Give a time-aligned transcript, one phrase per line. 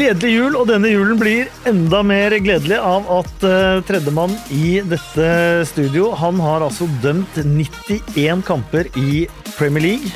[0.00, 5.26] Gledelig jul, og denne julen blir enda mer gledelig av at uh, tredjemann i dette
[5.68, 9.26] studio Han har altså dømt 91 kamper i
[9.58, 10.12] Premier League.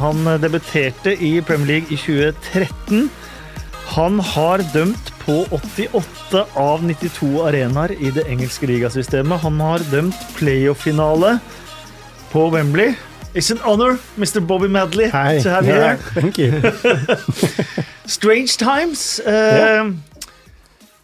[0.00, 3.10] Han eh, debuterte i Premier League i 2013.
[3.98, 9.44] Han har dømt på 88 av 92 arenaer i det engelske ligasystemet.
[9.44, 11.36] Han har dømt playoff-finale
[12.32, 12.96] på Wembley.
[13.34, 14.40] It's an honor, Mr.
[14.40, 15.36] Bobby Madley, Hi.
[15.42, 16.16] to have you Yeah, here.
[16.16, 17.84] Thank you.
[18.08, 19.20] Strange times.
[19.24, 19.92] Yeah.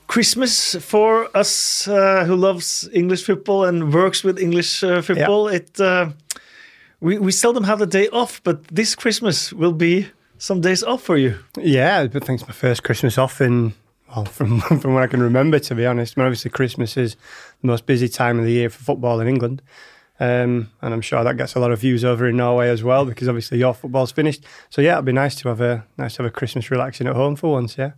[0.06, 5.48] Christmas for us uh, who loves English football and works with English uh, football.
[5.48, 6.10] It uh,
[7.00, 10.06] we we seldom have the day off, but this Christmas will be
[10.38, 11.34] some days off for you.
[11.58, 13.72] yeah, but thanks my first Christmas off in
[14.08, 16.16] well from from what I can remember to be honest.
[16.16, 17.16] I mean, obviously Christmas is
[17.60, 19.62] the most busy time of the year for football in England.
[20.24, 23.04] Um, and I'm sure that gets a lot of views over in Norway as well
[23.04, 24.44] because obviously your football's finished.
[24.70, 27.14] So yeah, it'd be nice to have a nice to have a Christmas relaxing at
[27.14, 27.76] home for once.
[27.76, 27.92] Yeah.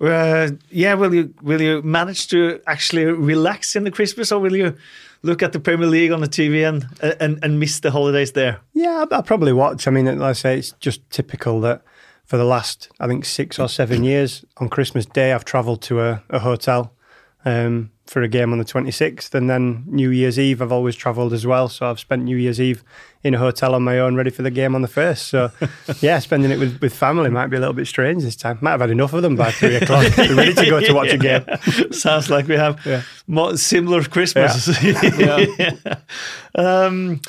[0.00, 4.56] Uh, yeah, will you will you manage to actually relax in the Christmas, or will
[4.56, 4.76] you
[5.22, 6.86] look at the Premier League on the TV and
[7.20, 8.60] and, and miss the holidays there?
[8.72, 9.86] Yeah, I, probably watch.
[9.86, 11.82] I mean, like I say, it's just typical that
[12.24, 16.00] for the last, I think, six or seven years, on Christmas Day, I've travelled to
[16.00, 16.92] a, a hotel
[17.44, 19.34] um, for a game on the 26th.
[19.34, 21.68] And then New Year's Eve, I've always travelled as well.
[21.68, 22.82] So I've spent New Year's Eve
[23.22, 25.18] in a hotel on my own, ready for the game on the 1st.
[25.18, 25.50] So,
[26.06, 28.58] yeah, spending it with, with family might be a little bit strange this time.
[28.60, 30.04] Might have had enough of them by three o'clock.
[30.16, 31.44] Be ready to go to watch a game.
[31.92, 33.02] Sounds like we have Yeah.
[33.26, 34.82] mo- similar Christmases.
[35.18, 35.96] Yeah.
[36.54, 37.20] um,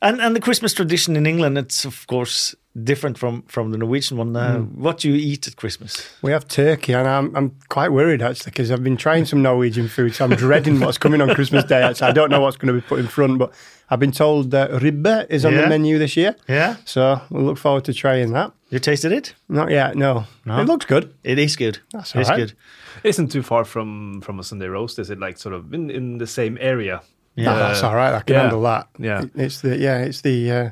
[0.00, 4.16] and and the Christmas tradition in England, it's of course different from from the Norwegian
[4.18, 4.34] one.
[4.36, 6.08] Uh, What do you eat at Christmas?
[6.22, 9.88] We have turkey, and I'm, I'm quite worried actually because I've been trying some Norwegian
[9.88, 11.82] food, so I'm dreading what's coming on Christmas Day.
[11.82, 13.52] Actually, I don't know what's going to be put in front, but
[13.90, 15.62] I've been told that ribbe is on Yeah.
[15.62, 18.52] the menu this year, Yeah, so we'll look forward to trying that.
[18.70, 19.34] you tasted it?
[19.48, 20.24] Not yet, no.
[20.46, 20.60] No?
[20.60, 21.12] It looks good.
[21.24, 21.78] It is good.
[21.92, 22.46] That's it's all right.
[22.48, 22.52] good.
[23.04, 24.98] Isn't too far from from a Sunday roast.
[24.98, 27.02] Is it like sort of in, in the same area?
[27.36, 28.14] No, that's all right.
[28.14, 28.40] I can yeah.
[28.42, 28.86] handle that.
[28.98, 29.24] Yeah.
[29.34, 30.50] It's the yeah, it's the.
[30.50, 30.70] Uh,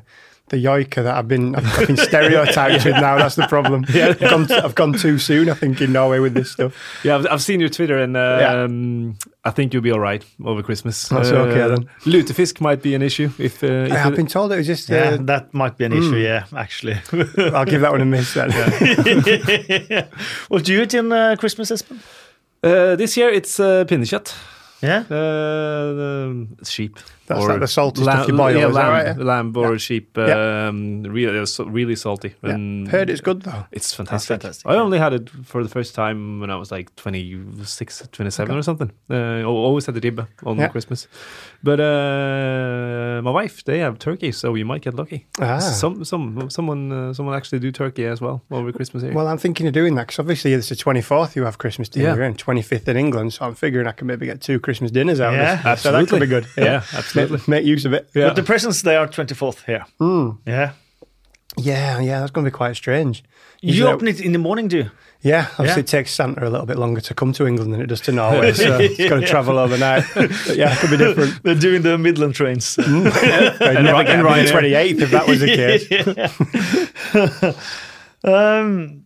[0.51, 3.17] the yoiker that I've been I've, I've been stereotyped with now.
[3.17, 3.83] That's the problem.
[3.93, 5.49] Yeah, I've gone, I've gone too soon.
[5.49, 6.73] I think in Norway with this stuff.
[7.03, 8.63] Yeah, I've, I've seen your Twitter, and Yeah.
[8.63, 11.09] um, I think you'll be all right over Christmas.
[11.09, 11.89] That's okay then.
[12.05, 13.63] Lutefisk might be an issue if.
[13.63, 14.91] Uh, if I've it- been told it was just.
[14.91, 16.17] Uh, Yeah, that might be an issue.
[16.17, 16.97] Yeah, actually.
[17.55, 18.51] I'll give that one a miss then.
[20.49, 21.99] what do you eat in uh, Christmas, Espen?
[22.63, 24.35] uh, this year it's uh, pinnekjøtt.
[24.83, 25.03] Yeah.
[25.09, 26.97] Uh, um, sheep.
[27.27, 28.51] That's or like the salty lamb, stuff you buy.
[28.51, 29.17] Yeah, lamb, right?
[29.17, 29.77] lamb or Yeah.
[29.77, 30.17] sheep.
[30.17, 30.67] Yeah.
[30.67, 32.35] Um, really, uh, really salty.
[32.43, 32.51] Yeah.
[32.55, 33.65] And Heard it's good though.
[33.71, 34.41] It's fantastic.
[34.41, 38.57] fantastic, I only had it for the first time when I was like 26, 27
[38.57, 38.91] or something.
[39.09, 40.67] Uh, I always had the ribbe on Yeah.
[40.67, 41.07] Christmas.
[41.63, 45.27] But uh, my wife, they have turkey, so you might get lucky.
[45.39, 45.59] Ah.
[45.59, 49.13] Some, some, someone, uh, someone actually do turkey as well over Christmas here.
[49.13, 52.19] Well, I'm thinking of doing that because obviously it's the 24th you have Christmas dinner
[52.19, 52.25] Yeah.
[52.27, 53.33] and 25th in England.
[53.33, 55.81] So I'm figuring I can maybe get two Christmas dinners out Yeah, of this.
[55.81, 56.45] So that could be good.
[56.57, 57.10] Yeah, absolutely.
[57.15, 58.09] Make, make use of it.
[58.15, 58.27] Yeah.
[58.27, 59.85] But the presents they are 24th here.
[60.45, 60.71] Yeah.
[61.57, 63.23] Yeah, yeah, that's going to be quite strange.
[63.61, 64.91] You Usually- open it in the morning, do you?
[65.23, 65.83] Yeah, obviously Yeah.
[65.83, 68.11] it takes Santa a little bit longer to come to England than it does to
[68.11, 68.53] Norway.
[68.53, 70.03] so it's got to travel overnight.
[70.15, 71.43] But yeah, it could be different.
[71.43, 72.75] They're doing the Midland trains.
[72.79, 74.47] I'd never get Ryanair.
[74.47, 75.47] the 28th if that was the
[78.23, 78.23] case.
[78.23, 79.03] um,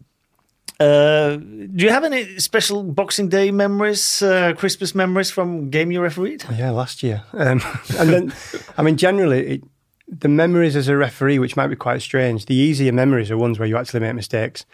[0.80, 6.02] uh, do you have any special Boxing Day memories, uh, Christmas memories from game you
[6.02, 6.44] refereed?
[6.54, 7.24] Yeah, last year.
[7.34, 7.62] Um,
[7.98, 8.34] and then,
[8.78, 9.64] I mean, generally, it,
[10.08, 13.58] the memories as a referee, which might be quite strange, the easier memories are ones
[13.58, 14.66] where you actually make mistakes.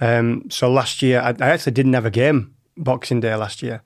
[0.00, 3.82] Um, so last year, I, I actually didn't have a game Boxing Day last year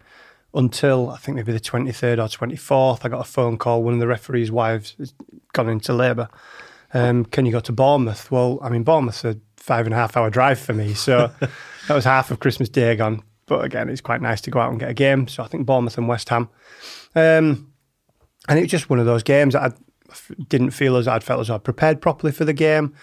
[0.54, 3.04] until I think maybe the 23rd or 24th.
[3.04, 3.83] I got a phone call.
[3.83, 5.12] One of the referee's wives has
[5.53, 6.28] gone into labour.
[6.94, 8.31] Um, can you go to Bournemouth?
[8.31, 10.94] Well, I mean, Bournemouth a five and a half hour drive for me.
[10.94, 13.25] So that was half of Christmas Day gone.
[13.47, 15.27] But again, it's quite nice to go out and get a game.
[15.27, 16.48] So I think Bournemouth and West Ham.
[17.16, 17.72] Um,
[18.48, 21.41] and it was just one of those games that I didn't feel as I'd felt
[21.41, 22.95] as I'd prepared properly for the game.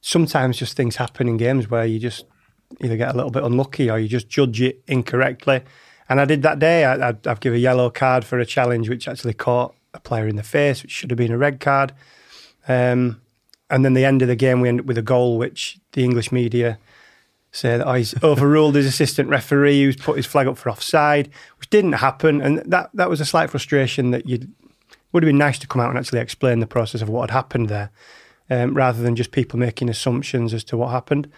[0.00, 2.24] Sometimes just things happen in games where you just
[2.80, 5.60] either get a little bit unlucky or you just judge it incorrectly.
[6.08, 6.86] And I did that day.
[6.86, 10.26] I, I'd, I've given a yellow card for a challenge which actually caught a player
[10.26, 11.92] in the face, which should have been a red card.
[12.66, 13.20] Um,
[13.70, 16.04] and then the end of the game, we end up with a goal which the
[16.04, 16.78] English media
[17.50, 21.30] say that oh, he's overruled his assistant referee who's put his flag up for offside,
[21.58, 22.40] which didn't happen.
[22.40, 24.48] And that, that was a slight frustration that you
[25.12, 27.34] would have been nice to come out and actually explain the process of what had
[27.34, 27.90] happened there,
[28.50, 31.30] um, rather than just people making assumptions as to what happened.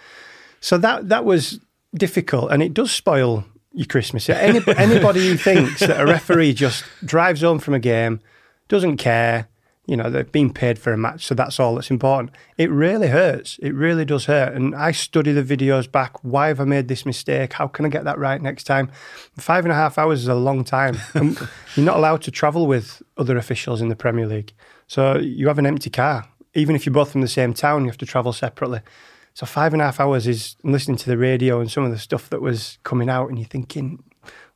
[0.60, 1.60] So that that was
[1.94, 4.28] difficult, and it does spoil your Christmas.
[4.30, 8.20] Any, anybody who thinks that a referee just drives home from a game,
[8.68, 9.48] doesn't care,
[9.90, 12.30] You know, they've been paid for a match, so that's all that's important.
[12.56, 13.58] It really hurts.
[13.60, 14.54] It really does hurt.
[14.54, 16.22] And I study the videos back.
[16.22, 17.54] Why have I made this mistake?
[17.54, 18.92] How can I get that right next time?
[19.36, 20.96] Five and a half hours is a long time.
[21.74, 24.52] You're not allowed to travel with other officials in the Premier League.
[24.86, 26.28] So you have an empty car.
[26.54, 28.82] Even if you're both from the same town, you have to travel separately.
[29.34, 31.98] So five and a half hours is listening to the radio and some of the
[31.98, 34.04] stuff that was coming out, and you're thinking,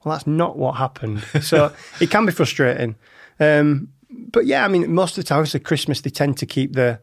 [0.04, 1.25] well, that's not what happened.
[1.42, 2.94] So it can be frustrating.
[3.40, 3.88] Um,
[4.30, 7.00] but yeah, I mean, most of the time, obviously, Christmas they tend to keep the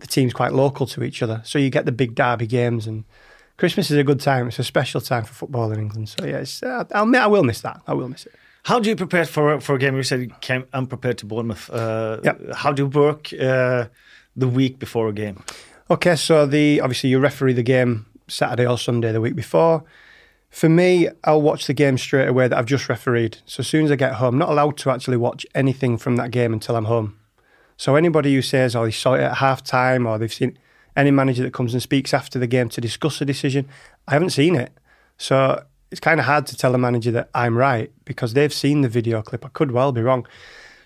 [0.00, 3.04] the teams quite local to each other, so you get the big derby games, and
[3.56, 4.48] Christmas is a good time.
[4.48, 6.08] It's a special time for football in England.
[6.08, 7.80] So yeah, uh, I'll, I will miss that.
[7.86, 8.34] I will miss it.
[8.64, 9.96] How do you prepare for for a game?
[9.96, 11.70] You said you came unprepared to Bournemouth.
[11.70, 12.54] Uh, Yep.
[12.54, 13.86] How do you work uh,
[14.36, 15.42] the week before a game?
[15.90, 19.84] Okay, so the obviously you referee the game Saturday or Sunday the week before.
[20.54, 23.38] For me, I'll watch the game straight away that I've just refereed.
[23.44, 26.30] So as soon as I get home, not allowed to actually watch anything from that
[26.30, 27.18] game until I'm home.
[27.76, 30.56] So anybody who says, oh, they saw it at half time or they've seen
[30.94, 33.68] any manager that comes and speaks after the game to discuss a decision,
[34.06, 34.72] I haven't seen it.
[35.18, 35.60] So
[35.90, 38.88] it's kind of hard to tell the manager that I'm right because they've seen the
[38.88, 39.44] video clip.
[39.44, 40.24] I could well be wrong.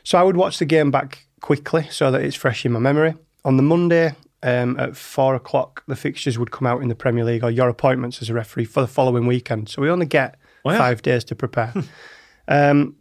[0.03, 3.17] So I would watch the game back quickly so that it's fresh in my memory.
[3.44, 7.25] On the Monday um, at four o'clock, the fixtures would come out in the Premier
[7.25, 9.69] League or your appointments as a referee for the following weekend.
[9.69, 11.73] So we only get Oh, five days to prepare.
[12.49, 12.96] um,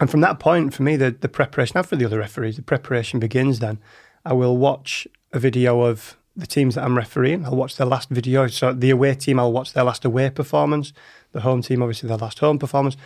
[0.00, 2.62] and from that point, for me, the, the preparation, and for the other referees, the
[2.62, 3.78] preparation begins then.
[4.24, 7.44] I will watch a video of the teams that I'm refereeing.
[7.44, 8.46] I'll watch their last video.
[8.46, 10.92] So the away team, I'll watch their last away performance.
[11.32, 12.96] The home team, obviously, their last home performance.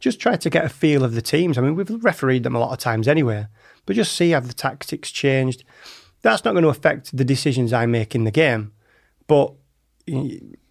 [0.00, 1.56] Just try to get a feel of the teams.
[1.56, 3.46] I mean, we've refereed them a lot of times anyway,
[3.86, 5.62] but just see have the tactics changed.
[6.22, 8.72] That's not going to affect the decisions I make in the game,
[9.26, 9.52] but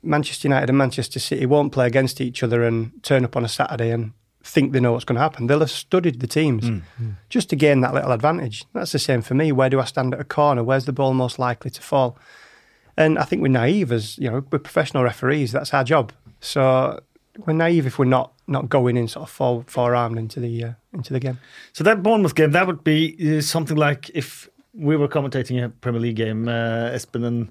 [0.03, 3.49] Manchester United and Manchester City won't play against each other and turn up on a
[3.49, 4.13] Saturday and
[4.43, 5.47] think they know what's going to happen.
[5.47, 6.81] They'll have studied the teams
[7.29, 8.65] just to gain that little advantage.
[8.73, 9.51] That's the same for me.
[9.51, 10.63] Where do I stand at a corner?
[10.63, 12.17] Where's the ball most likely to fall?
[12.97, 15.51] And I think we're naive as you know we're professional referees.
[15.51, 16.11] That's our job.
[16.39, 16.99] So
[17.45, 20.71] we're naive if we're not not going in sort of fore, forearmed into the uh,
[20.93, 21.39] into the game.
[21.73, 25.69] So that Bournemouth game, that would be uh, something like if we were commentating a
[25.69, 27.49] Premier League game, uh, Espen, and,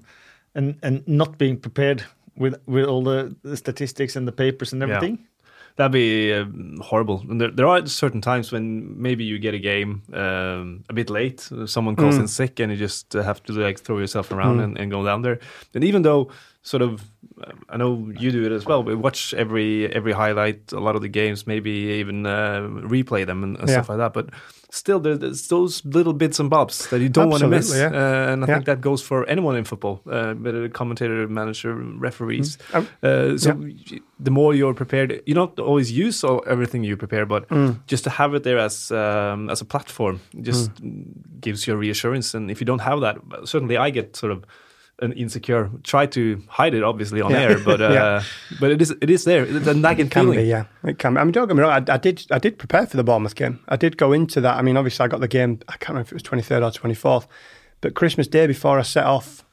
[0.55, 2.03] and and not being prepared
[2.35, 4.95] with with all the, the statistics and the papers and Yeah.
[4.95, 5.27] everything.
[5.77, 7.23] That'd be um, horrible.
[7.29, 11.09] And there, there are certain times when maybe you get a game um, a bit
[11.09, 11.49] late.
[11.65, 14.77] Someone calls in sick, and you just uh, have to like throw yourself around and,
[14.77, 15.39] and go down there.
[15.73, 16.29] And even though,
[16.61, 17.01] sort of,
[17.41, 18.83] uh, I know you do it as well.
[18.83, 23.41] We watch every every highlight, a lot of the games, maybe even uh, replay them
[23.43, 23.75] and, and Yeah.
[23.75, 24.11] stuff like that.
[24.13, 24.29] But
[24.73, 27.69] still, there, there's those little bits and bobs that you don't want to miss.
[27.71, 28.53] Absolutely, Uh, and I Yeah.
[28.55, 32.57] think that goes for anyone in football, uh, whether commentator, manager, referees.
[32.73, 36.95] Um, Uh, so y- the more you're prepared, you don't always use all, everything you
[36.97, 37.75] prepare, but Mm.
[37.85, 40.71] just to have it there as um, as a platform just
[41.41, 42.33] gives you a reassurance.
[42.37, 44.43] And if you don't have that, certainly I get sort of
[45.01, 45.69] an insecure.
[45.83, 47.39] Try to hide it, obviously, on Yeah.
[47.41, 48.23] air, but uh, Yeah.
[48.59, 49.43] but it is it is there.
[49.43, 50.39] It's a nagging Can feeling.
[50.39, 50.65] be, yeah.
[50.83, 51.19] It can be.
[51.19, 51.71] I mean, don't get me wrong.
[51.89, 53.59] I, I did, I did prepare for the Bournemouth game.
[53.67, 54.57] I did go into that.
[54.57, 55.59] I mean, obviously, I got the game.
[55.67, 57.27] I can't remember if it was twenty third or twenty fourth,
[57.81, 59.43] but Christmas Day before I set off,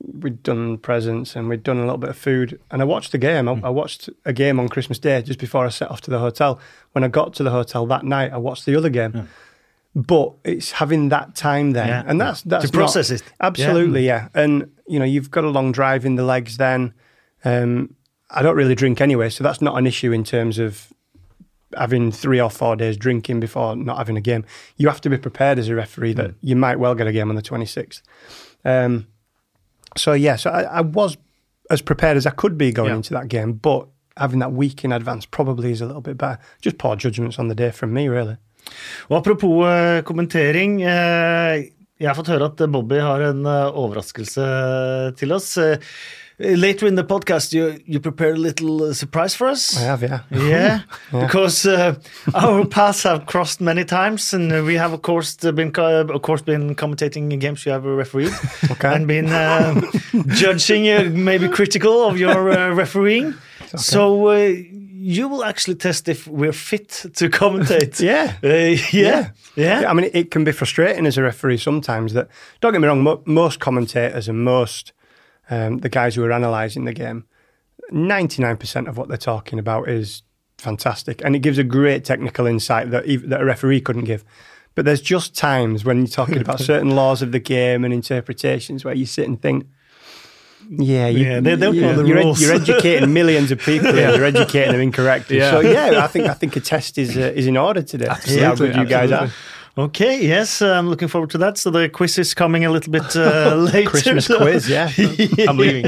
[0.00, 3.18] we'd done presents and we'd done a little bit of food, and I watched the
[3.18, 3.48] game.
[3.48, 6.18] I, I watched a game on Christmas Day just before I set off to the
[6.18, 6.60] hotel.
[6.92, 9.28] When I got to the hotel that night, I watched the other game.
[9.98, 12.02] But it's having that time then, Yeah.
[12.06, 13.26] and that's that's To process not- it.
[13.40, 14.28] Absolutely, yeah.
[14.34, 16.58] And you know, you've got a long drive in the legs.
[16.58, 16.92] Then,
[17.46, 17.94] um,
[18.30, 20.92] I don't really drink anyway, so that's not an issue in terms of
[21.76, 24.44] having three or four days drinking before not having a game.
[24.76, 27.30] You have to be prepared as a referee that you might well get a game
[27.30, 28.02] on the twenty sixth.
[28.66, 29.06] Um,
[29.96, 31.16] so yeah, so I, I was
[31.70, 32.96] as prepared as I could be going Yeah.
[32.96, 33.88] into that game, but
[34.18, 36.38] having that week in advance probably is a little bit better.
[36.60, 38.36] Just poor judgments on the day from me, really.
[39.10, 40.80] Og apropos eh, kommentering.
[40.82, 44.44] eh, jeg har fått høre at Bobby har en eh, overraskelse
[45.16, 45.56] til oss.
[46.38, 49.74] Later in the podcast, you, you prepared a little surprise for us.
[49.80, 50.20] I have, yeah.
[50.30, 50.80] Yeah,
[51.10, 51.94] because uh,
[52.34, 56.74] our paths have crossed many times, and we have, of course, been of course been
[56.74, 58.32] commentating games you have refereed,
[58.70, 58.94] Okay.
[58.94, 59.80] and been uh,
[60.34, 62.34] judging, uh, maybe critical of your
[62.74, 63.32] refereeing.
[63.76, 64.52] So uh,
[65.06, 68.00] you will actually test if we're fit to commentate.
[68.06, 68.34] Yeah.
[68.42, 68.48] Uh,
[68.92, 72.12] yeah, yeah, Yeah, I mean, it, can be frustrating as a referee sometimes.
[72.12, 72.28] That
[72.60, 74.92] don't get me wrong, mo- most commentators and most
[75.48, 77.24] um, the guys who are analysing the game,
[77.90, 80.22] ninety nine percent of what they're talking about is
[80.58, 84.24] fantastic, and it gives a great technical insight that ev that a referee couldn't give.
[84.74, 88.84] But there's just times when you're talking about certain laws of the game and interpretations
[88.84, 89.66] where you sit and think.
[90.68, 93.94] Yeah, you, Yeah, they don't know the you're, ed- you're educating millions of people.
[93.94, 94.14] yeah.
[94.14, 95.38] You're educating them incorrectly.
[95.38, 95.50] Yeah.
[95.50, 98.06] So yeah, I think I think a test is uh, is in order today.
[98.06, 99.30] to how you guys are.
[99.78, 101.58] Okay, yes, I'm looking forward to that.
[101.58, 103.90] So the quiz is coming a little bit uh, later.
[103.90, 104.90] Christmas quiz, yeah.
[105.46, 105.84] I'm leaving.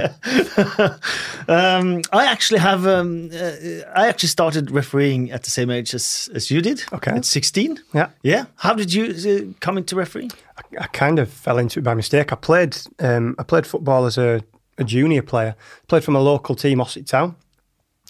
[1.49, 2.87] um, I actually have.
[2.87, 3.53] Um, uh,
[3.95, 6.83] I actually started refereeing at the same age as, as you did.
[6.93, 7.13] Okay.
[7.13, 7.81] At 16.
[7.95, 8.11] Yeah.
[8.23, 8.45] Yeah.
[8.57, 10.33] How did you uh, come into refereeing?
[10.79, 12.33] I kind of fell into it by mistake.
[12.33, 14.43] I played um, I played football as a,
[14.79, 15.55] a junior player.
[15.89, 17.37] Played for my local team, Ossett Town.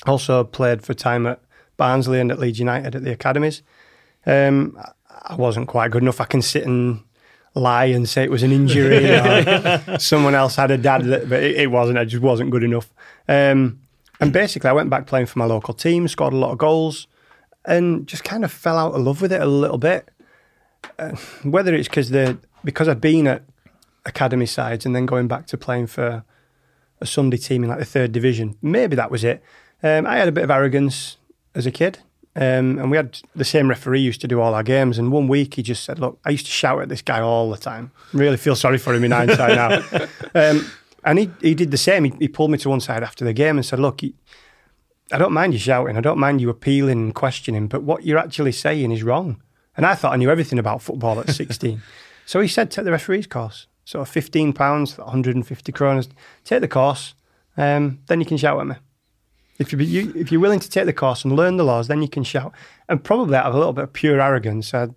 [0.06, 1.40] Also played for time at
[1.76, 3.62] Barnsley and at Leeds United at the academies.
[4.26, 4.78] Um,
[5.10, 6.20] I- wasn't quite good enough.
[6.20, 7.02] I can sit and
[7.54, 11.42] lie and say it was an injury or someone else had a dad, that, but
[11.42, 11.98] it, it wasn't.
[11.98, 12.92] I just wasn't good enough.
[13.28, 13.80] Um,
[14.20, 17.08] and basically, I went back playing for my local team, scored a lot of goals,
[17.64, 20.08] and just kind of fell out of love with it a little bit
[21.42, 23.42] whether it's because the because I've been at
[24.04, 26.24] academy sides and then going back to playing for
[27.00, 29.42] a Sunday team in like the third division, maybe that was it.
[29.82, 31.16] Um, I had a bit of arrogance
[31.54, 31.98] as a kid,
[32.36, 34.98] um, and we had the same referee used to do all our games.
[34.98, 37.50] And one week he just said, "Look, I used to shout at this guy all
[37.50, 37.90] the time.
[38.12, 40.70] Really feel sorry for him in hindsight now." Um,
[41.04, 42.04] and he he did the same.
[42.04, 44.14] He, he pulled me to one side after the game and said, "Look." He,
[45.10, 45.96] I don't mind you shouting.
[45.96, 49.42] I don't mind you appealing and questioning, but what you're actually saying is wrong.
[49.76, 51.80] And I thought I knew everything about football at 16.
[52.26, 53.68] so he said, take the referee's course.
[53.88, 54.54] So £15,
[54.98, 56.08] 150 kronas.
[56.44, 57.14] Take the course,
[57.56, 58.74] um, then you can shout at me.
[59.58, 62.02] If, you, you, if you're willing to take the course and learn the laws, then
[62.02, 62.52] you can shout.
[62.90, 64.88] And probably out of a little bit of pure arrogance, I,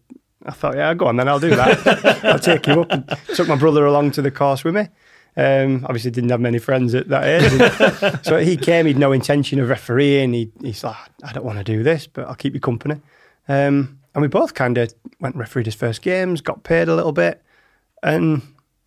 [0.46, 2.26] I thought, yeah, go on, then I'll do that.
[2.26, 2.92] I'll take you up.
[2.92, 4.90] And took my brother along to the course with me.
[5.38, 8.20] Um, obviously, didn't have many friends at that age.
[8.26, 10.34] so he came, he'd no intention of refereeing.
[10.34, 12.96] He, he's like, I don't want to do this, but I'll keep you company.
[13.48, 16.96] Um, and we both kind of went and refereed his first games, got paid a
[16.96, 17.42] little bit,
[18.04, 18.42] and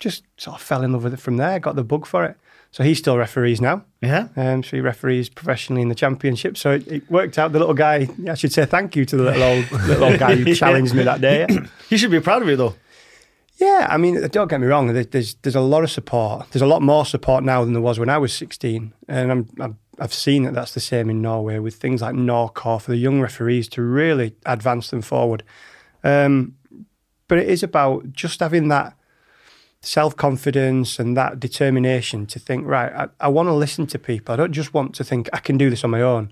[0.05, 1.59] just sort of fell in love with it from there.
[1.59, 2.37] Got the bug for it.
[2.71, 3.85] So he still referees now.
[4.01, 4.29] Yeah.
[4.37, 6.57] Um, so he referees professionally in the championship.
[6.57, 7.53] So it, it worked out.
[7.53, 10.35] The little guy, I should say thank you to the little old little old guy
[10.37, 11.47] who challenged me that day.
[11.91, 12.75] You should be proud of you, though.
[13.59, 14.93] Yeah, I mean, don't get me wrong.
[14.93, 16.51] There's there's a lot of support.
[16.51, 19.49] There's a lot more support now than there was when I was 16, and I'm,
[19.61, 22.97] I'm I've seen that that's the same in Norway with things like Norcor for the
[22.97, 25.45] young referees to really advance them forward.
[26.03, 26.57] Um,
[27.29, 28.95] but it is about just having that
[29.87, 34.33] self confidence and that determination to think, right, I, I want to listen to people.
[34.33, 36.31] I don't just want to think I can do this on my own.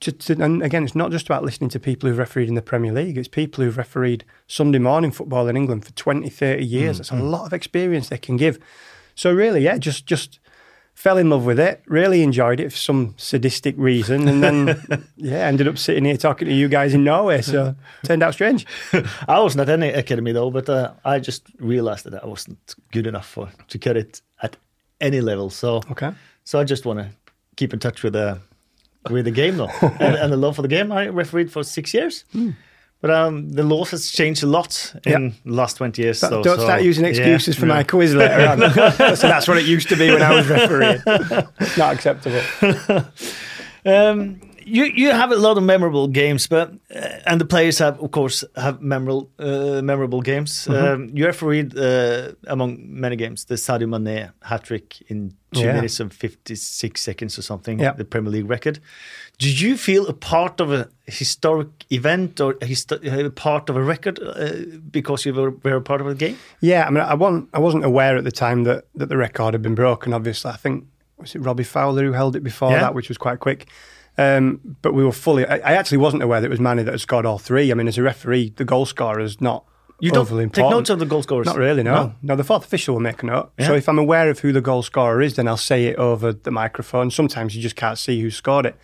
[0.00, 2.62] To, to, and again, it's not just about listening to people who've refereed in the
[2.62, 3.16] Premier League.
[3.16, 6.96] It's people who've refereed Sunday morning football in England for 20, 30 years.
[6.96, 7.30] Mm, That's a mm.
[7.30, 8.58] lot of experience they can give.
[9.14, 10.40] So really, yeah, just just
[11.02, 15.48] fell in love with it, really enjoyed it for some sadistic reason, and then yeah,
[15.48, 17.42] ended up sitting here talking to you guys in Norway.
[17.42, 18.66] So turned out strange.
[19.28, 23.06] I wasn't at any academy, though, but uh, I just realized that I wasn't good
[23.06, 24.56] enough for to cut it at
[25.00, 25.50] any level.
[25.50, 26.12] So, Okay.
[26.44, 27.08] so I just want to
[27.56, 28.38] keep in touch with the
[29.10, 30.92] with the game, though, and, and the love for the game.
[30.92, 32.24] I refereed for six years.
[33.02, 36.20] But um, the laws has changed a lot in the last 20 years.
[36.20, 37.74] Don't- so, don't so, start using yeah, excuses for yeah.
[37.74, 39.16] my quiz later on.
[39.16, 41.02] so that's what it used to be when I was refereeing.
[41.76, 42.40] Not acceptable.
[43.84, 48.00] Um, you you have a lot of memorable games, but uh, and the players have,
[48.00, 50.66] of course, have memorable uh, memorable games.
[50.66, 50.86] Mm-hmm.
[50.86, 55.72] Um, you refereed uh, among many games the Sadio Mane hat trick in two Yeah.
[55.74, 57.92] minutes and fifty six seconds or something, Yeah.
[57.96, 58.78] the Premier League record.
[59.42, 63.82] Did you feel a part of a historic event or a, histo- part of a
[63.82, 64.52] record uh,
[64.90, 66.36] because you were, were a part of a game?
[66.60, 69.54] Yeah, I mean, I wasn't, I wasn't aware at the time that, that the record
[69.54, 70.12] had been broken.
[70.12, 70.84] Obviously, I think
[71.18, 72.80] was it Robbie Fowler who held it before Yeah.
[72.80, 73.66] that, which was quite quick.
[74.18, 75.46] Um, but we were fully.
[75.46, 77.70] I, I actually wasn't aware that it was Mane that had scored all three.
[77.72, 79.64] I mean, as a referee, the goal scorer is not
[80.00, 80.78] You don't overly take important.
[80.80, 81.46] notes of the goal scorers.
[81.46, 81.94] Not really, no.
[81.94, 82.14] No?
[82.22, 82.36] no.
[82.36, 83.52] the fourth official will make a note.
[83.58, 86.32] So if I'm aware of who the goal scorer is, then I'll say it over
[86.32, 87.10] the microphone.
[87.10, 88.76] Sometimes you just can't see who scored it.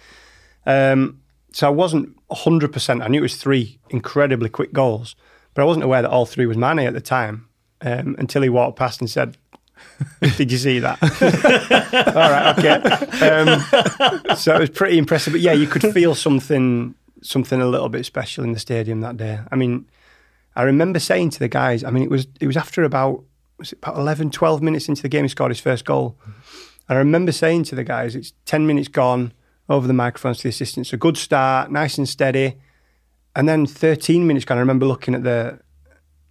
[0.68, 1.22] Um,
[1.52, 3.02] so I wasn't 100%.
[3.02, 5.16] I knew it was three incredibly quick goals,
[5.54, 7.48] but I wasn't aware that all three was Mane at the time
[7.80, 9.38] um, until he walked past and said,
[10.36, 11.02] Did you see that?
[12.14, 13.28] all right, okay.
[13.28, 15.32] Um, so it was pretty impressive.
[15.32, 19.16] But yeah, you could feel something, something a little bit special in the stadium that
[19.16, 19.40] day.
[19.50, 19.86] I mean,
[20.54, 23.24] I remember saying to the guys, I mean, it was it was after about
[23.58, 26.18] was about 11, 12 minutes into the game he scored his first goal.
[26.88, 29.32] I remember saying to the guys, it's 10 minutes gone
[29.68, 30.92] over the microphones to the assistants.
[30.92, 32.56] A good start, nice and steady.
[33.36, 35.60] And then 13 minutes gone, I remember looking at the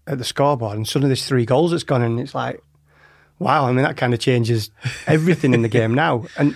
[0.08, 2.62] at the scoreboard and suddenly there's three goals that's gone and it's like,
[3.39, 4.72] wow, I mean, that kind of changes
[5.08, 6.25] everything in the game now.
[6.38, 6.56] And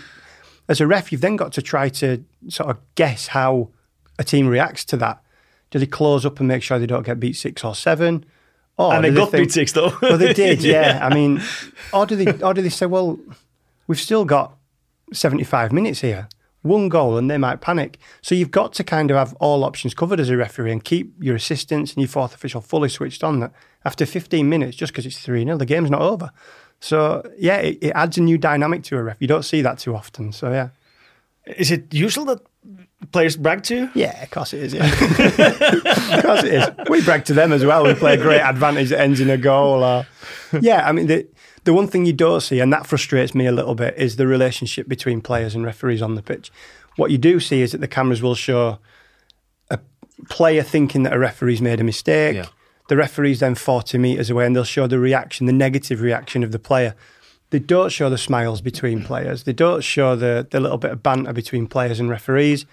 [0.69, 3.69] as a ref, you've then got to try to sort of guess how
[4.17, 5.21] a team reacts to that.
[5.69, 8.25] Do they close up and make sure they don't get beat six or seven?
[8.77, 9.93] Or and they got think- beat six though.
[10.01, 10.99] well, they did, yeah.
[11.01, 11.41] I mean,
[11.93, 13.19] or do they, or do they say, well,
[13.87, 14.57] we've still got
[15.13, 16.27] seventy-five minutes here.
[16.61, 17.97] One goal and they might panic.
[18.21, 21.13] So you've got to kind of have all options covered as a referee and keep
[21.19, 23.51] your assistants and your fourth official fully switched on that
[23.83, 26.31] after 15 minutes, just because it's 3 0, the game's not over.
[26.79, 29.17] So, yeah, it, it, adds a new dynamic to a ref.
[29.19, 30.31] You don't see that too often.
[30.31, 30.69] So, yeah.
[31.45, 32.39] Is it usual that
[33.11, 33.89] players brag to you?
[33.93, 34.73] Yeah, of course it is.
[34.73, 34.85] Yeah.
[36.17, 36.69] of course it is.
[36.89, 37.83] We brag to them as well.
[37.83, 39.83] We play a great advantage that ends in a goal.
[39.83, 40.07] Or,
[40.59, 41.27] yeah, I mean, the,
[41.63, 44.27] the one thing you don't see, and that frustrates me a little bit, is the
[44.27, 46.51] relationship between players and referees on the pitch.
[46.95, 48.79] What you do see is that the cameras will show
[49.69, 49.79] a
[50.29, 52.35] player thinking that a referee's made a mistake.
[52.35, 52.47] Yeah.
[52.89, 56.51] The referee's then 40 metres away and they'll show the reaction, the negative reaction of
[56.51, 56.95] the player.
[57.51, 59.05] They don't show the smiles between mm.
[59.05, 59.43] players.
[59.43, 62.65] They don't show the, the little bit of banter between players and referees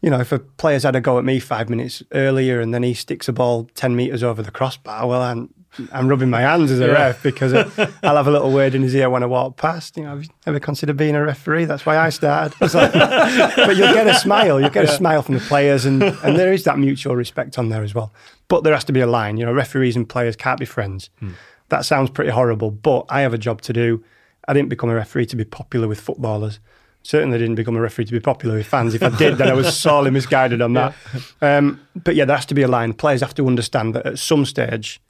[0.00, 2.82] you know, if a player's had a go at me five minutes earlier and then
[2.82, 5.52] he sticks a ball 10 metres over the crossbar, well, I'm,
[5.92, 6.92] I'm rubbing my hands as a yeah.
[6.92, 9.96] ref because I'll have a little word in his ear when I walk past.
[9.96, 11.66] You know, have you ever considered being a referee?
[11.66, 12.60] That's why I started.
[12.60, 14.60] Like, but you'll get a smile.
[14.60, 14.92] You'll get yeah.
[14.92, 17.94] a smile from the players, and, and there is that mutual respect on there as
[17.94, 18.12] well.
[18.48, 19.36] But there has to be a line.
[19.36, 21.10] You know, referees and players can't be friends.
[21.20, 21.32] Hmm.
[21.68, 24.04] That sounds pretty horrible, but I have a job to do.
[24.48, 26.58] I didn't become a referee to be popular with footballers.
[27.02, 28.94] Certainly didn't become a referee to be popular with fans.
[28.94, 30.94] If I did, then I was sorely misguided on that.
[31.40, 31.56] Yeah.
[31.56, 32.92] Um, but yeah, there has to be a line.
[32.92, 35.00] Players have to understand that at some stage,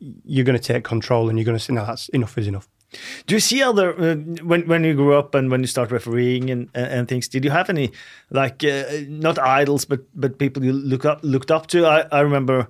[0.00, 2.68] you're going to take control and you're going to say, no, that's enough is enough.
[3.26, 6.50] Do you see other uh, when when you grew up and when you start refereeing
[6.50, 7.28] and and things?
[7.28, 7.90] Did you have any
[8.30, 11.86] like uh, not idols but but people you look up looked up to?
[11.86, 12.68] I, I remember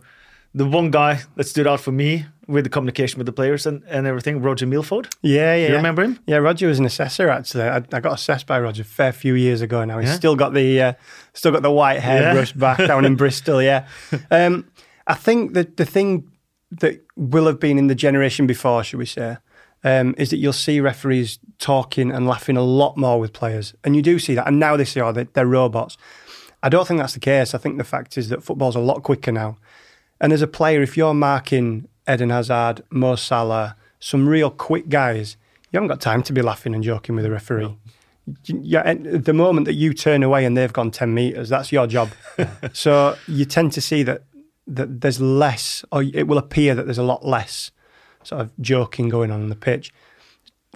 [0.54, 3.82] the one guy that stood out for me with the communication with the players and,
[3.88, 5.08] and everything, Roger Milford.
[5.22, 5.68] Yeah, yeah.
[5.68, 6.20] You remember him?
[6.26, 7.64] Yeah, Roger was an assessor actually.
[7.64, 9.98] I, I got assessed by Roger a fair few years ago now.
[9.98, 10.16] He's yeah.
[10.16, 10.92] still got the uh,
[11.32, 12.32] still got the white hair yeah.
[12.34, 13.62] brushed back down in Bristol.
[13.62, 13.86] Yeah,
[14.30, 14.68] um,
[15.06, 16.30] I think that the thing
[16.80, 19.36] that will have been in the generation before, should we say,
[19.84, 23.94] um, is that you'll see referees talking and laughing a lot more with players, and
[23.94, 24.48] you do see that.
[24.48, 25.96] And now they say, "Oh, they're, they're robots."
[26.62, 27.54] I don't think that's the case.
[27.54, 29.58] I think the fact is that football's a lot quicker now,
[30.20, 35.36] and as a player, if you're marking Eden Hazard, Mo Salah, some real quick guys,
[35.70, 37.64] you haven't got time to be laughing and joking with a referee.
[37.64, 37.78] No.
[38.46, 42.08] Yeah, the moment that you turn away and they've gone ten meters, that's your job.
[42.72, 44.22] so you tend to see that
[44.66, 47.70] that there's less, or it will appear that there's a lot less
[48.22, 49.92] sort of joking going on on the pitch.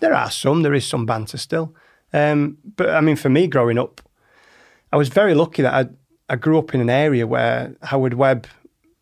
[0.00, 1.74] There are some, there is some banter still.
[2.12, 4.00] Um, but I mean, for me growing up,
[4.92, 8.46] I was very lucky that I, I grew up in an area where Howard Webb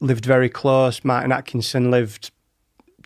[0.01, 2.31] lived very close, Martin Atkinson lived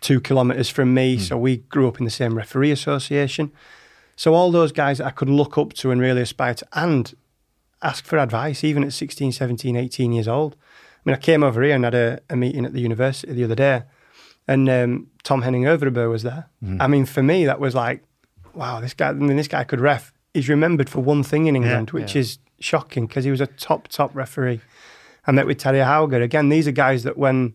[0.01, 1.21] two kilometres from me, mm.
[1.21, 3.51] so we grew up in the same referee association.
[4.15, 7.13] So all those guys that I could look up to and really aspire to and
[7.81, 10.55] ask for advice, even at 16, 17, 18 years old.
[11.01, 13.43] I mean, I came over here and had a, a meeting at the university the
[13.43, 13.83] other day,
[14.47, 16.45] and um, Tom Henning Øvrebø was there.
[16.63, 16.77] Mm.
[16.79, 18.03] I mean, for me, that was like,
[18.53, 19.09] wow, this guy.
[19.09, 20.13] I mean, this guy could ref.
[20.33, 22.21] He's remembered for one thing in England, yeah, which yeah.
[22.21, 24.61] is shocking because he was a top, top referee.
[25.25, 26.21] I met with Terry Hauge.
[26.23, 27.53] Again, these are guys that when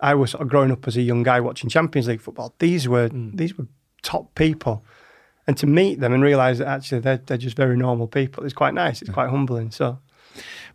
[0.00, 2.88] I was sort of growing up as a young guy watching Champions League football, these
[2.88, 3.36] were mm.
[3.36, 3.66] these were
[4.02, 4.84] top people.
[5.46, 8.54] And to meet them and realise that actually they're, they're just very normal people, it's
[8.54, 9.02] quite nice.
[9.02, 9.70] It's quite humbling.
[9.72, 9.98] So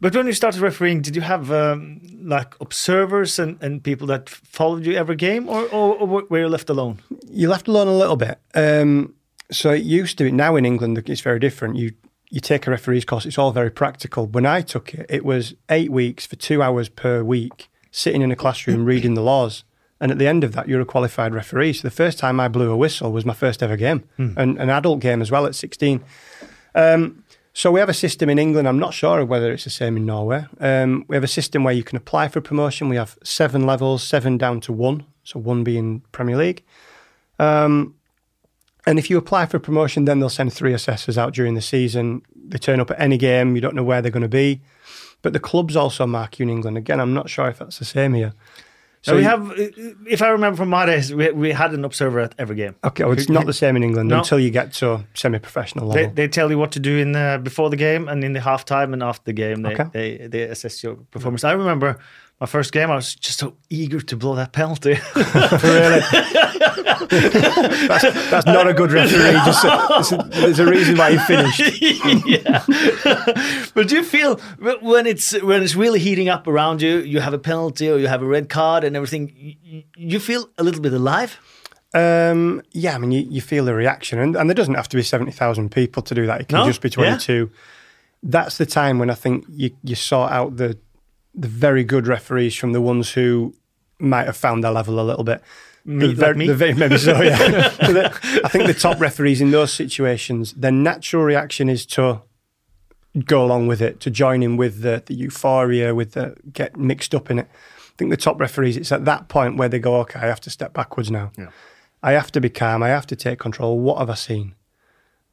[0.02, 4.30] but when you started refereeing, did you have um, like observers and, and people that
[4.30, 7.00] followed you every game, or, or, or were you left alone?
[7.30, 8.40] You left alone a little bit.
[8.56, 9.16] Um,
[9.52, 10.32] so it used to.
[10.32, 11.76] Now in England, it's very different.
[11.76, 11.92] You
[12.30, 13.26] you take a referee's course.
[13.26, 14.28] It's all very practical.
[14.28, 18.32] When I took it, it was eight weeks for two hours per week, sitting in
[18.32, 19.64] a classroom reading the laws.
[20.02, 21.74] And at the end of that, you're a qualified referee.
[21.74, 24.34] So the first time I blew a whistle was my first ever game, mm.
[24.38, 26.02] and an adult game as well at 16.
[26.74, 27.24] Um,
[27.60, 28.70] so we have a system in England.
[28.70, 30.46] I'm not sure whether it's the same in Norway.
[30.62, 32.88] Um, we have a system where you can apply for promotion.
[32.88, 35.06] We have seven levels, seven down to one.
[35.26, 36.64] So one being Premier League.
[37.38, 37.96] Um,
[38.86, 42.22] and if you apply for promotion, then they'll send three assessors out during the season.
[42.34, 43.56] They turn up at any game.
[43.56, 44.62] You don't know where they're going to be.
[45.22, 46.78] But the clubs also mark you in England.
[46.78, 48.32] Again, I'm not sure if that's the same here.
[49.02, 49.56] So we have, uh,
[50.08, 52.76] if I remember from my days, we, we had an observer at every game.
[52.84, 54.18] Okay, well, it's not the same in England no.
[54.18, 56.04] until you get to semi-professional level.
[56.04, 58.42] They, they, tell you what to do in the, before the game and in the
[58.42, 59.62] halftime and after the game.
[59.62, 59.86] They, okay.
[59.94, 61.46] they, they assess your performance.
[61.46, 61.98] I remember
[62.40, 64.98] my first game, I was just so eager to blow that penalty.
[65.16, 66.00] really?
[67.10, 69.32] that's, that's, not a good referee.
[69.46, 71.60] Just a, a, there's a reason why you finished.
[72.26, 72.64] yeah.
[73.74, 74.38] but do you feel
[74.82, 78.08] when it's when it's really heating up around you, you have a penalty or you
[78.08, 81.40] have a red card and everything, you, you feel a little bit alive?
[81.94, 84.96] Um, yeah, I mean, you, you, feel the reaction, and, and there doesn't have to
[84.96, 86.42] be seventy thousand people to do that.
[86.42, 86.66] It can no?
[86.68, 87.50] just be twenty-two.
[87.52, 87.60] Yeah.
[88.22, 90.78] That's the time when I think you you sort out the
[91.40, 93.56] the very good referees from the ones who
[94.00, 95.42] might have found their level a little bit.
[95.86, 96.36] Me, the, like?
[96.36, 97.38] The, maybe so, yeah.
[98.44, 102.22] I think the top referees in those situations, their natural reaction is to
[103.26, 107.16] go along with it, to join in with the, the euphoria, with the get mixed
[107.16, 107.48] up in it.
[107.50, 110.42] I think the top referees, it's at that point where they go, okay, I have
[110.42, 111.32] to step backwards now.
[111.38, 111.50] Yeah.
[112.04, 112.84] I have to be calm.
[112.84, 113.80] I have to take control.
[113.80, 114.56] What have I seen?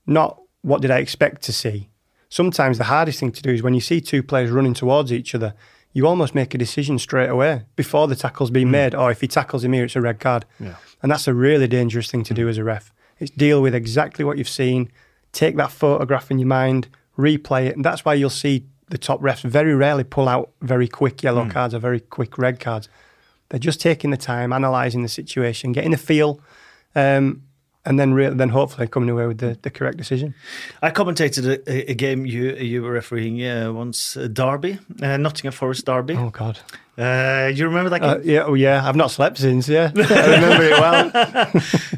[0.07, 1.91] Not what did I expect to see.
[2.29, 5.35] Sometimes the hardest thing to do is when you see two players running towards each
[5.35, 5.55] other,
[5.97, 8.73] you almost make a decision straight away before the tackle's been hmm.
[8.73, 8.95] made.
[8.95, 10.45] or if he tackles him here, it's a red card.
[10.61, 10.75] Yeah.
[11.03, 12.43] And that's a really dangerous thing to hmm.
[12.43, 12.93] do as a ref.
[13.19, 14.93] It's deal with exactly what you've seen,
[15.33, 17.77] take that photograph in your mind, replay it.
[17.77, 21.45] And that's why you'll see the top refs very rarely pull out very quick yellow
[21.45, 21.51] hmm.
[21.51, 22.91] cards or very quick red cards.
[23.49, 26.43] They're just taking the time, analysing the situation, getting a feel,
[26.95, 27.43] um,
[27.87, 30.35] and then re- then hopefully coming away with the, the correct decision.
[30.83, 35.53] I commentated a, a game you you were refereeing uh, once, uh, Derby, uh, Nottingham
[35.53, 36.15] Forest Derby.
[36.15, 36.59] Oh God.
[36.99, 38.11] Uh, you remember that game?
[38.11, 38.89] Uh, yeah, oh yeah.
[38.89, 39.69] I've not slept since.
[39.69, 41.11] Yeah, I remember it well.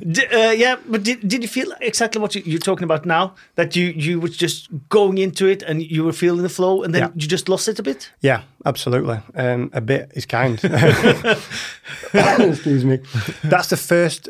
[0.12, 3.34] D- uh, yeah, but did, did you feel exactly what you, you're talking about now?
[3.54, 6.92] That you you were just going into it and you were feeling the flow, and
[6.92, 7.10] then Yeah.
[7.14, 8.10] you just lost it a bit.
[8.22, 9.20] Yeah, absolutely.
[9.36, 10.58] Um, a bit is kind.
[12.12, 12.98] Excuse me.
[13.44, 14.28] That's the first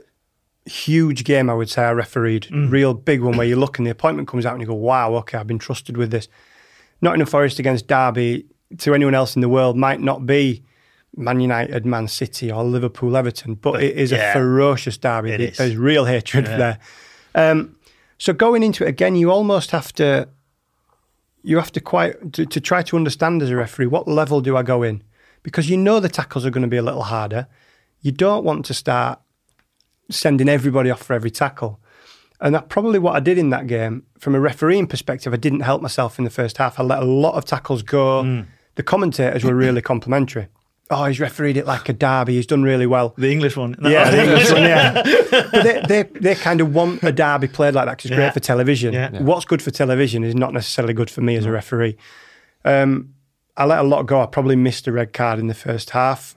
[0.68, 2.48] huge game I would say I refereed.
[2.50, 5.14] Real big one where you look and the appointment comes out and you go, wow,
[5.16, 6.28] okay, I've been trusted with this.
[7.00, 8.46] Nottingham Forest against Derby
[8.78, 10.62] to anyone else in the world might not be
[11.16, 15.30] Man United, Man City, or Liverpool, Everton, but, it is yeah, a ferocious derby.
[15.32, 15.56] it is.
[15.56, 16.56] There's real hatred Yeah.
[16.56, 16.78] there.
[17.34, 17.76] Um,
[18.18, 20.28] so going into it again, you almost have to
[21.42, 24.56] you have to quite to, to try to understand as a referee what level do
[24.56, 25.02] I go in
[25.44, 27.46] because you know the tackles are going to be a little harder.
[28.02, 29.20] You don't want to start
[30.10, 31.80] sending everybody off for every tackle.
[32.40, 34.04] And that's probably what I did in that game.
[34.18, 36.78] From a refereeing perspective, I didn't help myself in the first half.
[36.78, 38.44] I let a lot of tackles go.
[38.76, 40.46] The commentators were really complimentary.
[40.90, 42.34] Oh, he's refereed it like a derby.
[42.36, 43.12] He's done really well.
[43.18, 43.76] The English one.
[43.82, 45.02] Yeah, the English one, yeah.
[45.30, 48.24] But they, they, they kind of want a derby played like that because it's Yeah.
[48.24, 48.94] great for television.
[48.94, 49.10] Yeah.
[49.12, 49.20] Yeah.
[49.22, 51.98] What's good for television is not necessarily good for me as a referee.
[52.64, 53.14] Um,
[53.56, 54.22] I let a lot go.
[54.22, 56.34] I probably missed a red card in the first half.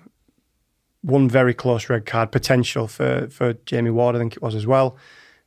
[1.01, 4.67] One very close red card potential for, for Jamie Ward, I think it was as
[4.67, 4.97] well.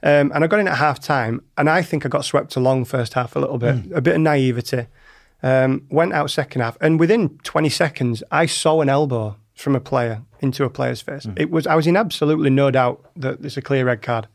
[0.02, 2.84] Um, and I got in at half time, and I think I got swept along
[2.84, 4.86] first half a little bit, a bit of naivety.
[5.42, 9.80] Um, went out second half, and within 20 seconds, I saw an elbow from a
[9.80, 11.26] player into a player's face.
[11.36, 14.28] It was I was in absolutely no doubt that it's a clear red card.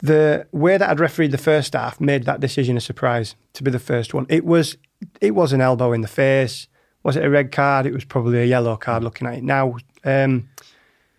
[0.00, 3.70] The way that I'd refereed the first half made that decision a surprise to be
[3.70, 4.26] the first one.
[4.28, 4.76] It was
[5.20, 6.68] it was an elbow in the face.
[7.04, 7.86] Was it a red card?
[7.86, 9.76] It was probably a yellow card looking at it now.
[10.04, 10.48] Um,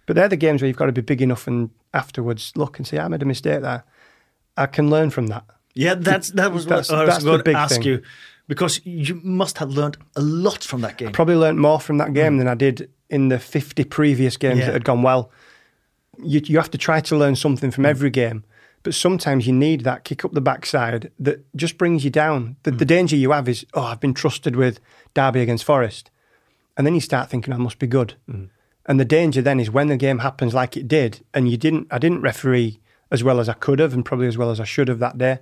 [0.05, 2.87] but they're the games where you've got to be big enough and afterwards look and
[2.87, 3.83] say, I made a mistake there.
[4.57, 5.45] I can learn from that.
[5.73, 7.83] Yeah, that's that was That's- what I was going to ask thing.
[7.83, 8.01] you
[8.47, 11.11] because you must have learned a lot from that game.
[11.13, 14.65] Probably learned more from that game than I did in the 50 previous games Yeah.
[14.67, 15.31] that had gone well.
[16.21, 18.43] You, you have to try to learn something from every game,
[18.83, 22.57] but sometimes you need that kick up the backside that just brings you down.
[22.63, 22.89] The, the hmm.
[22.89, 24.79] danger you have is, oh, I've been trusted with
[25.13, 26.11] Derby against Forest.
[26.75, 28.15] And then you start thinking, I must be good.
[28.29, 28.45] Hmm.
[28.85, 31.87] And the danger then is when the game happens like it did, and you didn't,
[31.89, 34.65] I didn't referee as well as I could have, and probably as well as I
[34.65, 35.39] should have that day.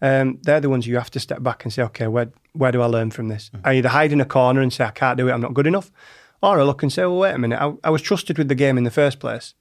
[0.00, 2.82] Um, they're the ones you have to step back and say, okay, where where do
[2.82, 3.50] I learn from this?
[3.52, 3.60] Hmm.
[3.64, 5.66] I either hide in a corner and say I can't do it, I'm not good
[5.66, 5.90] enough,
[6.42, 8.54] or I look and say, well, wait a minute, I, I was trusted with the
[8.54, 9.54] game in the first place.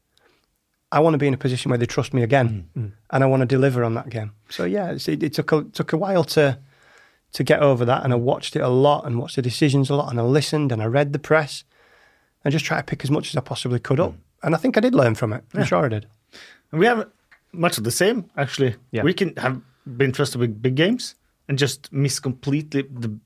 [0.91, 2.81] I want to be in a position where they trust me again, mm.
[2.81, 2.91] Mm.
[3.11, 4.31] and I want to deliver on that game.
[4.49, 6.59] So yeah, it's, it, it took a, took a while to
[7.33, 9.95] to get over that, and I watched it a lot and watched the decisions a
[9.95, 11.63] lot, and I listened and I read the press,
[12.43, 14.11] and just try to pick as much as I possibly could up.
[14.11, 14.17] Mm.
[14.43, 15.43] And I think I did learn from it.
[15.53, 16.07] I'm sure I did.
[16.71, 17.09] And we have
[17.51, 18.75] much of the same actually.
[18.91, 19.03] Yeah.
[19.03, 21.15] We can have been trusted with big games
[21.47, 23.19] and just miss completely the, the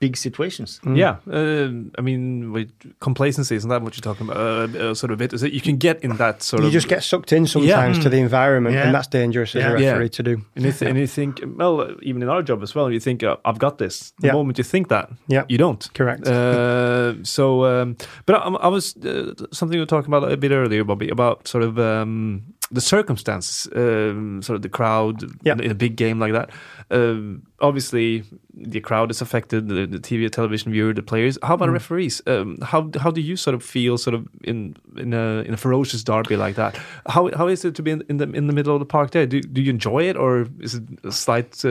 [0.00, 0.80] big situations.
[0.86, 4.36] Yeah, uh, I mean, with complacency isn't that what you're talking about?
[4.76, 6.72] Uh, uh, sort of bit is that you can get in that sort You of.
[6.72, 8.84] You just get sucked in sometimes to the environment, Yeah.
[8.86, 9.72] and that's dangerous as Yeah.
[9.76, 9.90] a Yeah.
[9.92, 10.30] referee to do.
[10.54, 13.00] And you, th- and you think, well, uh, even in our job as well, you
[13.00, 14.12] think, uh, I've got this.
[14.20, 14.34] The Yeah.
[14.34, 15.44] moment you think that, Yeah.
[15.48, 15.88] you don't.
[15.94, 16.28] Correct.
[16.28, 20.52] Uh, so, um, but I, I was uh, something we were talking about a bit
[20.52, 25.52] earlier, Bobby, about sort of um, the circumstances, um, sort of the crowd Yeah.
[25.52, 26.50] in, a big game like that.
[26.90, 28.24] Um, obviously,
[28.54, 31.38] the crowd is affected, the, the TV, television viewer, the players.
[31.42, 31.54] How Mm.
[31.54, 32.22] about referees?
[32.26, 35.56] Um, how how do you sort of feel, sort of in in a in a
[35.56, 36.76] ferocious derby like that?
[37.08, 39.10] How how is it to be in, in the in the middle of the park
[39.10, 39.26] there?
[39.26, 41.70] Do do you enjoy it, or is it a slight uh,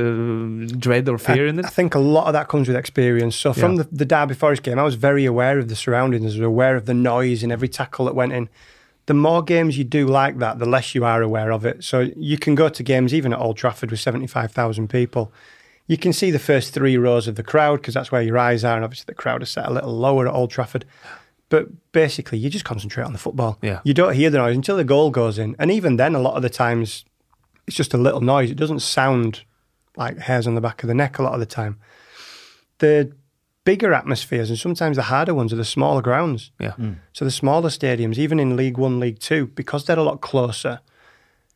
[0.79, 1.65] dread or fear I, in it?
[1.65, 3.35] I think a lot of that comes with experience.
[3.35, 3.83] So from Yeah.
[3.83, 6.75] the, the Derby Forest game, I was very aware of the surroundings, I was aware
[6.77, 8.47] of the noise and every tackle that went in.
[9.07, 11.83] The more games you do like that, the less you are aware of it.
[11.83, 15.31] So you can go to games even at Old Trafford with 75,000 people.
[15.87, 18.63] You can see the first three rows of the crowd because that's where your eyes
[18.63, 18.75] are.
[18.75, 20.85] And obviously, the crowd is set a little lower at Old Trafford.
[21.49, 23.59] But basically, you just concentrate on the football.
[23.61, 23.81] Yeah.
[23.83, 25.55] You don't hear the noise until the goal goes in.
[25.59, 27.05] And even then, a lot of the times,
[27.67, 28.49] it's just a little noise.
[28.49, 29.43] It doesn't sound
[29.95, 31.77] like hairs on the back of the neck a lot of the time.
[32.79, 33.11] The
[33.65, 36.51] bigger atmospheres and sometimes the harder ones are the smaller grounds.
[36.59, 36.71] Yeah.
[36.73, 36.93] Hmm.
[37.11, 40.79] So the smaller stadiums, even in League One, League Two, because they're a lot closer,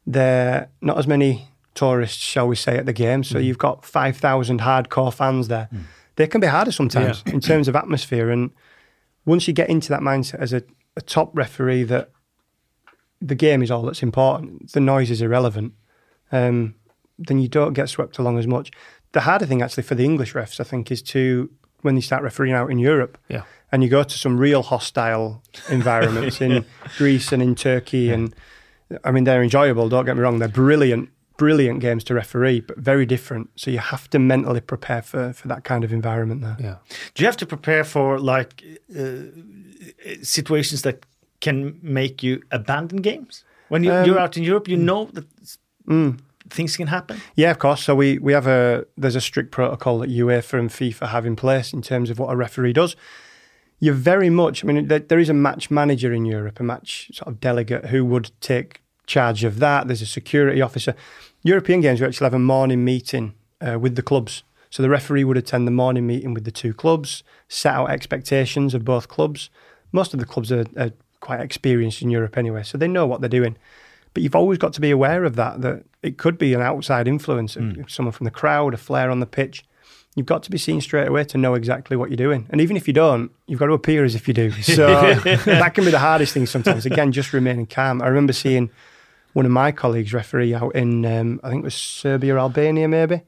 [0.05, 3.23] there not as many tourists, shall we say, at the game.
[3.23, 3.45] So hmm.
[3.45, 5.69] you've got five thousand hardcore fans there.
[5.71, 5.81] Hmm.
[6.17, 8.29] They can be harder sometimes in terms of atmosphere.
[8.29, 8.51] And
[9.25, 10.63] once you get into that mindset as a,
[10.97, 12.09] a top referee that
[13.21, 15.73] the game is all that's important, the noise is irrelevant,
[16.33, 16.75] um,
[17.17, 18.69] then you don't get swept along as much.
[19.13, 21.49] The harder thing actually for the English refs, I think, is to
[21.81, 23.43] when they start refereeing out in Europe Yeah.
[23.71, 26.65] and you go to some real hostile environments in
[26.97, 28.33] Greece and in Turkey, and
[29.03, 29.89] I mean they're enjoyable.
[29.89, 33.49] Don't get me wrong; they're brilliant, brilliant games to referee, but very different.
[33.55, 36.57] So you have to mentally prepare for for that kind of environment there.
[36.59, 36.75] Yeah.
[37.13, 38.63] Do you have to prepare for like
[38.97, 39.23] uh,
[40.21, 41.05] situations that
[41.41, 44.67] can make you abandon games when you, Um, you're out in Europe?
[44.71, 45.25] You know that
[45.87, 46.19] Mm.
[46.49, 47.21] Things can happen.
[47.35, 47.83] Yeah, of course.
[47.83, 51.35] So we we have a there's a strict protocol that UEFA and FIFA have in
[51.35, 52.95] place in terms of what a referee does.
[53.79, 54.63] You're very much.
[54.63, 57.85] I mean, there, there is a match manager in Europe, a match sort of delegate
[57.85, 59.87] who would take charge of that.
[59.87, 60.95] There's a security officer.
[61.43, 64.43] European games, we actually have a morning meeting uh, with the clubs.
[64.69, 68.73] So the referee would attend the morning meeting with the two clubs, set out expectations
[68.73, 69.49] of both clubs.
[69.91, 73.21] Most of the clubs are, are quite experienced in Europe anyway, so they know what
[73.21, 73.57] they're doing.
[74.13, 77.07] But you've always got to be aware of that, that it could be an outside
[77.07, 79.63] influence, someone from the crowd, a flare on the pitch.
[80.15, 82.47] You've got to be seen straight away to know exactly what you're doing.
[82.49, 84.51] And even if you don't, you've got to appear as if you do.
[84.63, 86.85] So that can be the hardest thing sometimes.
[86.85, 88.01] Again, just remaining calm.
[88.01, 88.71] I remember seeing
[89.33, 92.87] one of my colleagues referee out in, um, I think it was Serbia, or Albania,
[92.87, 93.21] maybe,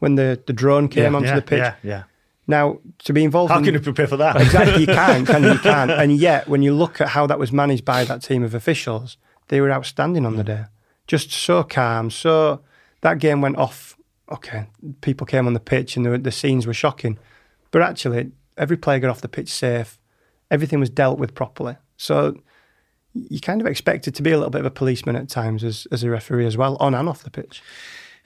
[0.00, 1.58] when the, the drone came onto the pitch.
[1.58, 2.02] Yeah, yeah.
[2.48, 4.36] Now, to be involved How in can you prepare for that?
[4.40, 7.40] exactly you can't can you, you can't and yet when you look at how that
[7.40, 9.16] was managed by that team of officials
[9.48, 10.64] they were outstanding on the day
[11.06, 12.60] just so calm so
[13.02, 13.96] that game went off
[14.30, 14.66] okay
[15.00, 17.18] people came on the pitch and the, the scenes were shocking
[17.70, 19.98] but actually every player got off the pitch safe
[20.50, 22.34] everything was dealt with properly so
[23.14, 25.86] you kind of expected to be a little bit of a policeman at times as,
[25.92, 27.62] as a referee as well on and off the pitch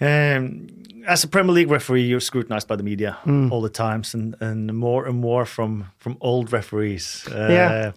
[0.00, 0.68] Um,
[1.06, 3.52] as a Premier League referee, you're scrutinized by the media Hmm.
[3.52, 7.26] all the times, and, and more and more from from old referees.
[7.28, 7.92] Uh, Yeah.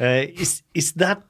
[0.00, 1.22] uh, is is that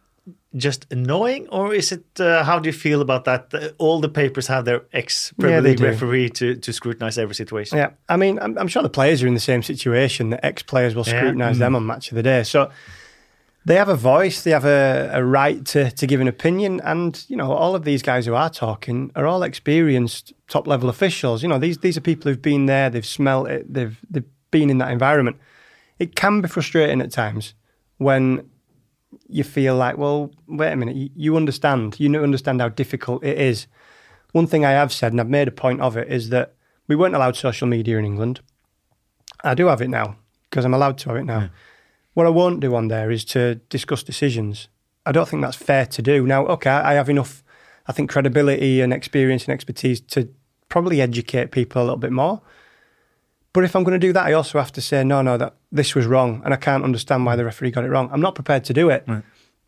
[0.56, 2.04] just annoying, or is it?
[2.20, 3.52] Uh, how do you feel about that?
[3.52, 5.84] Uh, all the papers have their ex Premier Yeah, League do.
[5.84, 7.78] referee to to scrutinize every situation.
[7.78, 10.30] Yeah, I mean, I'm, I'm sure the players are in the same situation.
[10.30, 11.18] The ex players will Yeah.
[11.20, 12.70] scrutinise them on match of the day, so
[13.66, 14.42] they have a voice.
[14.42, 17.82] They have a, a right to to give an opinion, and you know, all of
[17.84, 21.42] these guys who are talking are all experienced top level officials.
[21.42, 24.70] You know, these these are people who've been there, they've smelt it, they've they've been
[24.70, 25.36] in that environment.
[25.98, 27.54] It can be frustrating at times
[27.98, 28.50] when
[29.28, 33.38] you feel like, well, wait a minute, you, you understand, you understand how difficult it
[33.38, 33.66] is.
[34.32, 36.54] One thing I have said, and I've made a point of it, is that
[36.88, 38.40] we weren't allowed social media in England.
[39.42, 40.16] I do have it now
[40.50, 41.50] because I'm allowed to have it now.
[42.14, 44.68] What I won't do on there is to discuss decisions.
[45.06, 46.26] I don't think that's fair to do.
[46.26, 47.42] Now, okay, I I have enough,
[47.86, 50.28] I think, credibility and experience and expertise to
[50.68, 52.40] probably educate people a little bit more.
[53.54, 55.54] But if I'm going to do that, I also have to say, no, no, that
[55.72, 58.10] this was wrong, and I can't understand why the referee got it wrong.
[58.12, 59.08] I'm not prepared to do it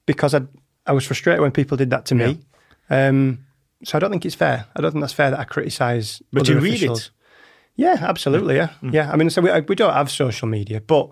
[0.04, 0.42] because I,
[0.84, 2.40] I was frustrated when people did that to me.
[2.90, 3.46] Um,
[3.84, 4.66] so I don't think it's fair.
[4.74, 6.22] I don't think that's fair that I criticise.
[6.32, 7.06] But you read officials.
[7.06, 7.10] it.
[7.76, 8.56] Yeah, absolutely.
[8.56, 8.92] Yeah, mm.
[8.92, 9.10] yeah.
[9.12, 11.10] I mean, so we uh, we don't have social media, but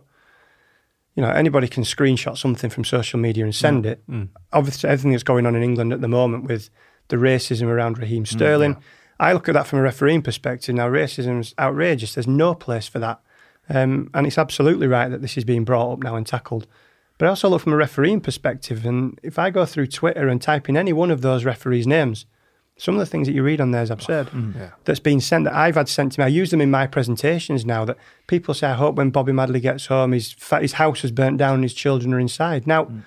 [1.15, 3.89] you know, anybody can screenshot something from social media and send mm.
[3.89, 4.11] it.
[4.11, 4.29] Mm.
[4.53, 6.71] Obviously, everything that's going on in England at the moment with
[7.09, 8.77] the racism around Raheem Sterling,
[9.25, 10.75] I look at that from a refereeing perspective.
[10.75, 12.15] Now, racism's outrageous.
[12.15, 13.21] There's no place for that,
[13.71, 16.67] um, and it's absolutely right that this is being brought up now and tackled.
[17.17, 20.43] But I also look from a refereeing perspective, and if I go through Twitter and
[20.43, 22.27] type in any one of those referees' names,
[22.77, 24.27] some of the things that you read on there is absurd.
[24.31, 24.57] Mm.
[24.57, 24.71] Yeah.
[24.85, 26.25] That's been sent that I've had sent to me.
[26.25, 27.85] I use them in my presentations now.
[27.85, 31.13] That people say, I hope when Bobby Madley gets home, his fa- his house has
[31.13, 32.67] burnt down and his children are inside.
[32.67, 33.05] Now, mm.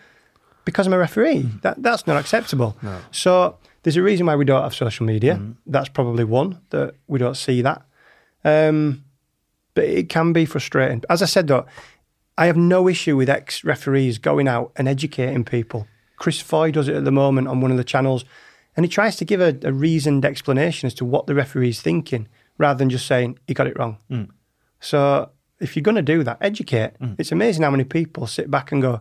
[0.63, 1.61] because I'm a referee, mm.
[1.61, 2.77] that that's not acceptable.
[3.11, 5.35] So there's a reason why we don't have social media.
[5.35, 5.55] Mm.
[5.65, 7.85] That's probably one that we don't see that.
[8.43, 9.05] Um,
[9.75, 11.05] but it can be frustrating.
[11.09, 11.65] As I said though,
[12.37, 15.87] I have no issue with ex referees going out and educating people.
[16.17, 18.25] Chris Foy does it at the moment on one of the channels,
[18.75, 22.27] and he tries to give a, a reasoned explanation as to what the referee's thinking
[22.57, 23.99] rather than just saying he got it wrong.
[24.11, 24.27] Mm.
[24.81, 25.29] So
[25.61, 26.99] if you're going to do that, educate.
[26.99, 27.15] Mm.
[27.17, 28.99] It's amazing how many people sit back and go,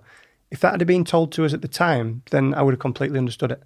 [0.53, 3.18] if that had been told to us at the time, then I would have completely
[3.18, 3.64] understood it.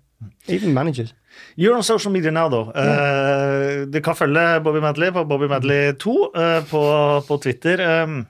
[0.48, 1.14] Even managers.
[1.56, 2.70] You're on social media now, though.
[2.74, 8.02] Uh, du kan følge Bobby Madley på Bobby Madley 2 uh, på, på Twitter.
[8.02, 8.26] Um,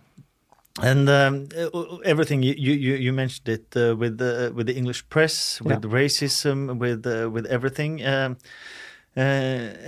[0.82, 5.08] and um, uh, everything you, you, you mentioned it uh, with the with the English
[5.08, 8.06] press, with racism, with uh, with everything.
[8.06, 8.36] Um,
[9.16, 9.20] uh,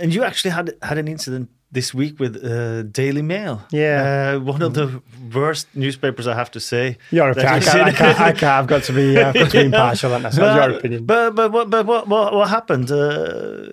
[0.01, 3.61] and you actually had had an incident this week with uh, Daily Mail.
[3.71, 4.35] Yeah.
[4.35, 5.01] Uh, one of the
[5.33, 6.97] worst newspapers, I have to say.
[7.11, 7.53] Your opinion.
[7.53, 9.17] I can't, I can't, I can't, I've got to be.
[9.17, 10.33] Uh, got to be impartial on that.
[10.33, 11.05] So that's your opinion.
[11.05, 12.91] But but what but what what, what happened?
[12.91, 13.69] Uh,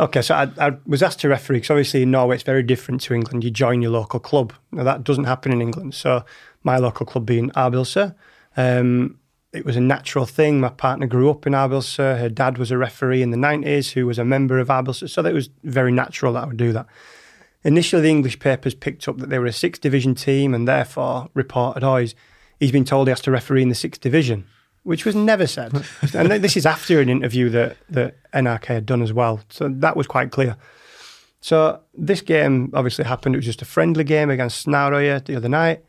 [0.00, 3.00] Okay, so I, I was asked to referee because obviously in Norway it's very different
[3.02, 3.44] to England.
[3.44, 4.52] You join your local club.
[4.72, 5.94] Now that doesn't happen in England.
[5.94, 6.24] So
[6.64, 8.12] my local club being Arbilse,
[8.56, 9.20] um,
[9.52, 10.60] it was a natural thing.
[10.60, 11.98] My partner grew up in Arbilse.
[11.98, 15.22] Her dad was a referee in the nineties who was a member of Arbilse, so
[15.22, 16.86] that was very natural that I would do that.
[17.64, 21.28] Initially, the English papers picked up that they were a sixth division team and therefore
[21.34, 22.14] reported, "Oh, he's,
[22.60, 24.46] he's been told he has to referee in the sixth division."
[24.82, 25.72] Which was never said,
[26.14, 29.40] and this is after an interview that that NRK had done as well.
[29.48, 30.56] So that was quite clear.
[31.40, 33.34] So this game obviously happened.
[33.34, 35.84] It was just a friendly game against Snaroya the other night.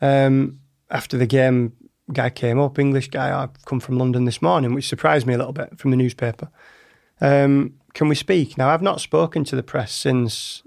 [0.00, 1.72] Um, after the game,
[2.12, 3.36] guy came up, English guy.
[3.36, 6.48] I've come from London this morning, which surprised me a little bit from the newspaper.
[7.20, 8.68] Um, can we speak now?
[8.68, 10.62] I've not spoken to the press since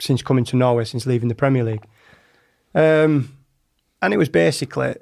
[0.00, 1.86] since coming to Norway, since leaving the Premier League.
[2.74, 3.36] Um,
[4.02, 4.96] and it was basically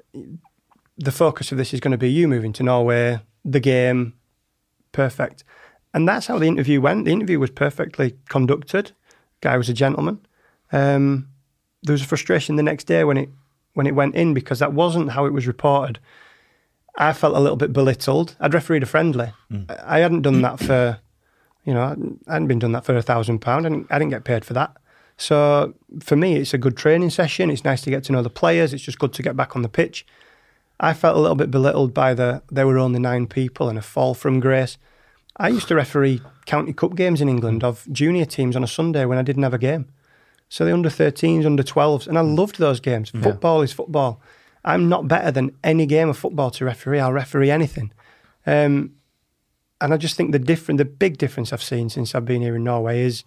[0.97, 4.13] the focus of this is going to be you moving to Norway, the game,
[4.91, 5.43] perfect.
[5.93, 7.05] And that's how the interview went.
[7.05, 8.91] The interview was perfectly conducted.
[9.41, 10.19] Guy was a gentleman.
[10.71, 11.29] Um,
[11.83, 13.29] there was a frustration the next day when it
[13.73, 15.99] when it went in because that wasn't how it was reported.
[16.97, 18.35] I felt a little bit belittled.
[18.39, 19.31] I'd refereed a friendly.
[19.69, 20.99] I I hadn't done that for,
[21.63, 24.25] you know, I hadn't been done that for a thousand pound, and I didn't get
[24.25, 24.75] paid for that.
[25.19, 27.49] So for me, it's a good training session.
[27.49, 28.73] It's nice to get to know the players.
[28.73, 30.05] It's just good to get back on the pitch.
[30.79, 33.81] I felt a little bit belittled by the there were only nine people and a
[33.81, 34.77] fall from grace.
[35.35, 39.03] I used to referee county cup games in England of junior teams on a Sunday
[39.03, 39.89] when I didn't have a game.
[40.47, 43.09] So the under 13s, under 12s, and I loved those games.
[43.09, 44.21] Football is football.
[44.63, 46.99] I'm not better than any game of football to referee.
[46.99, 47.91] I'll referee anything.
[48.47, 48.93] Um,
[49.81, 52.55] and I just think the different, the big difference I've seen since I've been here
[52.55, 53.23] in Norway is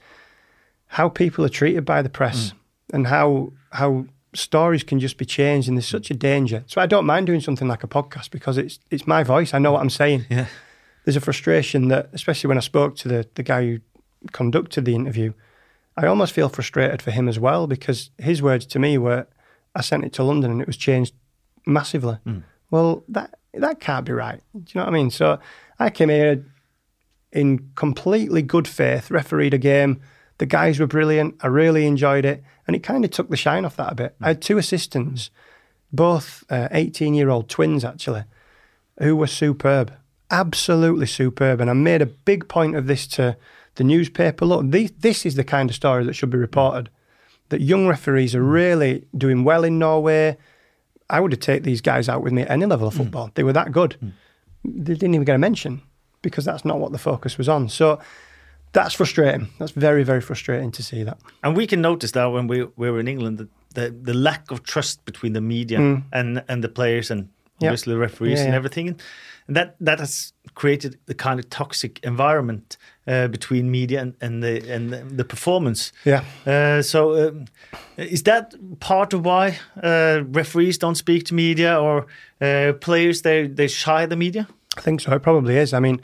[0.93, 2.95] how people are treated by the press mm.
[2.95, 5.67] and how how stories can just be changed.
[5.69, 6.65] And there's such a danger.
[6.67, 9.55] So I don't mind doing something like a podcast because it's it's my voice.
[9.55, 10.27] I know what I'm saying.
[10.31, 10.47] yeah.
[11.05, 13.81] There's a frustration that, especially when I spoke to the the guy who
[14.33, 15.33] conducted the interview,
[15.97, 19.27] I almost feel frustrated for him as well because his words to me were,
[19.75, 21.15] "I sent it to London and it was changed
[21.67, 22.43] massively." Mm.
[22.71, 24.43] Well, that that can't be right.
[24.53, 25.11] Do you know what I mean?
[25.11, 25.39] So
[25.79, 26.45] I came here
[27.33, 30.03] in completely good faith, refereed a game.
[30.39, 31.37] The guys were brilliant.
[31.41, 34.17] I really enjoyed it, and it kind of took the shine off that a bit.
[34.21, 35.31] I had two assistants,
[35.93, 38.25] both uh, eighteen-year-old twins actually,
[38.99, 39.93] who were superb,
[40.31, 41.61] absolutely superb.
[41.61, 43.37] And I made a big point of this to
[43.77, 44.45] the newspaper.
[44.45, 46.91] Look, these, this is the kind of story that should be reported.
[47.51, 50.39] That young referees are really doing well in Norway.
[51.11, 52.99] I would have taken these guys out with me at any level of mm.
[52.99, 53.31] football.
[53.35, 53.97] They were that good.
[54.03, 54.13] Mm.
[54.65, 55.83] They didn't even get a mention
[56.23, 57.69] because that's not what the focus was on.
[57.69, 58.01] So
[58.73, 59.49] that's frustrating.
[59.59, 61.19] That's very, very frustrating to see that.
[61.43, 64.51] And we can notice that when we, we were in England, the, the, the lack
[64.51, 67.29] of trust between the media and, and the players and
[67.63, 67.69] Mm.
[67.69, 68.57] Obviously the referees Yeah, and yeah.
[68.57, 68.89] everything.
[68.89, 74.43] And that, that has created the kind of toxic environment uh, between media and, and,
[74.43, 75.93] the, and the, the performance.
[76.05, 76.25] Yeah.
[76.47, 77.47] Uh, so, um,
[77.97, 82.07] is that part of why uh, referees don't speak to media or
[82.41, 84.47] uh, players they they shy the media?
[84.77, 85.13] I think so.
[85.13, 85.73] It probably is.
[85.73, 86.01] I mean,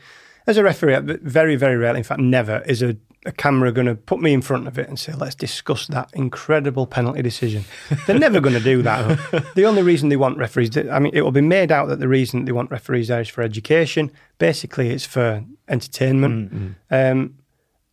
[0.48, 3.94] as a referee, very, very rarely, in fact, never, is a, a camera going to
[3.94, 7.66] put me in front of it and say, let's discuss that incredible penalty decision.
[8.06, 9.52] They're never going to do that.
[9.54, 12.08] the only reason they want referees, I mean, it will be made out that the
[12.08, 14.11] reason they want referees there is for education.
[14.38, 16.50] Basically, it's for entertainment.
[16.90, 17.34] Um,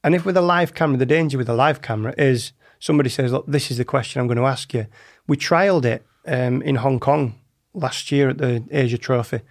[0.05, 3.33] and if with a live camera, the danger with a live camera is somebody says,
[3.33, 4.87] look, this is the question I'm going to ask you.
[5.27, 7.37] We trialled it um, in Hong Kong
[7.73, 9.41] last year at the Asia Trophy.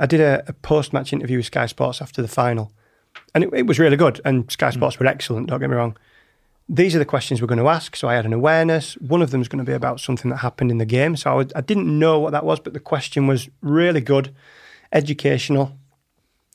[0.00, 2.72] I did a, a post match interview with Sky Sports after the final,
[3.34, 4.20] and it, it was really good.
[4.24, 5.96] And Sky Sports were excellent, don't get me wrong.
[6.68, 7.96] These are the questions we're going to ask.
[7.96, 8.94] So I had an awareness.
[8.98, 11.16] One of them is going to be about something that happened in the game.
[11.16, 14.32] So I, would, I didn't know what that was, but the question was really good,
[14.92, 15.76] educational.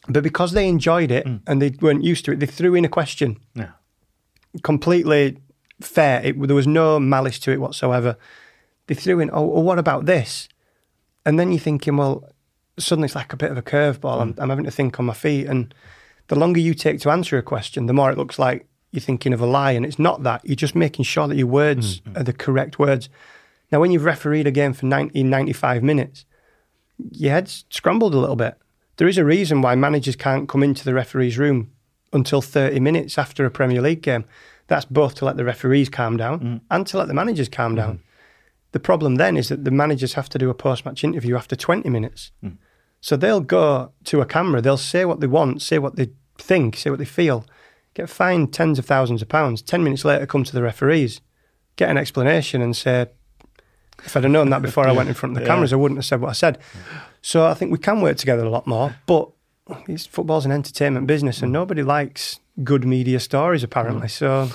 [0.07, 1.41] But because they enjoyed it mm.
[1.45, 3.71] and they weren't used to it, they threw in a question Yeah.
[4.63, 5.37] completely
[5.81, 6.21] fair.
[6.23, 8.17] It, there was no malice to it whatsoever.
[8.87, 10.47] They threw in, oh, well, what about this?
[11.25, 12.29] And then you're thinking, well,
[12.77, 14.21] suddenly it's like a bit of a curveball.
[14.21, 14.41] I'm, hmm.
[14.41, 15.47] I'm having to think on my feet.
[15.47, 15.73] And
[16.27, 19.33] the longer you take to answer a question, the more it looks like you're thinking
[19.33, 19.71] of a lie.
[19.71, 20.41] And it's not that.
[20.43, 22.17] You're just making sure that your words hmm, hmm.
[22.17, 23.09] are the correct words.
[23.71, 26.25] Now, when you've refereed a game for 90, 95 minutes,
[27.11, 28.57] your head's scrambled a little bit.
[28.97, 31.71] There is a reason why managers can't come into the referee's room
[32.13, 34.25] until 30 minutes after a Premier League game.
[34.67, 37.99] That's both to let the referees calm down and to let the managers calm down.
[38.71, 41.55] The problem then is that the managers have to do a post match interview after
[41.55, 42.31] 20 minutes.
[43.05, 46.75] So they'll go to a camera, they'll say what they want, say what they think,
[46.75, 47.45] say what they feel.
[47.93, 49.61] get fined tens of thousands of pounds.
[49.61, 51.21] Ten minutes later, come to the referees,
[51.75, 53.05] get an explanation, and say,
[54.03, 55.53] if I'd have known that before I went in front of the Yeah.
[55.53, 56.57] cameras, I wouldn't have said what I said.
[57.21, 58.95] So I think we can work together a lot more.
[59.05, 59.29] But
[59.87, 64.07] it's, football's an entertainment business, and nobody likes good media stories apparently.
[64.07, 64.49] So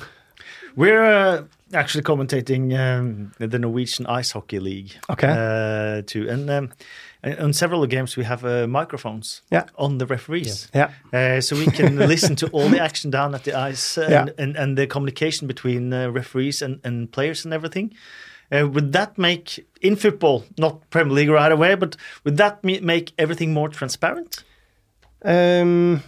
[0.74, 4.96] We're uh, actually commentating um, the Norwegian Ice Hockey League.
[5.08, 5.28] Okay.
[5.28, 6.70] Uh, too, and um,
[7.24, 9.42] on several games we have uh, microphones.
[9.52, 9.64] Yeah.
[9.76, 10.68] On the referees.
[10.74, 14.06] yeah, Uh, so we can listen to all the action down at the ice uh,
[14.10, 14.20] Yeah.
[14.22, 17.92] and, and, and the communication between uh, referees and, and players and everything.
[18.52, 23.12] Uh, would that make in football, not Premier League right away, but would that make
[23.16, 24.42] everything more transparent
[25.24, 26.02] um,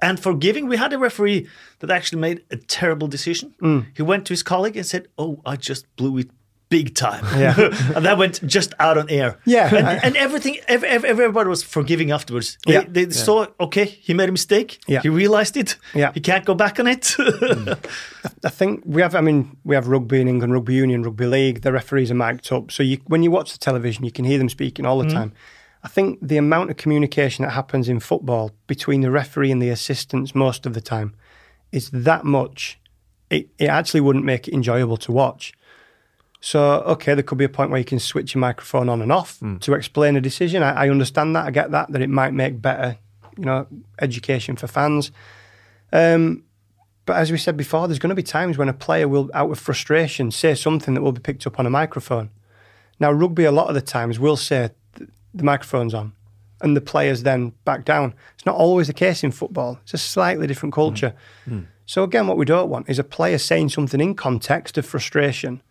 [0.00, 0.68] and forgiving?
[0.68, 1.48] We had a referee
[1.80, 3.54] that actually made a terrible decision.
[3.60, 3.86] Mm.
[3.96, 6.30] He went to his colleague and said, "Oh, I just blew it."
[6.68, 7.54] Big time, Yeah.
[7.94, 9.38] and that went just out on air.
[9.44, 9.72] Yeah.
[9.72, 12.58] and, and everything, ev ev everybody was forgiving afterwards.
[12.66, 12.84] They, Yeah.
[12.88, 14.80] they saw, okay, he made a mistake.
[14.88, 15.00] Yeah.
[15.00, 15.76] he realized it.
[15.94, 16.10] Yeah.
[16.12, 17.14] he can't go back on it.
[18.44, 19.14] I think we have.
[19.14, 21.60] I mean, we have rugby in England, rugby union, rugby league.
[21.62, 24.38] The referees are mic'd up, so you, when you watch the television, you can hear
[24.38, 25.16] them speaking all the mm-hmm.
[25.16, 25.32] time.
[25.84, 29.68] I think the amount of communication that happens in football between the referee and the
[29.68, 31.14] assistants most of the time
[31.70, 32.80] is that much.
[33.30, 35.52] It, it actually wouldn't make it enjoyable to watch.
[36.40, 39.10] So, okay, there could be a point where you can switch your microphone on and
[39.10, 39.56] off hmm.
[39.58, 40.62] to explain a decision.
[40.62, 41.46] I, I understand that.
[41.46, 42.98] I get that, that it might make better,
[43.36, 43.66] you know,
[44.00, 45.10] education for fans.
[45.92, 46.44] Um,
[47.06, 49.50] but as we said before, there's going to be times when a player will, out
[49.50, 52.30] of frustration, say something that will be picked up on a microphone.
[52.98, 56.12] Now, rugby, a lot of the times, will say th- the microphone's on,
[56.60, 58.14] and the players then back down.
[58.34, 59.78] It's not always the case in football.
[59.84, 60.80] It's a slightly different hmm.
[60.80, 61.14] culture.
[61.44, 61.60] Hmm.
[61.86, 65.62] So again, what we don't want is a player saying something in context of frustration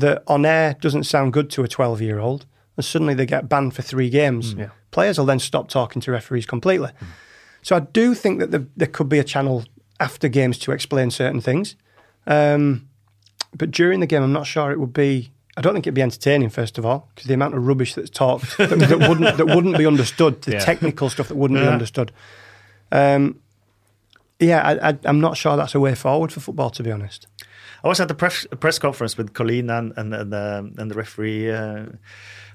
[0.00, 2.46] that on air doesn't sound good to a 12 year old,
[2.76, 4.54] and suddenly they get banned for three games.
[4.54, 4.68] Yeah.
[4.90, 6.90] Players will then stop talking to referees completely.
[7.62, 9.64] So I do think that the, there could be a channel
[10.00, 11.76] after games to explain certain things.
[12.26, 12.88] Um,
[13.54, 15.30] but during the game, I'm not sure it would be.
[15.56, 16.50] I don't think it'd be entertaining.
[16.50, 19.76] First of all, because the amount of rubbish that's talked that, that wouldn't that wouldn't
[19.76, 20.58] be understood, the Yeah.
[20.60, 22.12] technical stuff that wouldn't be understood.
[22.92, 23.40] Um,
[24.38, 27.26] yeah, I, I, I'm not sure that's a way forward for football, to be honest.
[27.84, 30.94] I was at the press, press conference with Collina and and and, um, and the
[30.94, 31.86] referee uh,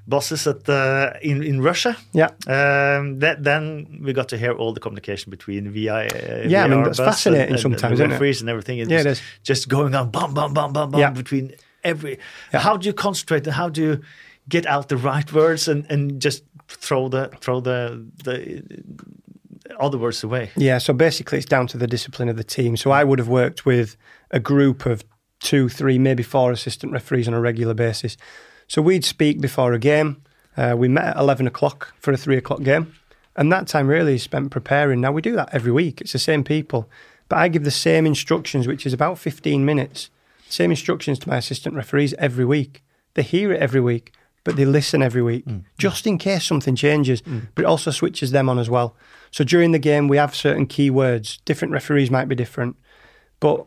[0.08, 1.96] bosses at the, in in Russia.
[2.14, 6.08] Yeah, Um, that, then we got to hear all the communication between VI.
[6.08, 8.14] Uh, Yeah, I mean, that's fascinating and, sometimes, and isn't it?
[8.14, 8.80] referees and everything.
[8.80, 9.22] It Yeah, it is.
[9.44, 11.12] just going on, bum bum bum bum bum Yeah.
[11.14, 11.52] between
[11.84, 12.18] every.
[12.54, 12.60] Yeah.
[12.64, 14.02] How do you concentrate and how do you
[14.50, 18.62] get out the right words and, and just throw the throw the the
[19.80, 20.50] other words away?
[20.56, 22.76] Yeah, so basically it's down to the discipline of the team.
[22.78, 23.96] So I would have worked with
[24.32, 25.04] a group of
[25.44, 28.18] two, three, maybe four assistant referees on a regular basis.
[28.68, 30.24] So we'd speak before a game.
[30.58, 32.96] Uh, we met at 11 o'clock for a three o'clock game.
[33.36, 35.02] And that time really is spent preparing.
[35.02, 36.90] Now we do that every week, it's the same people.
[37.30, 40.10] But I give the same instructions, which is about 15 minutes,
[40.50, 42.84] same instructions to my assistant referees every week.
[43.16, 44.14] They hear it every week,
[44.44, 45.46] but they listen every week,
[45.78, 47.22] just in case something changes.
[47.56, 48.96] But it also switches them on as well.
[49.32, 51.40] So during the game, we have certain keywords.
[51.46, 52.76] Different referees might be different,
[53.40, 53.66] but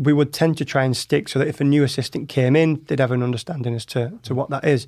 [0.00, 2.82] we would tend to try and stick so that if a new assistant came in,
[2.86, 4.86] they'd have an understanding as to, to what that is.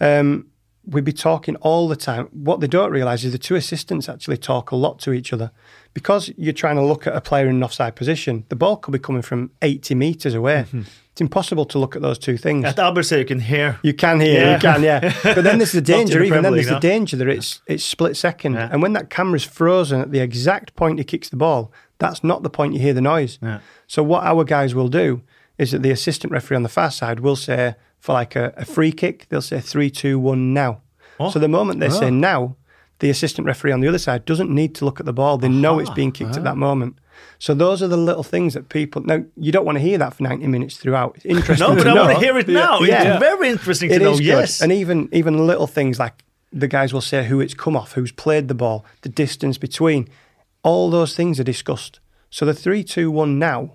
[0.00, 0.46] Um,
[0.86, 2.26] we'd be talking all the time.
[2.32, 5.50] What they don't realise is the two assistants actually talk a lot to each other.
[5.92, 8.92] Because you're trying to look at a player in an offside position, the ball could
[8.92, 10.64] be coming from 80 metres away.
[11.12, 12.64] It's impossible to look at those two things.
[12.64, 13.78] At Albert, you can hear.
[13.82, 14.54] You can hear, Yeah.
[14.54, 15.14] you can, yeah.
[15.22, 18.16] But then there's the danger, the even then there's the danger that it's it's split
[18.16, 18.54] second.
[18.54, 18.68] Yeah.
[18.72, 22.42] And when that camera's frozen at the exact point he kicks the ball, that's not
[22.42, 23.38] the point you hear the noise.
[23.42, 23.60] Yeah.
[23.86, 25.22] So what our guys will do
[25.58, 28.64] is that the assistant referee on the far side will say for like a, a
[28.64, 30.80] free kick, they'll say three, two, one now.
[31.20, 31.30] Oh.
[31.30, 31.90] So the moment they Oh.
[32.00, 32.10] say ah.
[32.10, 32.56] now,
[32.98, 35.38] the assistant referee on the other side doesn't need to look at the ball.
[35.38, 36.42] They know it's being kicked at ah.
[36.44, 36.96] that moment.
[37.38, 40.14] So those are the little things that people now you don't want to hear that
[40.14, 41.16] for 90 minutes throughout.
[41.16, 41.68] It's interesting.
[41.68, 42.04] No, but to I know.
[42.06, 42.80] want to hear it now.
[42.80, 43.14] Yeah.
[43.14, 44.14] It's very interesting to It know.
[44.14, 44.24] good.
[44.24, 44.60] Yes.
[44.62, 48.12] And even even little things like the guys will say who it's come off, who's
[48.12, 50.08] played the ball, the distance between.
[50.62, 52.00] All those things are discussed.
[52.30, 53.72] So the three, two, one now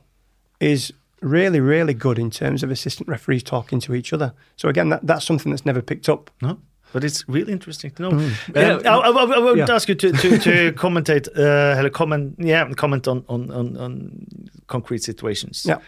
[0.60, 4.34] is really, really good in terms of assistant referees talking to each other.
[4.56, 6.30] So again, that, that's something that's never picked up.
[6.42, 6.58] No,
[6.94, 8.12] but it's really interesting to know.
[8.12, 8.56] Mm.
[8.56, 8.90] Yeah.
[8.92, 9.66] I, I, I, I would Yeah.
[9.76, 14.28] ask you to to, to commentate, uh, comment, yeah, comment on on on, on
[14.68, 15.66] concrete situations.
[15.66, 15.80] Yeah.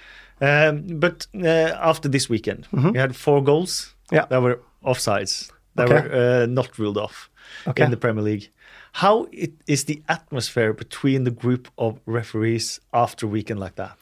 [0.41, 1.47] Um, but uh,
[1.81, 3.93] after this weekend, we had four goals.
[4.11, 4.25] Yeah.
[4.29, 5.51] that were offsides.
[5.75, 6.07] That Okay.
[6.07, 7.29] were uh, not ruled off
[7.67, 7.83] Okay.
[7.83, 8.49] in the Premier League.
[8.97, 13.95] How it, is the atmosphere between the group of referees after a weekend like that?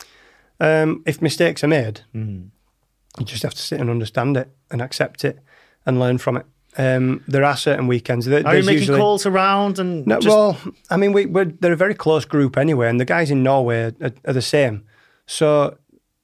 [0.60, 2.52] Um, if mistakes are made, Mm.
[3.20, 5.40] you just have to sit and understand it and accept it
[5.86, 6.46] and learn from it.
[6.78, 8.26] Um, there are certain weekends.
[8.26, 10.58] There, Are you making usually, calls around and No, just, well,
[10.90, 13.94] I mean, we, we're they're a very close group anyway, and the guys in Norway
[14.02, 14.86] are, are the same.
[15.26, 15.78] So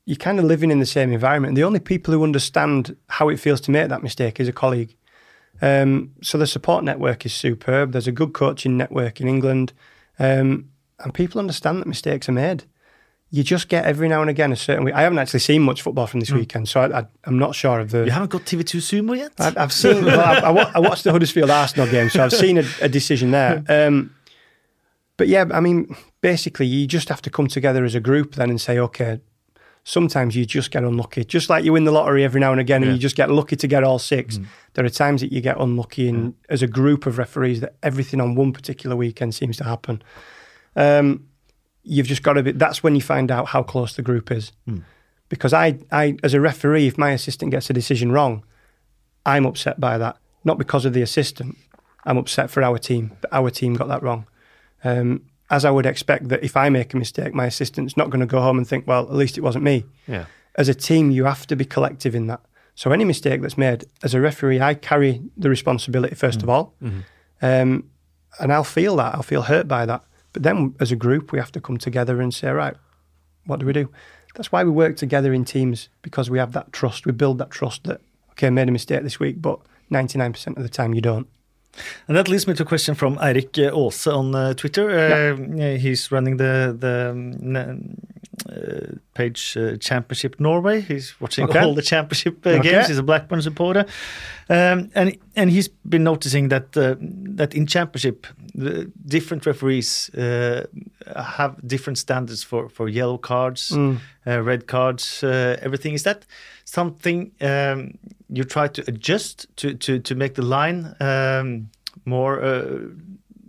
[0.06, 1.50] you're kind of living in the same environment.
[1.52, 4.54] And the only people who understand how it feels to make that mistake is a
[4.54, 4.96] colleague.
[5.62, 7.92] Um, so the support network is superb.
[7.92, 9.74] There's a good coaching network in England,
[10.18, 12.64] um, and people understand that mistakes are made.
[13.34, 14.94] You just get every now and again a certain week.
[14.94, 17.80] I haven't actually seen much football from this weekend, so I, I, I'm not sure
[17.80, 18.04] of the.
[18.04, 19.32] you haven't got TV2 Sumo yet?
[19.40, 20.04] I've, I've seen.
[20.06, 23.32] well, I, I, I watched the Huddersfield Arsenal game, so I've seen a, a decision
[23.32, 23.64] there.
[23.70, 24.14] Um,
[25.16, 28.50] but yeah, I mean, basically, you just have to come together as a group then
[28.50, 29.22] and say, okay.
[29.84, 32.84] Sometimes you just get unlucky, just like you win the lottery every now and again,
[32.84, 34.38] and you just get lucky to get all six.
[34.74, 38.22] There are times that you get unlucky, and as a group of referees, that everything
[38.22, 40.04] on one particular weekend seems to happen.
[40.76, 41.28] Um,
[41.84, 42.52] you've just got to be.
[42.52, 44.52] That's when you find out how close the group is.
[45.30, 48.44] Because I, I, as a referee, if my assistant gets a decision wrong,
[49.26, 50.18] I'm upset by that.
[50.44, 51.58] Not because of the assistant.
[52.06, 53.18] I'm upset for our team.
[53.22, 54.28] But our team got that wrong.
[54.84, 58.22] Um, as I would expect that if I make a mistake, my assistant's not going
[58.22, 59.84] to go home and think, well, at least it wasn't me.
[60.08, 60.26] Yeah.
[60.56, 62.40] As a team, you have to be collective in that.
[62.74, 66.74] So any mistake that's made, as a referee, I carry the responsibility 1st of all.
[67.42, 67.90] Um,
[68.40, 69.14] and I'll feel that.
[69.14, 70.04] I'll feel hurt by that.
[70.32, 72.76] But then as a group, we have to come together and say, right,
[73.46, 73.92] what do we do?
[74.36, 77.06] That's why we work together in teams because we have that trust.
[77.06, 78.00] We build that trust that,
[78.32, 79.60] okay, I made a mistake this week, but
[79.92, 81.28] 99% of the time you don't.
[82.08, 84.90] And that leads me to a question from Eirik uh, Aase on uh, Twitter.
[84.90, 87.96] Uh, yeah, He's running the the um,
[88.50, 90.82] uh, page uh, Championship Norway.
[90.82, 91.60] He's watching Okay.
[91.64, 92.72] all the championship uh, Okay.
[92.72, 92.88] games.
[92.88, 93.86] He's a Blackburn supporter,
[94.50, 96.96] um, and and he's been noticing that uh,
[97.38, 100.10] that in Championship, the different referees
[101.16, 105.24] have different standards for for yellow cards, uh, red cards,
[105.64, 105.94] everything.
[105.94, 106.26] Is that
[106.72, 107.98] something um,
[108.30, 111.70] you try to adjust to to to make the line um,
[112.06, 112.80] more uh,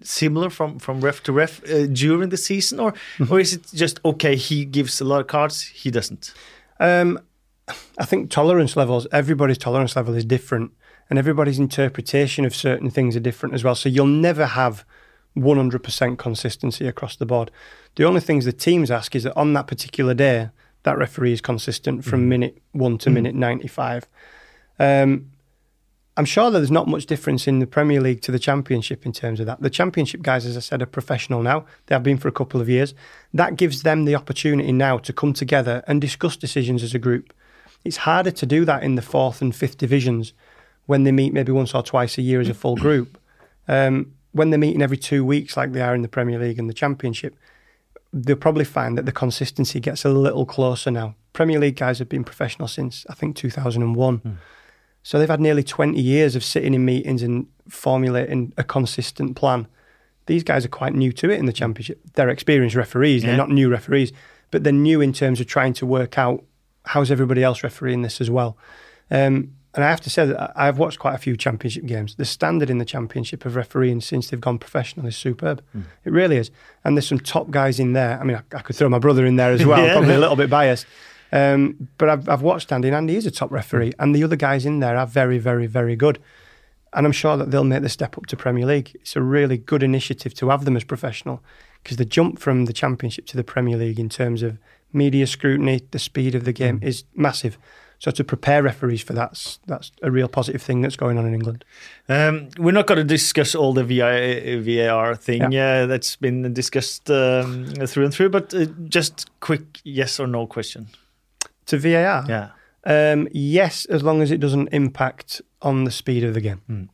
[0.02, 2.92] similar from from ref to ref uh, during the season, or
[3.30, 4.36] or is it just okay?
[4.36, 6.34] He gives a lot of cards, he doesn't.
[6.80, 7.20] Um,
[7.96, 10.72] I think tolerance levels, everybody's tolerance level is different,
[11.08, 13.76] and everybody's interpretation of certain things are different as well.
[13.76, 14.84] So you'll never have
[15.36, 17.50] 100% consistency across the board.
[17.94, 20.50] The only things the teams ask is that on that particular day,
[20.84, 24.06] that referee is consistent from minute one to minute 95.
[24.78, 25.30] Um,
[26.16, 29.12] I'm sure that there's not much difference in the Premier League to the Championship in
[29.12, 29.62] terms of that.
[29.62, 31.64] The Championship guys, as I said, are professional now.
[31.86, 32.94] They have been for a couple of years.
[33.32, 37.32] That gives them the opportunity now to come together and discuss decisions as a group.
[37.82, 40.34] It's harder to do that in the fourth and fifth divisions
[40.84, 43.18] when they meet maybe once or twice a year as a full group.
[43.66, 46.68] Um, when they're meeting every two weeks, like they are in the Premier League and
[46.68, 47.36] the Championship,
[48.12, 51.14] they'll probably find that the consistency gets a little closer now.
[51.32, 54.38] Premier League guys have been professional since I think 2001.
[55.02, 59.66] So they've had nearly 20 years of sitting in meetings and formulating a consistent plan.
[60.26, 62.00] These guys are quite new to it in the championship.
[62.12, 63.28] They're experienced referees, Yeah.
[63.30, 64.12] they're not new referees,
[64.50, 66.44] but they're new in terms of trying to work out
[66.84, 68.56] how's everybody else refereeing this as well.
[69.10, 72.16] Um, and I have to say that I- I've watched quite a few championship games.
[72.16, 75.62] The standard in the championship of refereeing since they've gone professional is superb.
[75.72, 75.82] Hmm.
[76.04, 76.50] It really is.
[76.84, 78.20] And there's some top guys in there.
[78.20, 79.94] I mean, I, I could throw my brother in there as well, Yeah.
[79.94, 80.86] probably a little bit biased.
[81.32, 84.02] Um, but I've, I've watched Andy, and Andy is a top referee, hmm.
[84.02, 86.18] and the other guys in there are very, very, very good.
[86.92, 88.90] And I'm sure that they'll make the step up to Premier League.
[88.96, 91.42] It's a really good initiative to have them as professional
[91.82, 94.58] because the jump from the Championship to the Premier League in terms of
[94.92, 96.86] media scrutiny, the speed of the game hmm.
[96.86, 97.56] is massive.
[98.02, 101.34] So to prepare referees for that's that's a real positive thing that's going on in
[101.34, 101.64] England.
[102.08, 107.66] Um, we're not going to discuss all the VAR thing uh, that's been discussed um,
[107.86, 110.88] through and through, but uh, just quick yes or no question.
[111.66, 112.48] To VAR, Yeah.
[112.84, 116.88] um, yes, as long as it doesn't impact on the speed of the game.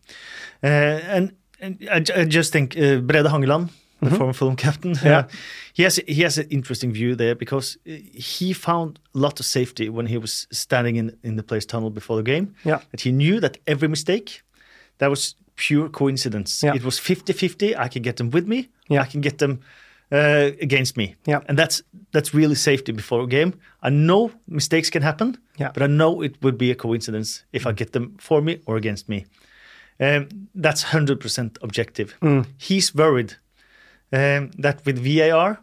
[0.62, 3.70] Uh, and, and I, I just think uh, Brede Hangeland,
[4.00, 5.06] the former Fulham captain, Mm-hmm.
[5.06, 5.18] Yeah.
[5.18, 5.28] uh,
[5.74, 9.46] he has he has an interesting view there because uh, he found a lot of
[9.46, 12.54] safety when he was standing in in the players' tunnel before the game.
[12.64, 12.80] Yeah.
[12.90, 14.42] That he knew that every mistake
[14.98, 16.66] that was pure coincidence.
[16.66, 16.76] Yeah.
[16.76, 17.74] It was 50-50.
[17.84, 18.68] I can get them with me.
[18.88, 19.02] Yeah.
[19.02, 19.58] I can get them
[20.12, 21.14] uh, against me.
[21.26, 21.40] Yeah.
[21.48, 21.82] And that's
[22.12, 23.52] that's really safety before a game.
[23.82, 25.72] I know mistakes can happen, Yeah.
[25.74, 28.76] but I know it would be a coincidence if I get them for me or
[28.76, 29.24] against me.
[30.00, 32.14] Um, that's 100% objective.
[32.56, 33.34] He's worried
[34.12, 35.60] um, that with VAR,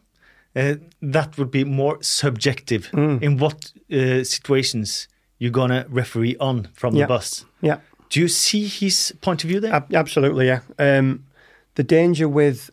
[0.56, 6.70] uh, that would be more subjective in what uh, situations you're going to referee on
[6.74, 7.04] from Yeah.
[7.06, 7.46] the bus.
[7.62, 7.80] Yeah.
[8.10, 9.74] Do you see his point of view there?
[9.74, 10.62] Ab- absolutely, yeah.
[10.80, 11.26] Um,
[11.76, 12.70] the danger with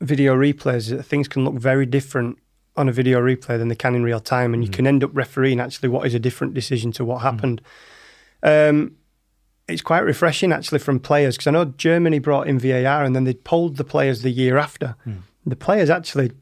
[0.00, 2.38] video replays is that things can look very different
[2.76, 5.10] on a video replay than they can in real time, and you can end up
[5.12, 7.60] refereeing actually what is a different decision to what happened.
[8.42, 8.96] Um,
[9.72, 13.24] it's quite refreshing actually from players because I know Germany brought in VAR and then
[13.24, 14.96] they polled the players the year after.
[15.04, 15.18] Hmm.
[15.46, 16.32] The players actually,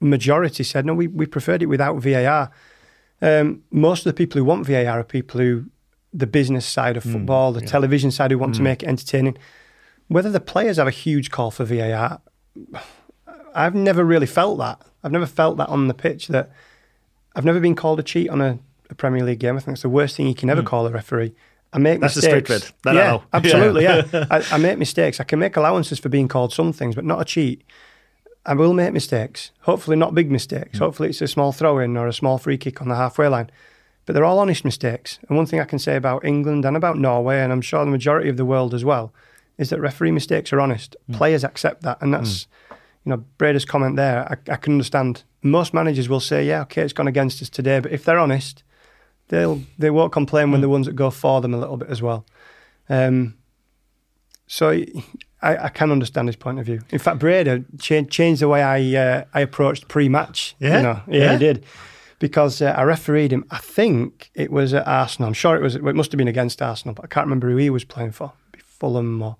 [0.00, 2.50] majority said, no, we, we preferred it without VAR.
[3.20, 5.66] Um, most of the people who want VAR are people who,
[6.12, 7.12] the business side of hmm.
[7.12, 8.64] football, the television side who want to hmm.
[8.64, 9.36] make it entertaining.
[10.08, 12.20] Whether the players have a huge call for VAR,
[13.54, 14.80] I've never really felt that.
[15.02, 16.50] I've never felt that on the pitch that
[17.34, 18.58] I've never been called a cheat on a,
[18.90, 19.56] a Premier League game.
[19.56, 21.34] I think it's the worst thing you can ever call a referee.
[21.74, 22.46] I make That's mistakes.
[22.46, 22.72] straight red.
[22.84, 23.82] That I yeah, absolutely.
[23.82, 25.18] Yeah, I, I make mistakes.
[25.18, 27.64] I can make allowances for being called some things, but not a cheat.
[28.46, 29.50] I will make mistakes.
[29.62, 30.78] Hopefully, not big mistakes.
[30.78, 30.82] Mm.
[30.82, 33.50] Hopefully, it's a small throw in or a small free kick on the halfway line.
[34.06, 35.18] But they're all honest mistakes.
[35.28, 37.90] And one thing I can say about England and about Norway, and I'm sure the
[37.90, 39.12] majority of the world as well,
[39.58, 40.94] is that referee mistakes are honest.
[41.10, 41.16] Mm.
[41.16, 42.00] Players accept that.
[42.02, 42.76] And that's, mm.
[43.04, 45.24] you know, Brady's comment there, I, I can understand.
[45.42, 47.80] Most managers will say, yeah, okay, it's gone against us today.
[47.80, 48.62] But if they're honest,
[49.28, 52.00] they'll they won't complain when the ones that go for them a little bit as
[52.02, 52.24] well.
[52.88, 53.34] Um,
[54.46, 54.70] so
[55.42, 56.80] I, I can understand his point of view.
[56.90, 60.54] In fact, Brady changed, changed the way I uh, I approached pre-match.
[60.58, 60.76] Yeah?
[60.76, 61.00] you know?
[61.08, 61.32] yeah, Yeah?
[61.32, 61.64] he did.
[62.18, 63.44] Because uh, I refereed him.
[63.50, 65.28] I think it was at Arsenal.
[65.28, 65.74] I'm sure it was.
[65.74, 68.32] It must have been against Arsenal, but I can't remember who he was playing for.
[68.58, 69.36] Fulham or.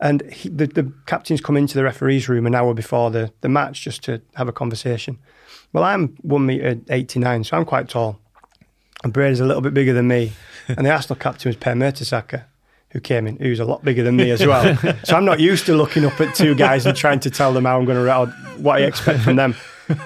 [0.00, 3.48] And he, the, the captains come into the referee's room an hour before the, the
[3.48, 5.16] match just to have a conversation.
[5.72, 8.20] Well, I'm one meter eighty nine, so I'm quite tall.
[9.02, 10.32] And Brady's a little bit bigger than me.
[10.68, 12.44] And the Arsenal captain was Per Mertesacker,
[12.90, 14.76] who came in, who's a lot bigger than me as well.
[15.04, 17.64] so I'm not used to looking up at two guys and trying to tell them
[17.64, 19.56] how I'm going to what I expect from them.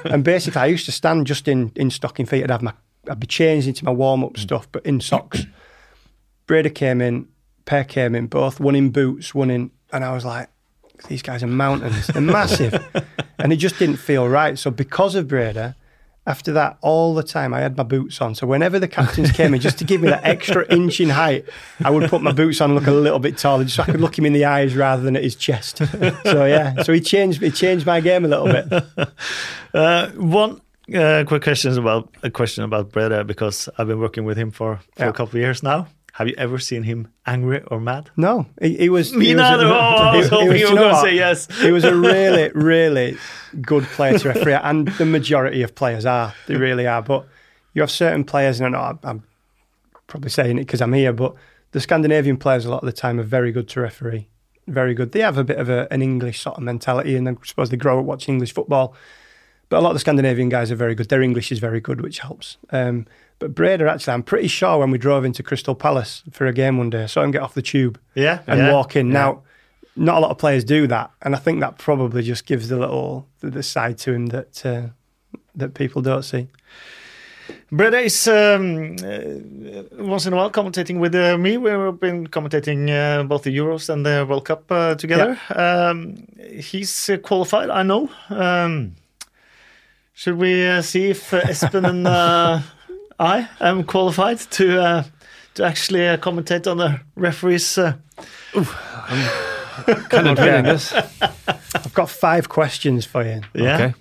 [0.04, 2.42] And basically, I used to stand just in, in stocking feet.
[2.42, 2.72] I'd have my,
[3.08, 4.38] I'd be changed into my warm up mm.
[4.38, 5.46] stuff, but in socks.
[6.46, 7.28] Brady came in,
[7.64, 10.48] Per came in, both one in boots, one in, and I was like,
[11.08, 12.06] these guys are mountains.
[12.06, 12.74] They're massive.
[13.38, 14.58] and it just didn't feel right.
[14.58, 15.74] So because of Brady,
[16.26, 18.34] after that, all the time I had my boots on.
[18.34, 21.44] So whenever the captains came in, just to give me that extra inch in height,
[21.84, 23.86] I would put my boots on and look a little bit taller, just so I
[23.86, 25.78] could look him in the eyes rather than at his chest.
[26.24, 29.08] So yeah, so he changed he changed my game a little bit.
[29.74, 30.58] Uh, one
[30.94, 34.80] uh, quick question about a question about Brede because I've been working with him for,
[34.94, 35.08] for Yeah.
[35.10, 35.86] a couple of years now.
[36.16, 38.08] Have you ever seen him angry or mad?
[38.16, 39.12] No, he, he was.
[39.12, 39.66] Me he was neither.
[39.66, 39.72] a- Oh,
[40.12, 41.46] I was hoping was- you were going to say yes.
[41.60, 43.18] He was a really, really
[43.60, 46.32] good player to referee, and the majority of players are.
[46.46, 47.02] They really are.
[47.02, 47.26] But
[47.74, 49.22] you have certain players, and I know I'm, I'm
[50.06, 51.34] probably saying it because I'm here, but
[51.72, 54.28] the Scandinavian players a lot of the time are very good to referee.
[54.66, 55.12] Very good.
[55.12, 57.76] They have a bit of a, an English sort of mentality, and I suppose they
[57.76, 58.94] grow up watching English football.
[59.68, 61.08] But a lot of the Scandinavian guys are very good.
[61.08, 62.56] Their English is very good, which helps.
[62.70, 63.06] Um,
[63.38, 66.78] but Brede, actually, I'm pretty sure when we drove into Crystal Palace for a game
[66.78, 69.08] one day, I saw him get off the tube Yeah, and yeah, walk in.
[69.08, 69.12] yeah.
[69.12, 69.42] Now,
[69.96, 72.76] not a lot of players do that, and I think that probably just gives the
[72.78, 74.88] little the, the side to him that uh,
[75.54, 76.48] that people don't see.
[77.70, 81.56] Brede is um, uh, once in a while commentating with uh, me.
[81.56, 85.38] We've been commentating uh, both the Euros and the World Cup uh, together.
[85.54, 86.26] Um,
[86.58, 88.10] he's uh, qualified, I know.
[88.30, 88.96] Um,
[90.12, 92.60] should we uh, see if uh, Espen and uh,
[93.18, 95.02] I am qualified to uh,
[95.54, 97.78] to actually uh, commentate on the referees?
[97.78, 97.94] Uh,
[100.08, 100.92] Kind of dreading this.
[101.74, 103.42] I've got five questions for you.
[103.54, 103.74] yeah.
[103.74, 103.94] Okay.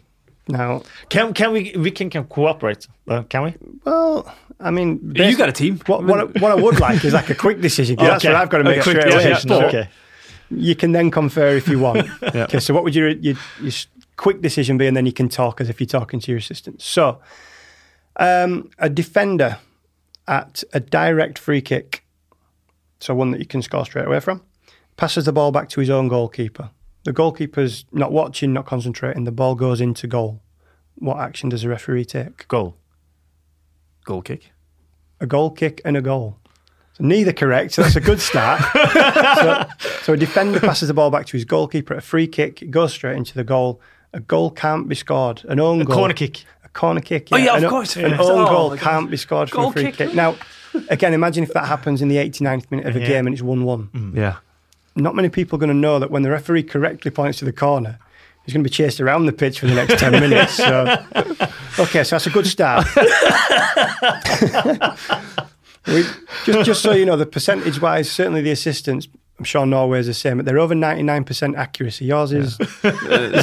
[0.47, 2.87] Now, Can can we we can, can cooperate?
[3.07, 3.53] Uh, can we?
[3.83, 5.79] well, I mean, You got a team.
[5.87, 7.95] What, what, I- what I would like is like a quick decision.
[7.97, 9.23] 'cause That's what I've got to make quick straight away.
[9.29, 9.89] decision, But Okay.
[10.51, 12.07] You can then confer if you want.
[12.33, 12.43] Yeah.
[12.43, 13.71] Okay, so what would your, your your
[14.17, 16.81] quick decision be, and then you can talk as if you're talking to your assistant.
[16.81, 17.19] So,
[18.17, 19.57] um, a defender
[20.27, 22.03] at a direct free kick,
[22.99, 24.41] so one that you can score straight away from,
[24.97, 26.69] passes the ball back to his own goalkeeper.
[27.03, 29.25] The goalkeeper's not watching, not concentrating.
[29.25, 30.41] The ball goes into goal.
[30.95, 32.47] What action does the referee take?
[32.47, 32.77] Goal.
[34.05, 34.51] Goal kick.
[35.19, 36.37] a goal kick and a goal.
[36.93, 37.73] So neither correct.
[37.73, 38.61] So that's a good start.
[39.37, 39.65] so,
[40.03, 41.93] so a defender passes the ball back to his goalkeeper.
[41.95, 43.81] A free kick goes straight into the goal.
[44.13, 45.43] A goal can't be scored.
[45.49, 45.95] An own A goal.
[45.95, 46.45] corner kick.
[46.75, 47.29] A corner kick.
[47.31, 47.95] Oh, yeah, of An course.
[47.95, 48.21] An Yeah.
[48.21, 49.95] own Oh, goal can't be scored from Goal a free kick.
[49.95, 50.13] kick.
[50.13, 50.35] Now,
[50.89, 53.07] again, imagine if that happens in the 89th minute of a Yeah.
[53.07, 53.89] game and it's 1 1.
[53.95, 54.15] Mm.
[54.15, 54.35] Yeah.
[54.95, 57.51] Not many people are going to know that when the referee correctly points to the
[57.53, 57.97] corner,
[58.45, 60.53] he's going to be chased around the pitch for the next 10 minutes.
[60.55, 60.95] So,
[61.79, 62.85] okay, so that's a good start.
[65.87, 66.03] we,
[66.45, 69.07] just, just so you know, the percentage wise, certainly the assistants,
[69.37, 72.05] I'm sure Norway is the same, but they're over 99% accuracy.
[72.05, 72.51] Yours is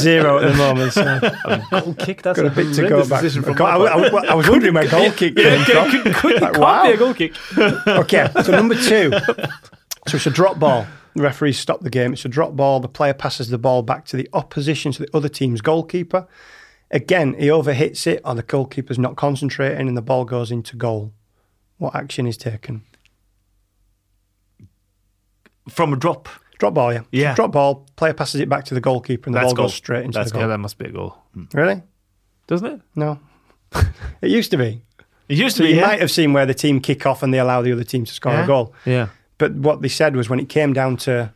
[0.00, 0.92] zero at the moment.
[0.94, 2.22] So um, Goal kick.
[2.22, 3.20] That's got a bit to go back.
[3.20, 5.90] decision I, I- I- I was wondering where goal kick came from.
[5.90, 6.82] Could, could, Like, can't wow.
[6.86, 7.34] be a goal kick.
[7.86, 9.10] Okay, so number two.
[10.08, 10.86] So it's a drop ball.
[11.14, 12.14] The referees stop the game.
[12.14, 12.80] It's a drop ball.
[12.80, 16.26] The player passes the ball back to the opposition, to the other team's goalkeeper.
[16.90, 21.12] Again, he overhits it, or the goalkeeper's not concentrating, and the ball goes into goal.
[21.76, 22.82] What action is taken?
[25.68, 26.28] From a drop.
[26.58, 27.00] Drop ball, yeah.
[27.10, 27.34] Yeah.
[27.34, 29.76] Drop ball, player passes it back to the goalkeeper and the That's ball goes goal.
[29.76, 30.50] straight into That's the Yeah, goal.
[30.50, 31.16] that must be a goal,
[31.52, 31.82] Really?
[32.46, 32.80] doesn't it?
[32.94, 33.18] No.
[34.20, 34.82] it used to be.
[35.28, 35.74] It used So to be.
[35.74, 35.86] you yeah.
[35.88, 38.12] might have seen where the team kick off and they allow the other team to
[38.12, 38.44] score Yeah.
[38.44, 38.74] a goal.
[38.84, 39.08] Yeah.
[39.38, 41.32] But what they said was when it came down to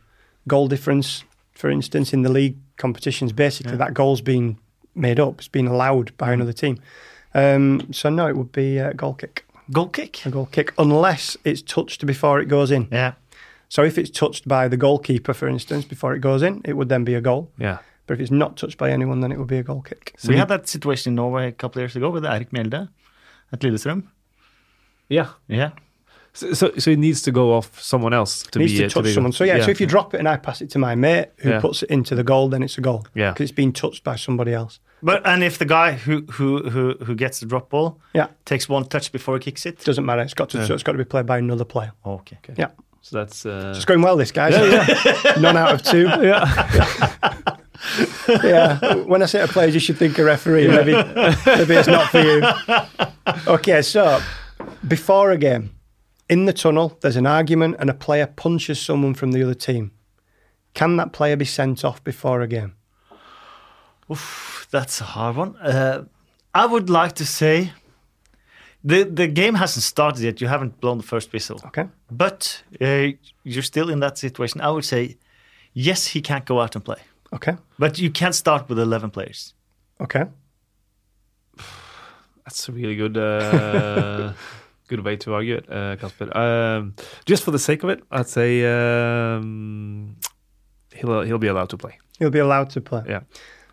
[0.47, 4.57] goal difference, for instance, in the league competitions, basically that goal's been
[4.95, 5.39] made up.
[5.39, 6.79] It's been allowed by another team.
[7.33, 9.45] Um, so no, it would be a goal kick.
[9.71, 10.25] Goal kick.
[10.25, 12.87] A goal kick, unless it's touched before it goes in.
[12.91, 13.13] Yeah.
[13.69, 16.89] So if it's touched by the goalkeeper, for instance, before it goes in, it would
[16.89, 17.51] then be a goal.
[17.57, 17.79] Yeah.
[18.05, 20.13] But if it's not touched by anyone, then it would be a goal kick.
[20.17, 22.87] So we had that situation in Norway a couple of years ago with Erik Mjelde
[23.51, 24.03] at Lillestrøm.
[25.09, 25.29] Yeah.
[25.47, 25.71] Yeah.
[26.33, 28.89] So, so, so it needs to go off someone else to It needs be to
[28.89, 29.31] touch be someone.
[29.33, 31.49] So yeah, so if you drop it and I pass it to my mate who
[31.49, 31.59] Yeah.
[31.59, 33.05] puts it into the goal, then it's a goal.
[33.15, 33.31] Yeah.
[33.31, 34.79] because it's been touched by somebody else.
[35.01, 38.69] But and if the guy who who who who gets the drop ball Yeah, takes
[38.69, 39.83] one touch before he kicks it.
[39.83, 40.21] doesn't matter.
[40.21, 40.65] It's got to.
[40.65, 41.91] So it's got to be played by another player.
[42.05, 42.37] Okay.
[42.55, 42.69] Yeah,
[43.07, 44.17] so that's uh, it's going well.
[44.17, 44.53] This guys.
[45.39, 46.07] None out of two.
[46.21, 47.23] yeah.
[48.43, 48.95] yeah.
[48.95, 50.67] When I say to players, you should think a referee.
[50.67, 52.43] Maybe, maybe it's not for you.
[53.45, 54.21] Okay, so
[54.87, 55.71] before a game,
[56.29, 59.91] in the tunnel, there's an argument and a player punches someone from the other team.
[60.73, 62.75] Can that player be sent off before a game?
[64.09, 65.57] Oof, that's a hard one.
[65.57, 66.05] Uh,
[66.53, 67.73] I would like to say
[68.87, 70.39] the the game hasn't started yet.
[70.41, 71.85] You haven't blown the first whistle, Okay.
[72.09, 73.07] but uh,
[73.43, 74.61] you're still in that situation.
[74.61, 75.17] I would say
[75.73, 77.55] yes, he can't go out and play, Okay.
[77.79, 79.53] but you can't start with eleven players.
[79.99, 80.25] Okay.
[82.45, 84.33] That's a really good uh,
[84.87, 86.37] good way to argue it, uh, Kasper.
[86.37, 86.93] Um,
[87.25, 90.15] just for the sake of it, I'd say um,
[90.93, 91.99] he'll he'll be allowed to play.
[92.19, 93.03] He'll be allowed to play.
[93.07, 93.21] Yeah.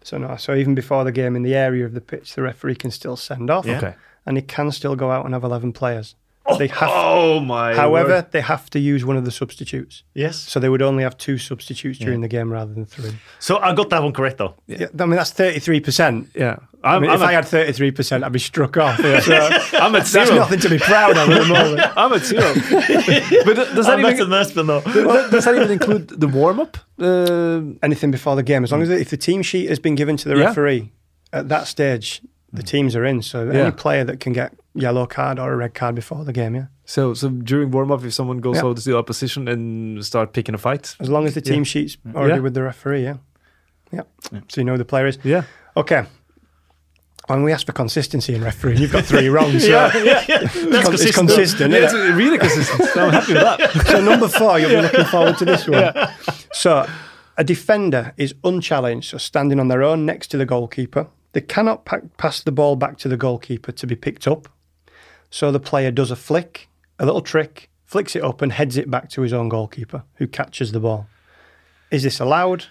[0.03, 0.37] So no.
[0.37, 3.17] So even before the game, in the area of the pitch, the referee can still
[3.17, 3.65] send off.
[3.67, 3.79] Yeah.
[3.79, 3.95] Okay.
[4.27, 6.15] And he can still go out and have eleven players.
[6.59, 6.91] They have.
[7.17, 7.75] Oh my!
[7.75, 8.33] however, word.
[8.33, 10.03] they have to use one of the substitutes.
[10.15, 10.37] Yes.
[10.37, 13.13] So they would only have two substitutes during the game rather than three.
[13.39, 14.55] So I got that one correct though.
[14.67, 16.29] Yeah, I mean that's thirty three percent.
[16.35, 18.77] yeah, I I'm, mean, I'm if at, I had thirty three percent, I'd be struck
[18.77, 18.99] off.
[18.99, 19.05] So
[19.79, 21.93] I'm at that's nothing to be proud of at the moment.
[21.97, 22.53] I'm at zero.
[23.45, 24.81] but does that I'm even better than though.
[24.83, 26.77] does, does that even include the warm up?
[26.99, 30.17] Uh, Anything before the game, as long as if the team sheet has been given
[30.19, 30.47] to the Yeah.
[30.47, 30.93] referee
[31.33, 32.21] at that stage,
[32.55, 33.21] the teams are in.
[33.23, 33.61] So Yeah.
[33.65, 36.67] any player that can get yellow card or a red card before the game, yeah.
[36.85, 38.65] so so during warm up, if someone goes Yeah.
[38.65, 41.65] over to the opposition and start picking a fight, As long as the team Yeah.
[41.65, 43.17] sheet's already with the referee, yeah.
[43.93, 44.03] yeah.
[44.49, 45.19] So you know who the player is.
[45.25, 45.43] yeah,
[45.77, 46.05] Okay.
[47.27, 48.77] And we asked for consistency in refereeing.
[48.79, 49.59] You've got three wrong.
[49.59, 50.39] So yeah, yeah, yeah.
[50.43, 51.17] it's, That's it's consistent.
[51.17, 51.73] consistent.
[51.73, 52.15] yeah, isn't it's it?
[52.23, 52.91] really consistent.
[52.91, 53.87] so I'm happy with that.
[53.87, 55.91] so number four, you'll be looking forward to this one.
[56.53, 56.87] So
[57.39, 61.07] a defender is unchallenged, so standing on their own next to the goalkeeper.
[61.35, 64.49] They cannot pa- pass the ball back to the goalkeeper to be picked up.
[65.31, 66.69] So the player does a flick,
[66.99, 70.27] a little trick, flicks it up and heads it back to his own goalkeeper, who
[70.27, 71.07] catches the ball.
[71.91, 72.67] Is this allowed?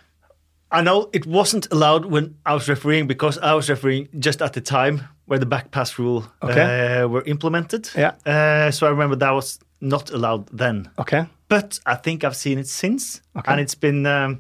[0.72, 4.54] I know it wasn't allowed when I was refereeing because I was refereeing just at
[4.54, 7.02] the time where the back pass rule Okay.
[7.02, 7.90] uh, were implemented.
[7.96, 8.14] Yeah.
[8.26, 10.90] Uh, so I remember that was not allowed then.
[10.98, 11.26] Okay.
[11.48, 13.52] But I think I've seen it since, Okay.
[13.52, 14.40] and it's been um,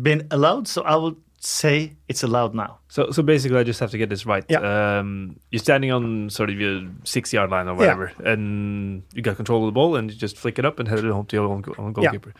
[0.00, 0.68] been allowed.
[0.68, 2.78] So I would say it's allowed now.
[2.88, 4.44] So, so basically, I just have to get this right.
[4.48, 4.98] Yeah.
[4.98, 9.36] Um, you're standing on sort of your six yard line or whatever, and you got
[9.36, 11.36] control of the ball, and you just flick it up and head it home to
[11.36, 12.32] your own, go- own goalkeeper.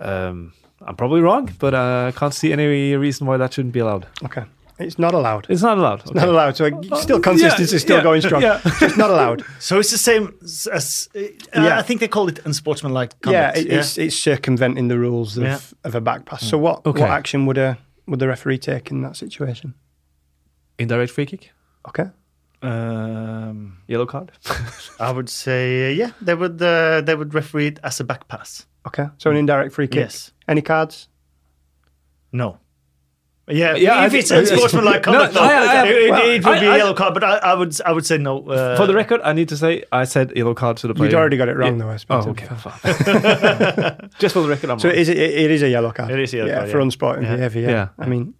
[0.00, 0.52] Um,
[0.82, 4.06] I'm probably wrong, but uh, I can't see any reason why that shouldn't be allowed.
[4.24, 4.44] Okay.
[4.76, 5.46] It's not allowed.
[5.48, 6.12] It's not allowed.
[6.16, 6.56] Not allowed.
[6.56, 6.68] So
[7.00, 8.42] still consistency, yeah, still yeah, going strong.
[8.42, 8.60] yeah.
[8.64, 9.44] It's not allowed.
[9.60, 11.20] So it's the same as, as uh,
[11.54, 11.78] Yeah.
[11.78, 13.58] I think they call it unsportsmanlike yeah, conduct.
[13.58, 15.60] it, it's it's circumventing the rules of, Yeah.
[15.84, 16.42] of a back pass.
[16.42, 17.02] So what Okay.
[17.02, 19.74] what action would a would the referee take in that situation?
[20.78, 21.52] Indirect free kick,
[21.88, 22.06] Okay.
[22.62, 24.32] Um, yellow card.
[25.00, 28.26] I would say uh, yeah, they would uh, they would referee it as a back
[28.28, 28.66] pass.
[28.86, 29.06] Okay.
[29.18, 29.96] So an indirect free kick.
[30.00, 30.32] Yes.
[30.48, 31.08] Any cards?
[32.32, 32.58] No.
[33.46, 36.22] Yeah, Yeah, if I it's think- unsportsmanlike No, conduct, though, I- I- it, it- well,
[36.30, 37.12] it would be I- a yellow card.
[37.12, 38.42] But I, I would I would say no.
[38.48, 41.10] Uh, For the record, I need to say I said yellow card to the player.
[41.10, 41.84] You'd already got it wrong Yeah.
[41.84, 42.26] though, I suppose.
[42.26, 42.46] Oh, okay.
[44.18, 44.96] just for the record, I'm So wrong.
[44.96, 46.10] is it, it is a yellow card.
[46.10, 46.82] It is a yellow yeah, card, for yeah.
[46.84, 47.36] unsporting Yeah.
[47.36, 47.62] behaviour.
[47.62, 47.70] Yeah.
[47.70, 47.88] Yeah.
[47.98, 48.34] I mean,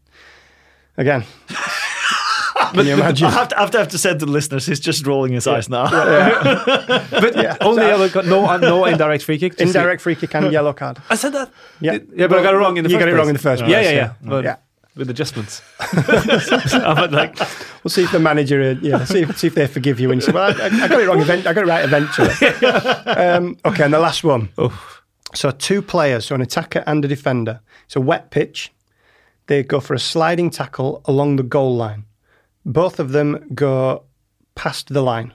[0.96, 1.24] again,
[2.72, 3.26] can you imagine?
[3.26, 5.32] I have to, I have to have to say to the listeners, he's just rolling
[5.34, 5.84] his eyes now.
[5.90, 9.52] but only yellow card, no, uh, no indirect free kick.
[9.58, 10.98] just- Indirect free kick and yellow card.
[11.10, 11.50] I said that.
[11.80, 11.98] Yeah.
[12.14, 13.18] Yeah, but I got it wrong in the You first got it place.
[13.18, 14.56] wrong in the first Yeah, place, yeah, yeah.
[14.96, 15.00] Yeah.
[15.00, 15.00] But Yeah.
[15.00, 15.62] With adjustments.
[17.10, 17.38] Like,
[17.82, 20.10] We'll see if the manager, uh, yeah, see if, see if they forgive you.
[20.10, 21.20] And you say, well, I, I got it wrong.
[21.20, 22.30] Event, I got it right eventually.
[23.06, 24.48] um, okay, and the last one.
[25.34, 27.60] So two players, so an attacker and a defender.
[27.84, 28.72] It's a wet pitch.
[29.48, 32.06] They go for a sliding tackle along the goal line.
[32.64, 34.04] Both of them go
[34.54, 35.34] past the line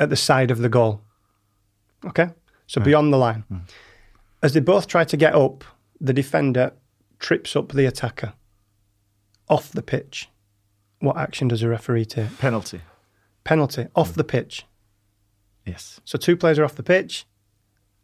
[0.00, 1.00] at the side of the goal.
[2.04, 2.30] Okay,
[2.66, 3.44] so beyond the line.
[4.42, 5.62] As they both try to get up,
[6.00, 6.72] the defender
[7.20, 8.32] trips up the attacker
[9.48, 10.28] off the pitch.
[11.00, 12.38] What action does a referee take?
[12.38, 12.80] Penalty.
[13.44, 14.14] Penalty off mm.
[14.14, 14.64] the pitch.
[15.66, 16.00] Yes.
[16.04, 17.26] So two players are off the pitch,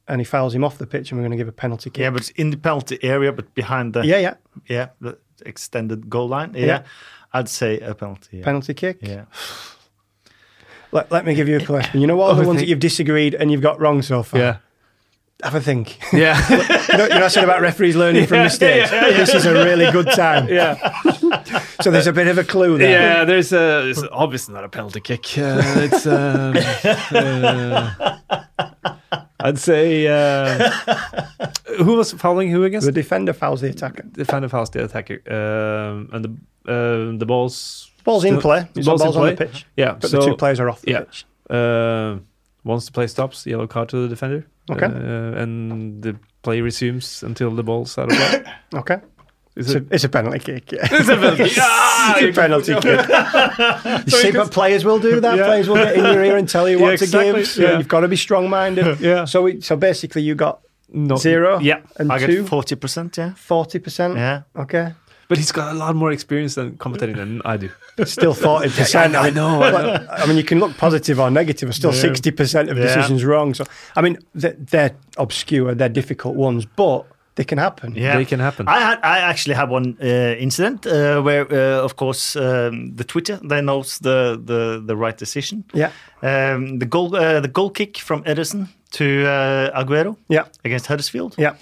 [0.09, 2.01] and he fouls him off the pitch, and we're going to give a penalty kick.
[2.01, 4.35] Yeah, but it's in the penalty area, but behind the yeah, yeah.
[4.67, 6.55] yeah the extended goal line.
[6.55, 6.83] Yeah, Yeah.
[7.33, 8.39] I'd say a penalty.
[8.39, 8.45] Yeah.
[8.45, 8.99] penalty kick.
[9.01, 9.25] yeah.
[10.93, 12.01] Let, let me give you a question.
[12.01, 14.41] You know what all the ones that you've disagreed and you've got wrong so far.
[14.41, 14.57] Yeah.
[15.43, 15.99] Have a think.
[16.13, 16.37] Yeah.
[16.91, 18.91] you, know, you know I said about referees learning from mistakes.
[18.91, 20.49] This is a really good time.
[20.49, 20.75] yeah.
[21.83, 22.91] So there's a bit of a clue there.
[23.19, 25.39] Yeah, there's a it's obviously not a penalty kick.
[25.39, 26.55] Uh, it's um,
[27.13, 28.17] uh,
[29.41, 30.71] I'd say uh,
[31.79, 34.03] who was fouling who against The defender fouls the attacker.
[34.03, 36.31] the defender fouls the attacker, um, and the
[36.71, 38.69] uh, the balls Ball's in play.
[38.75, 39.47] It's ball's in ball's on the play.
[39.47, 39.67] pitch.
[39.77, 41.01] Yeah, But so the two players are off the yeah.
[41.01, 41.25] pitch.
[41.49, 42.17] uh,
[42.65, 44.47] once the play stops, yellow card to the defender.
[44.71, 44.87] Okay.
[44.87, 48.43] uh, and the play resumes until the ball's out of play.
[48.81, 48.99] Okay.
[49.57, 49.83] Is It's it?
[49.91, 50.73] a, it's a penalty kick.
[50.73, 50.89] Yeah.
[50.93, 51.51] It's a penalty.
[51.59, 54.07] Ah, It's a penalty kick.
[54.07, 55.37] you see, but players will do that.
[55.37, 55.47] Yeah.
[55.47, 57.33] Players will get in your ear and tell you Yeah, what exactly.
[57.33, 57.47] to give.
[57.49, 57.79] So Yeah.
[57.79, 59.01] You've got to be strong-minded.
[59.01, 59.25] Yeah.
[59.27, 60.61] So, we, so basically, you got
[60.93, 61.17] No.
[61.17, 61.59] zero.
[61.61, 62.27] Yeah, And I two.
[62.43, 63.17] get forty percent.
[63.19, 64.15] Yeah, Forty percent.
[64.17, 64.43] yeah.
[64.55, 64.93] Okay.
[65.31, 67.69] But he's got a lot more experience than commentating than I do.
[68.05, 69.15] Still forty percent.
[69.15, 69.63] I know.
[69.63, 70.07] I know.
[70.11, 71.69] I mean, you can look positive or negative.
[71.69, 72.01] But still, Yeah.
[72.09, 72.85] sixty percent of Yeah.
[72.87, 73.55] decisions wrong.
[73.55, 73.65] So,
[73.97, 75.75] I mean, they're, they're obscure.
[75.77, 77.05] They're difficult ones, but
[77.37, 77.95] they can happen.
[77.97, 78.67] Yeah, They can happen.
[78.69, 83.05] I had, I actually had one uh, incident uh, where, uh, of course, um, the
[83.05, 85.63] Twitter they knows the the, the right decision.
[85.75, 85.91] Yeah.
[86.23, 90.45] Um, the goal, uh, the goal kick from Ederson to uh, Aguero Yeah.
[90.65, 91.35] against Huddersfield.
[91.39, 91.55] Yeah.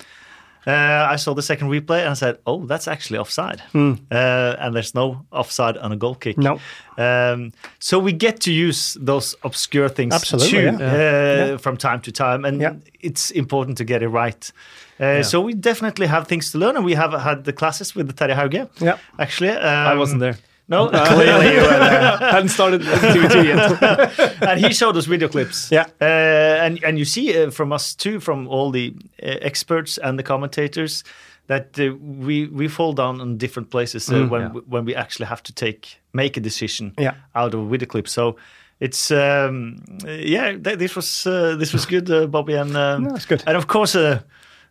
[0.66, 4.74] Uh, I saw the second replay and I said, "Oh, that's actually offside." Uh, and
[4.74, 6.36] there's no offside on a goal kick.
[6.36, 6.58] No.
[6.98, 11.54] Um, so we get to use those obscure things Absolutely, too, yeah.
[11.54, 12.74] uh, from time to time, and Yeah.
[13.00, 14.52] it's important to get it right.
[15.00, 18.06] Uh, So we definitely have things to learn, and we have had the classes with
[18.08, 18.68] the Terje Hauge.
[18.80, 18.96] Yeah.
[19.18, 20.36] Actually, I um, wasn't there.
[20.68, 21.60] No, clearly you
[22.34, 24.42] hadn't started TV2 yet.
[24.48, 25.70] and he showed us video clips.
[25.72, 25.86] Yeah.
[26.00, 30.18] uh, and and you see uh, from us too, from all the uh, experts and
[30.18, 31.04] the commentators,
[31.46, 34.60] that uh, we we fall down on different places uh, when yeah.
[34.68, 37.14] when we actually have to take make a decision Yeah.
[37.34, 38.06] out of a video clip.
[38.08, 38.36] So.
[38.80, 40.52] It's um, yeah.
[40.52, 43.42] Th- this was uh, this was good, uh, Bobby, and um, No, good.
[43.44, 44.20] And of course, uh,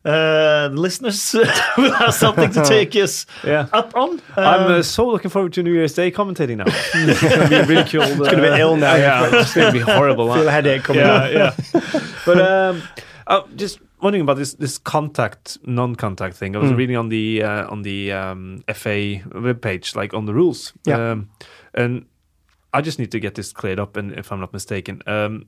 [0.06, 1.34] uh, listeners
[1.78, 3.68] will have something to take us Yeah.
[3.74, 4.22] up on.
[4.36, 6.66] I'm Um, uh, so looking forward to New Year's Day commentating now.
[6.68, 8.08] it's going to be ridiculed.
[8.10, 8.96] It's gonna be ill now.
[8.96, 10.32] Yeah, it's going to be horrible.
[10.34, 10.52] Feel a huh?
[10.52, 11.32] headache coming yeah, on.
[11.34, 12.02] yeah.
[12.26, 12.84] But um,
[13.28, 16.56] uh, just wondering about this this contact non-contact thing.
[16.56, 16.78] I was Mm.
[16.78, 21.12] reading on the uh, on the um, FA webpage, like on the rules, Yeah.
[21.12, 21.30] um,
[21.74, 22.06] and
[22.74, 23.98] I just need to get this cleared up.
[23.98, 25.02] And if I'm not mistaken.
[25.08, 25.46] Um,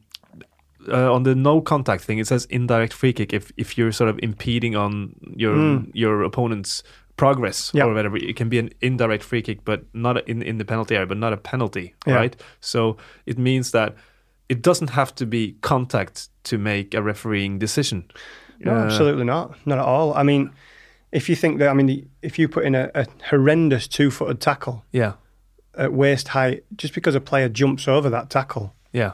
[0.87, 4.09] uh, on the no contact thing, it says indirect free kick if, if you're sort
[4.09, 6.83] of impeding on your your opponent's
[7.17, 7.77] progress Mm.
[7.77, 7.83] Yeah.
[7.85, 8.17] or whatever.
[8.17, 11.17] It can be an indirect free kick, but not in in the penalty area, but
[11.17, 12.15] not a penalty, Yeah.
[12.15, 12.43] right?
[12.61, 13.95] So it means that
[14.47, 18.03] it doesn't have to be contact to make a refereeing decision.
[18.59, 19.55] No, Uh, absolutely not.
[19.65, 20.13] Not at all.
[20.15, 20.49] I mean,
[21.11, 24.83] if you think that, I mean, if you put in a, a horrendous two-footed tackle
[24.91, 25.13] Yeah,
[25.77, 29.11] at waist height, just because a player jumps over that tackle yeah,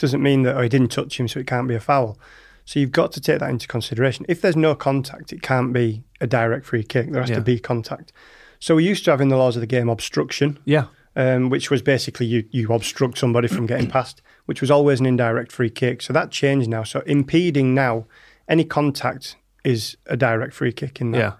[0.00, 2.18] doesn't mean that oh, he didn't touch him, so it can't be a foul.
[2.64, 4.26] So you've got to take that into consideration.
[4.28, 7.10] If there's no contact, it can't be a direct free kick.
[7.12, 7.36] There has Yeah.
[7.36, 8.12] to be contact.
[8.58, 10.86] So we used to have in the laws of the game obstruction, yeah,
[11.16, 15.06] um, which was basically you you obstruct somebody from getting past, which was always an
[15.06, 16.02] indirect free kick.
[16.02, 16.82] So that changed now.
[16.84, 18.06] So impeding now,
[18.48, 21.38] any contact is a direct free kick in that.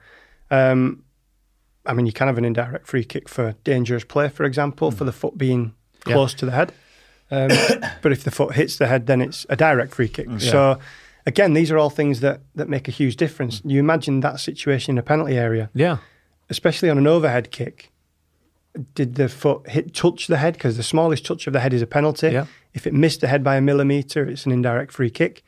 [0.51, 1.05] yeah, Um,
[1.87, 5.05] I mean, you can have an indirect free kick for dangerous play, for example, for
[5.05, 5.73] the foot being
[6.07, 6.15] Yeah.
[6.15, 6.73] close to the head.
[7.31, 7.49] Um,
[8.03, 10.29] but if the foot hits the head, then it's a direct free kick.
[10.39, 10.79] So,
[11.27, 13.63] again, these are all things that, that make a huge difference.
[13.65, 15.99] You imagine that situation in a penalty area, yeah,
[16.49, 17.91] especially on an overhead kick.
[18.95, 20.55] Did the foot hit touch the head?
[20.55, 22.31] Because the smallest touch of the head is a penalty.
[22.31, 22.47] Yeah.
[22.73, 25.43] If it missed the head by a millimeter, it's an indirect free kick.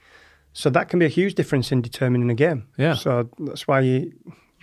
[0.52, 2.66] So that can be a huge difference in determining a game.
[2.76, 2.94] Yeah.
[2.94, 4.12] So that's why you,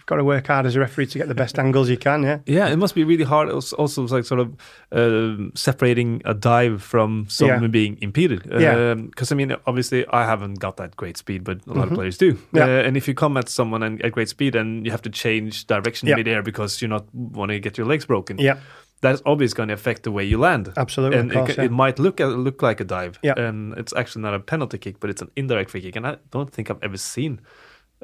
[0.09, 2.23] got to work hard as a referee to get the best angles you can.
[2.23, 2.39] Yeah.
[2.57, 2.67] yeah.
[2.73, 3.49] It must be really hard.
[3.49, 4.47] Also, also like sort of
[4.91, 7.67] um separating a dive from someone Yeah.
[7.79, 8.41] being impeded.
[8.59, 8.95] Yeah.
[8.95, 12.17] Because I mean, obviously, I haven't got that great speed, but a lot of players
[12.17, 12.33] do.
[12.33, 12.57] Mm-hmm.
[12.57, 12.63] Yeah.
[12.65, 15.09] Uh, and if you come at someone and at great speed, and you have to
[15.23, 16.15] change direction Yeah.
[16.15, 18.37] midair because you're not want to get your legs broken.
[18.39, 18.57] Yeah.
[19.01, 20.65] that's obviously going to affect the way you land.
[20.75, 21.65] Absolutely, and course, it, yeah.
[21.65, 23.15] it might look look like a dive.
[23.23, 23.47] Yeah.
[23.47, 25.95] and it's actually not a penalty kick, but it's an indirect free kick.
[25.95, 27.39] And I don't think I've ever seen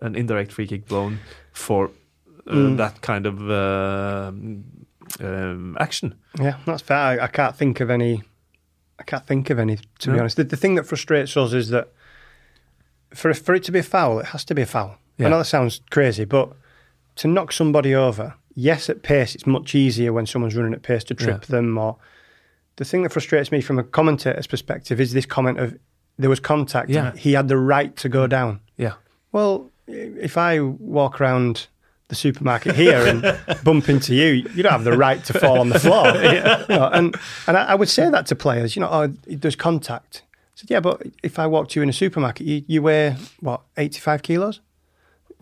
[0.02, 1.20] an indirect free kick blown
[1.52, 1.88] for
[2.48, 2.78] uh, Mm.
[2.78, 4.64] that kind of um,
[5.20, 6.14] um, action.
[6.40, 6.98] Yeah, that's fair.
[6.98, 8.22] I, I can't think of any.
[9.00, 10.38] I can't think of any to be honest.
[10.38, 11.90] The, the thing that frustrates us is that
[13.14, 14.98] for for it to be a foul, it has to be a foul.
[15.20, 16.52] I know that sounds crazy, but
[17.16, 21.04] to knock somebody over, yes, at pace, it's much easier when someone's running at pace
[21.06, 21.56] to trip Yeah.
[21.56, 21.78] them.
[21.78, 21.96] Or
[22.76, 25.78] the thing that frustrates me from a commentator's perspective is this comment of
[26.18, 26.90] there was contact.
[26.90, 27.14] Yeah.
[27.16, 28.60] He had the right to go down.
[28.78, 28.94] Yeah.
[29.32, 31.68] Well, if I walk around
[32.08, 33.24] the supermarket here and
[33.64, 36.06] bump into you, you don't have the right to fall on the floor.
[36.70, 37.16] You know, and
[37.48, 40.24] and I, I would say that to players, you know, oh, there's contact.
[40.26, 43.62] I said, yeah, but if I walked you in a supermarket, you, you weigh what,
[43.78, 44.62] 85 kilos?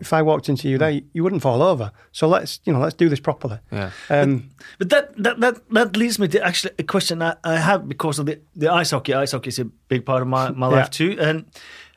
[0.00, 1.92] If I walked into you there, you, you wouldn't fall over.
[2.10, 3.58] So let's, you know, let's do this properly.
[3.70, 3.90] Yeah.
[4.10, 7.86] Um, But that that that, that leads me to actually a question I, I have
[7.88, 9.14] because of the, the ice hockey.
[9.14, 10.76] Ice hockey is a big part of my, my Yeah.
[10.76, 11.16] life too.
[11.20, 11.44] And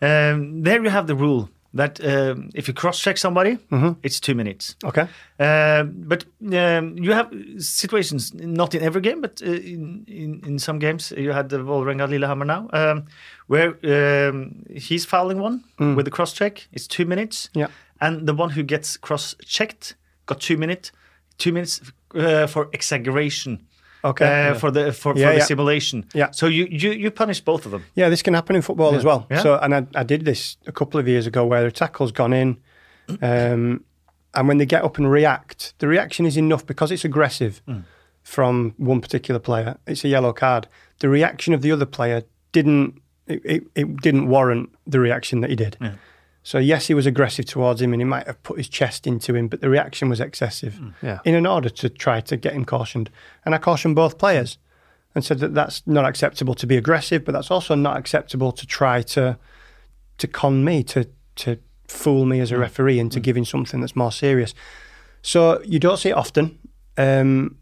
[0.02, 3.58] um, there you have the rule that um, if you cross check somebody,
[4.04, 4.76] it's two minutes.
[4.84, 5.08] okay.
[5.40, 10.60] Um, but um, you have situations, not in every game, but uh, in, in, in
[10.60, 11.14] some games.
[11.16, 13.06] You had the Vålerenga Lillehammer now, um,
[13.48, 13.78] where
[14.30, 15.64] um, he's fouling one
[15.96, 16.68] with the cross check.
[16.74, 17.50] It's two minutes.
[17.54, 17.68] Yeah.
[18.02, 20.92] And the one who gets cross checked got two minutes,
[21.38, 21.82] two minutes
[22.16, 23.67] uh, for exaggeration.
[24.04, 24.50] Okay.
[24.50, 25.44] Uh, For the for, Yeah, for the yeah.
[25.46, 26.06] simulation.
[26.14, 26.32] Yeah.
[26.32, 27.84] So you, you you punish both of them.
[27.96, 29.26] Yeah, this can happen in football as well.
[29.30, 29.42] Yeah.
[29.42, 32.34] So, and I, I did this a couple of years ago where a tackle's gone
[32.34, 32.58] in,
[33.22, 33.84] um,
[34.34, 37.62] and when they get up and react, the reaction is enough because it's aggressive
[38.24, 39.78] from one particular player.
[39.88, 40.68] It's a yellow card.
[41.00, 45.50] The reaction of the other player didn't it, it, it didn't warrant the reaction that
[45.50, 45.78] he did.
[46.48, 49.36] So yes, he was aggressive towards him, and he might have put his chest into
[49.36, 50.76] him, but the reaction was excessive.
[50.76, 50.92] Hmm.
[51.02, 51.20] Yeah.
[51.26, 53.10] In an order to try to get him cautioned,
[53.44, 54.58] and I cautioned both players
[55.14, 58.66] and said that that's not acceptable to be aggressive, but that's also not acceptable to
[58.66, 59.38] try to
[60.20, 62.62] to con me, to to fool me as a hmm.
[62.62, 63.24] referee into hmm.
[63.24, 64.54] giving something that's more serious.
[65.22, 66.60] So you don't see it often,
[66.96, 67.57] um,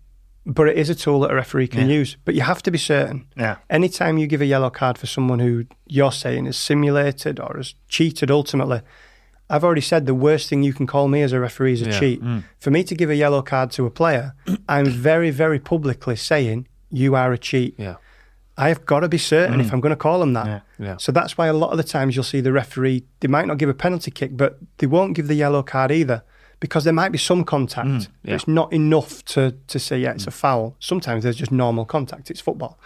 [0.45, 1.95] but it is a tool that a referee can Yeah.
[1.95, 2.17] use.
[2.23, 3.25] But you have to be certain.
[3.35, 3.55] Yeah.
[3.69, 7.73] Anytime you give a yellow card for someone who you're saying is simulated or has
[7.87, 8.81] cheated ultimately,
[9.49, 11.89] I've already said the worst thing you can call me as a referee is a
[11.89, 11.99] Yeah.
[11.99, 12.23] cheat.
[12.23, 12.43] Mm.
[12.59, 14.33] For me to give a yellow card to a player,
[14.69, 17.75] I'm very, very publicly saying you are a cheat.
[17.77, 17.95] Yeah.
[18.57, 19.73] I've got to be certain if mm.
[19.73, 20.45] I'm going to call them that.
[20.45, 20.59] Yeah.
[20.79, 20.97] Yeah.
[20.97, 23.57] So that's why a lot of the times you'll see the referee, they might not
[23.57, 26.23] give a penalty kick, but they won't give the yellow card either
[26.59, 28.09] because there might be some contact.
[28.21, 28.35] but yeah.
[28.35, 30.75] It's not enough to, to say, yeah, it's a foul.
[30.79, 32.31] Sometimes there's just normal contact.
[32.31, 32.79] It's football.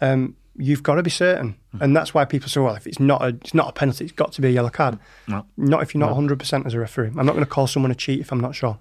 [0.00, 1.56] Um, you've got to be certain.
[1.80, 4.12] And that's why people say, well, if it's not a, it's not a penalty, it's
[4.12, 4.98] got to be a yellow card.
[5.26, 5.44] No.
[5.56, 7.08] Not if you're not 100% as a referee.
[7.08, 8.78] I'm not going to call someone a cheat if I'm not sure.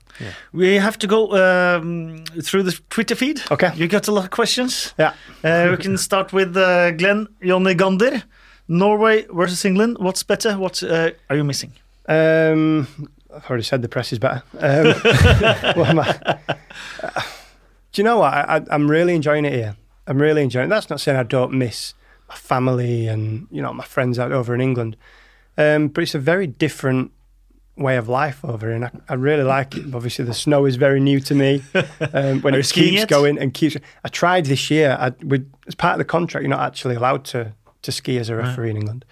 [0.51, 3.41] We have to go um, through the Twitter feed.
[3.49, 3.71] Okay.
[3.75, 4.93] You got a lot of questions.
[4.99, 5.13] Yeah.
[5.43, 8.23] Uh, we can start with uh, Glenn Jonny Gander.
[8.67, 9.97] Norway versus England.
[9.99, 10.57] What's better?
[10.57, 11.73] What uh, are you missing?
[12.07, 12.87] Um,
[13.35, 14.43] I've already said the press is better.
[14.59, 14.85] Um,
[15.75, 16.37] what am I-
[17.91, 18.33] do you know what?
[18.33, 19.75] I, I'm really enjoying it here.
[20.07, 20.69] I'm really enjoying it.
[20.69, 21.93] That's not saying I don't miss
[22.27, 24.97] my family and you know my friends out over in England,
[25.57, 27.11] um, but it's a very different
[27.75, 29.93] way of life over here, and I, I really like it.
[29.93, 31.63] Obviously, the snow is very new to me.
[32.13, 33.09] Um, when it keeps yet?
[33.09, 34.97] going and keeps, I tried this year.
[34.99, 37.53] I, with, as part of the contract, you're not actually allowed to
[37.83, 39.05] to ski as a referee in England.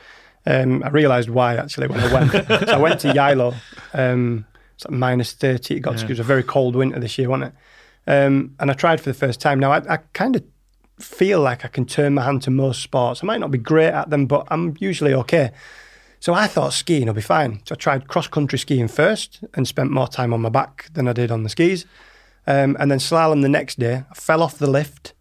[0.45, 2.31] Um, I realised why actually when I went.
[2.47, 3.55] so I went to Geilo.
[3.93, 5.75] Um, it's like minus thirty.
[5.75, 8.11] It got to, it was a very cold winter this year, wasn't it?
[8.11, 9.59] Um, and I tried for the first time.
[9.59, 10.43] Now I, I kind of
[10.99, 13.23] feel like I can turn my hand to most sports.
[13.23, 15.51] I might not be great at them, but I'm usually okay.
[16.19, 17.61] So I thought skiing will be fine.
[17.65, 21.07] So I tried cross country skiing first and spent more time on my back than
[21.07, 21.85] I did on the skis.
[22.45, 24.03] Um, and then slalom the next day.
[24.09, 25.13] I fell off the lift.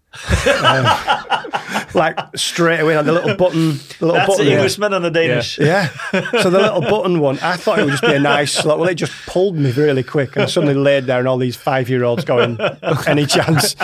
[0.65, 0.85] Um,
[1.95, 4.47] like straight away on the little button, the little That's button.
[4.47, 4.53] the.
[4.53, 5.59] Englishman and the Danish.
[5.59, 5.89] Yeah.
[6.43, 8.81] So the little button one, I thought it would just be a nice slope.
[8.81, 11.57] Well, it just pulled me really quick, and I suddenly laid there, and all these
[11.57, 12.59] five-year-olds going,
[13.07, 13.77] "Any chance?"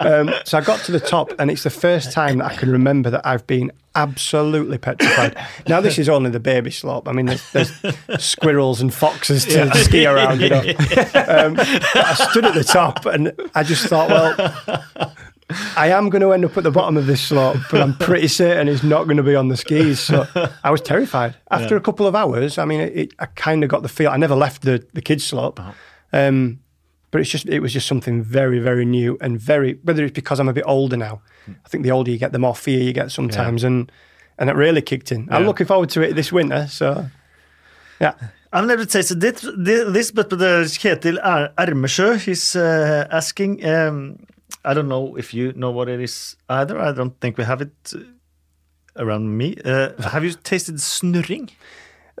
[0.00, 2.70] Um, so I got to the top, and it's the first time that I can
[2.70, 5.36] remember that I've been absolutely petrified.
[5.68, 7.06] Now this is only the baby slope.
[7.06, 7.72] I mean, there's, there's
[8.18, 10.62] squirrels and foxes to ski around, you know.
[11.14, 15.14] Um, I stood at the top, and I just thought, well.
[15.76, 18.28] I am going to end up at the bottom of this slope, but I'm pretty
[18.28, 20.00] certain it's not going to be on the skis.
[20.00, 20.26] So
[20.64, 21.36] I was terrified.
[21.50, 24.10] After a couple of hours, I mean, it, it, I kind of got the feel.
[24.10, 25.60] I never left the, the kids' slope,
[26.12, 26.60] um,
[27.10, 29.74] but it's just it was just something very very new and very.
[29.82, 32.38] Whether it's because I'm a bit older now, I think the older you get, the
[32.38, 33.92] more fear you get sometimes, and
[34.38, 35.28] and it really kicked in.
[35.30, 36.66] I'm looking forward to it this winter.
[36.68, 37.06] So
[38.00, 38.14] yeah,
[38.50, 43.64] I've never tasted this, this but the Kjetil Er- Ermesjø, he's uh, asking.
[43.66, 44.18] Um,
[44.64, 46.78] I don't know if you know what it is either.
[46.78, 47.98] I don't think we have it uh,
[48.96, 49.56] around me.
[49.64, 51.50] Uh, have you tasted snurring?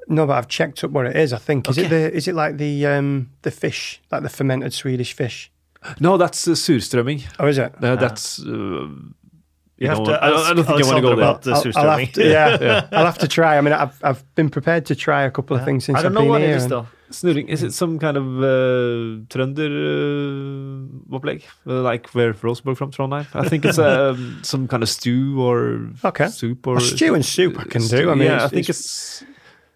[0.08, 1.32] no, but I've checked up what it is.
[1.32, 4.72] I think is it the is it like the um the fish like the fermented
[4.72, 5.50] Swedish fish?
[6.00, 7.22] No, that's uh, surströmming.
[7.38, 7.74] Oh, is it?
[7.82, 8.88] Uh, That's uh,
[9.76, 11.24] You have to I don't, I don't think I want to go there.
[11.24, 13.58] about the I'll, I'll have to, yeah, I'll have to try.
[13.58, 16.12] I mean, I've I've been prepared to try a couple of things since I don't
[16.12, 16.50] I've know been what here.
[16.50, 16.86] it is though.
[17.10, 21.42] Snurring, is it some kind of uh, trønder uh, opplegg?
[21.66, 23.26] Uh, like where Rosenborg from Trondheim?
[23.34, 26.28] I think it's um, some kind of stew or Okay.
[26.28, 28.10] soup or a stew and soup I can do.
[28.10, 29.24] I mean, yeah, it's- I think it's,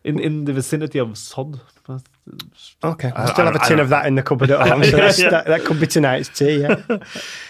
[0.05, 1.61] in in the vicinity of Sod.
[2.85, 4.97] Okay, I I- still have a tin of that in the cupboard at home, so
[4.97, 6.61] that's, that, that could be tonight's tea.
[6.63, 6.83] Yeah.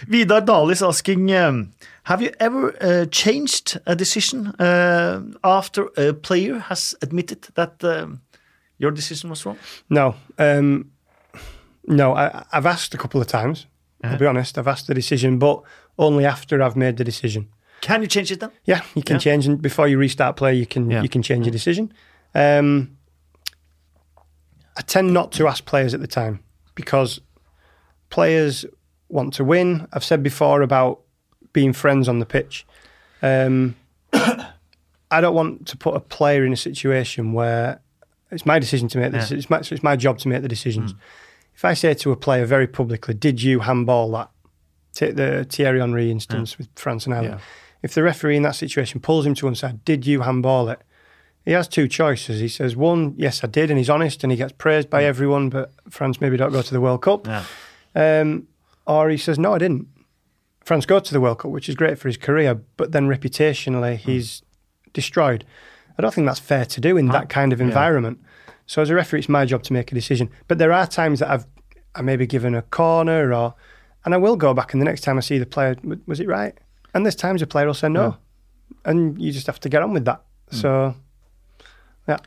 [0.07, 1.73] Vidar Dahl is asking, um,
[2.09, 8.21] have you ever uh, changed a decision uh, after a player has admitted that um,
[8.79, 9.59] your decision was wrong?
[9.91, 10.91] No, um,
[11.87, 12.15] no.
[12.17, 13.67] I, I've asked a couple of times.
[14.03, 14.13] Uh-huh.
[14.13, 14.57] I'll be honest.
[14.57, 15.63] I've asked the decision, but
[15.99, 17.49] only after I've made the decision.
[17.81, 18.51] Can you change it then?
[18.65, 19.21] Yeah, you can Yeah.
[19.21, 20.55] change and before you restart play.
[20.55, 21.03] You can Yeah.
[21.03, 21.93] you can change your decision.
[22.35, 22.97] Um,
[24.77, 26.41] I tend not to ask players at the time
[26.75, 27.21] because
[28.11, 28.65] players
[29.09, 29.87] want to win.
[29.93, 31.01] I've said before about
[31.53, 32.67] being friends on the pitch.
[33.23, 33.77] Um,
[35.11, 37.81] I don't want to put a player in a situation where
[38.31, 39.31] it's my decision to make this.
[39.31, 39.39] Yeah.
[39.39, 40.95] It's my it's my job to make the decisions.
[41.55, 44.31] If I say to a player very publicly, "Did you handball that?"
[44.93, 47.35] Take the Thierry Henry instance with France and Ireland.
[47.37, 47.45] Yeah.
[47.83, 50.81] If the referee in that situation pulls him to one side, "Did you handball it?"
[51.45, 52.41] He has two choices.
[52.41, 55.49] He says, "One, yes, I did," and he's honest and he gets praised by everyone,
[55.49, 57.27] but France maybe don't go to the World Cup.
[57.27, 57.45] Yeah.
[57.95, 58.49] Um,
[58.87, 59.89] or he says, "No, I didn't."
[60.69, 63.97] France go to the World Cup, which is great for his career, but then reputationally
[63.97, 64.43] he's
[64.93, 65.45] destroyed.
[65.99, 68.19] I don't think that's fair to do in that kind of environment.
[68.67, 70.29] So as a referee, it's my job to make a decision.
[70.47, 71.47] But there are times that I've
[71.95, 73.55] I maybe given a corner or,
[74.05, 75.75] and I will go back and the next time I see the player,
[76.07, 76.57] was it right?
[76.95, 78.17] And there's times a player will say no,
[78.85, 80.21] and you just have to get on with that.
[80.51, 80.95] So
[82.07, 82.19] yeah,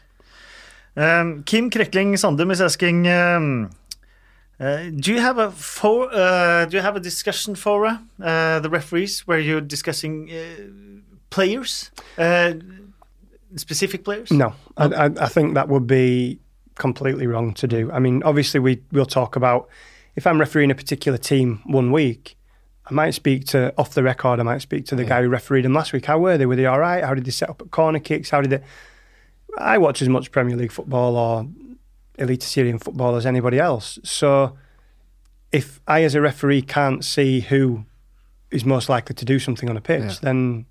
[0.98, 3.70] Um, Kim Krekling Sandum is asking, um,
[4.62, 8.70] uh, do you have a for, uh, do you have a discussion fora, uh, the
[8.70, 10.44] referees, where you're discussing uh,
[11.32, 11.90] players,
[12.20, 12.54] uh,
[13.56, 14.30] specific players?
[14.30, 16.40] no, I, I, I think that would be
[16.76, 17.92] completely wrong to do.
[17.92, 19.68] I mean, obviously we will talk about
[20.16, 22.38] if I'm refereeing a particular team one week.
[22.86, 24.40] I might speak to off the record.
[24.40, 26.06] I might speak to the guy who refereed them last week.
[26.06, 26.46] How were they?
[26.46, 27.04] Were they all right?
[27.04, 28.30] How did they set up at corner kicks?
[28.30, 28.62] How did they?
[29.58, 31.48] I watch as much Premier League football or
[32.22, 34.00] Eliteserien football as anybody else.
[34.04, 34.58] So,
[35.52, 37.86] if I, as a referee, can't see who
[38.52, 40.16] is most likely to do something on a pitch, Yeah.
[40.22, 40.66] then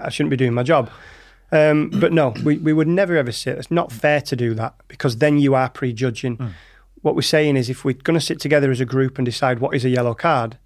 [0.00, 0.90] I shouldn't be doing my job.
[1.50, 3.58] Um, but no, we, we would never ever sit.
[3.58, 6.54] it's not fair to do that because then you are prejudging.
[7.02, 9.58] What we're saying is if we're going to sit together as a group and decide
[9.58, 10.56] what is a yellow card,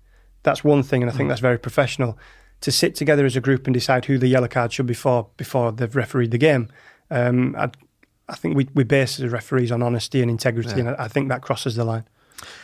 [0.44, 2.16] that's one thing, and I think that's very professional.
[2.60, 5.28] To sit together as a group and decide who the yellow card should be for
[5.36, 6.68] before they've refereed the game,
[7.10, 7.70] um, I,
[8.28, 11.28] I think we, we base as referees on honesty and integrity, and I, I think
[11.28, 12.04] that crosses the line.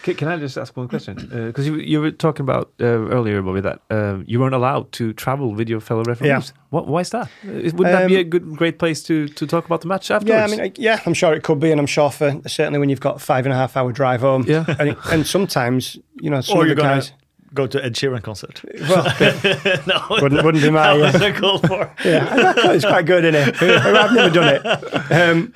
[0.03, 1.15] Can, can I just ask one question?
[1.47, 5.13] Because you you were talking about uh, earlier, Bobby, that uh, you weren't allowed to
[5.15, 6.53] travel with your fellow referees.
[6.71, 7.29] What, why is that?
[7.43, 10.11] Uh, Wouldn't that be Um, a good, great place to, to talk about the match
[10.11, 10.29] afterwards?
[10.29, 12.81] Yeah, I mean, I- yeah, I'm sure it could be, and I'm sure for certainly
[12.81, 14.65] when you've got five and a half hour drive home, Yeah.
[14.79, 17.13] and, it, and sometimes you know some Or of you're the gonna guys
[17.55, 18.63] go to Ed Sheeran concert?
[18.89, 19.05] well,
[19.87, 20.97] no, wouldn't, wouldn't be my.
[20.97, 21.91] that Uh, was a call for.
[22.05, 23.63] yeah, it's quite good, isn't it?
[23.63, 25.13] I've never done it.
[25.13, 25.53] Um,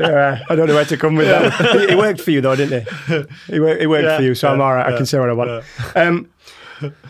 [0.00, 1.76] yeah, I don't know where to come with that.
[1.76, 3.28] It, it worked for you though, didn't it?
[3.48, 4.92] It, wor- it worked Yeah, for you, so I'm yeah, all right.
[4.92, 5.64] I can say what I want.
[5.94, 6.28] Um,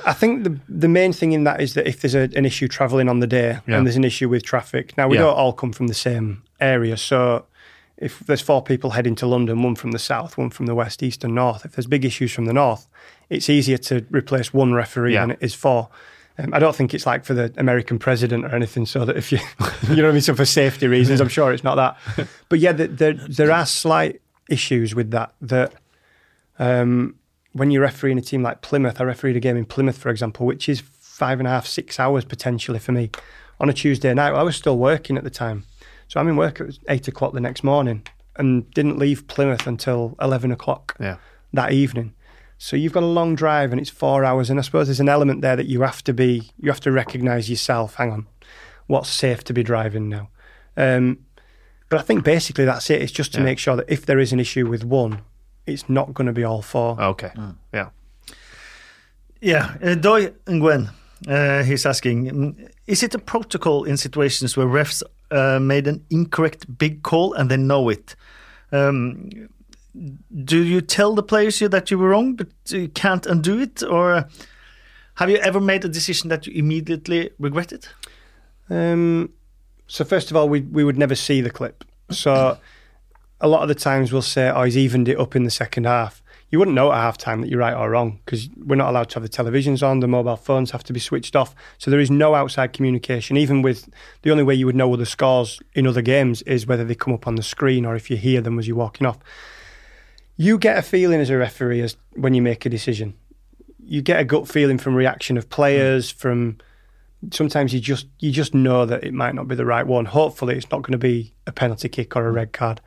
[0.05, 2.69] I think the the main thing in that is that if there's a, an issue
[2.69, 3.77] travelling on the day Yeah.
[3.79, 5.23] and there's an issue with traffic, now we Yeah.
[5.23, 7.47] don't all come from the same area, so
[8.03, 11.03] if there's four people heading to London, one from the south, one from the west,
[11.03, 12.87] east, and north, if there's big issues from the north,
[13.31, 15.21] it's easier to replace one referee Yeah.
[15.23, 15.89] than it is four.
[16.39, 19.31] Um, I don't think it's like for the American president or anything, so that if
[19.33, 19.39] you,
[19.89, 22.29] you know what I mean, so for safety reasons, I'm sure it's not that.
[22.49, 25.33] But yeah, the, there there are slight issues with that.
[25.43, 25.73] That
[26.59, 27.17] um,
[27.53, 30.47] when you're refereeing a team like Plymouth, I refereed a game in Plymouth, for example,
[30.47, 33.11] which is five and a half, six hours potentially for me
[33.61, 34.33] on a Tuesday night.
[34.33, 35.65] I was still working at the time,
[36.13, 38.07] so I'm in work at eight o'clock the next morning
[38.37, 41.17] and didn't leave Plymouth until eleven o'clock Yeah.
[41.55, 42.13] that evening.
[42.59, 45.09] So you've got a long drive and it's four hours, and I suppose there's an
[45.09, 47.95] element there that you have to be, you have to recognise yourself.
[47.95, 48.27] Hang on,
[48.89, 50.29] what's safe to be driving now?
[50.77, 51.19] Um,
[51.89, 53.01] but I think basically that's it.
[53.01, 53.45] It's just to Yeah.
[53.45, 55.23] make sure that if there is an issue with one,
[55.67, 57.01] it's not going to be all four.
[57.01, 57.31] Okay.
[57.37, 57.57] Mm.
[57.73, 57.89] Yeah.
[59.41, 60.91] Yeah, uh, Doi Nguyen,
[61.27, 65.03] uh, he's asking, is it a protocol in situations where refs
[65.33, 68.15] uh, made an incorrect big call and they know it?
[68.71, 69.31] Um,
[70.45, 73.83] do you tell the players you that you were wrong but you can't undo it,
[73.83, 74.29] or
[75.15, 77.89] have you ever made a decision that you immediately regretted?
[78.71, 79.31] Um,
[79.87, 81.85] so first of all, we we would never see the clip.
[82.11, 82.59] So
[83.41, 85.85] a lot of the times we'll say, "Oh, he's evened it up in the second
[85.85, 86.22] half."
[86.53, 89.09] You wouldn't know at half time that you're right or wrong because we're not allowed
[89.09, 91.55] to have the televisions on, the mobile phones have to be switched off.
[91.79, 93.39] So there is no outside communication.
[93.39, 93.89] Even with
[94.21, 97.15] the only way you would know the scores in other games is whether they come
[97.15, 99.19] up on the screen or if you hear them as you're walking off.
[100.37, 103.15] You get a feeling as a referee as when you make a decision.
[103.83, 106.17] You get a gut feeling from reaction of players, mm.
[106.17, 106.59] from
[107.31, 110.05] sometimes you just you just know that it might not be the right one.
[110.05, 112.81] Hopefully it's not going to be a penalty kick or a red card.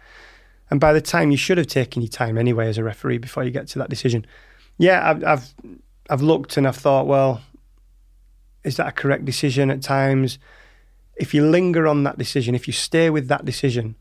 [0.69, 3.43] And by the time you should have taken your time anyway as a referee before
[3.43, 4.25] you get to that decision.
[4.77, 5.53] Yeah, I've I've,
[6.09, 7.41] I've looked and I've thought, well,
[8.63, 10.39] is that a correct decision at times?
[11.15, 13.95] If you linger on that decision, if you stay with that decision,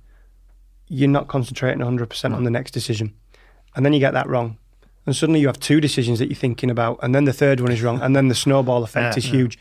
[0.89, 3.15] you're not concentrating 100% on the next decision.
[3.77, 4.59] And then you get that wrong.
[5.07, 7.71] And suddenly you have two decisions that you're thinking about, and then the third one
[7.71, 9.33] is wrong, and then the snowball effect yeah, is yeah.
[9.33, 9.59] huge.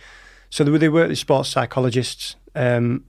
[0.50, 2.36] So they work with sports psychologists.
[2.56, 3.06] Um,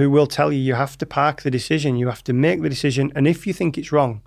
[0.00, 2.70] who will tell you you have to park the decision, you have to make the
[2.70, 4.22] decision, and if you think it's wrong,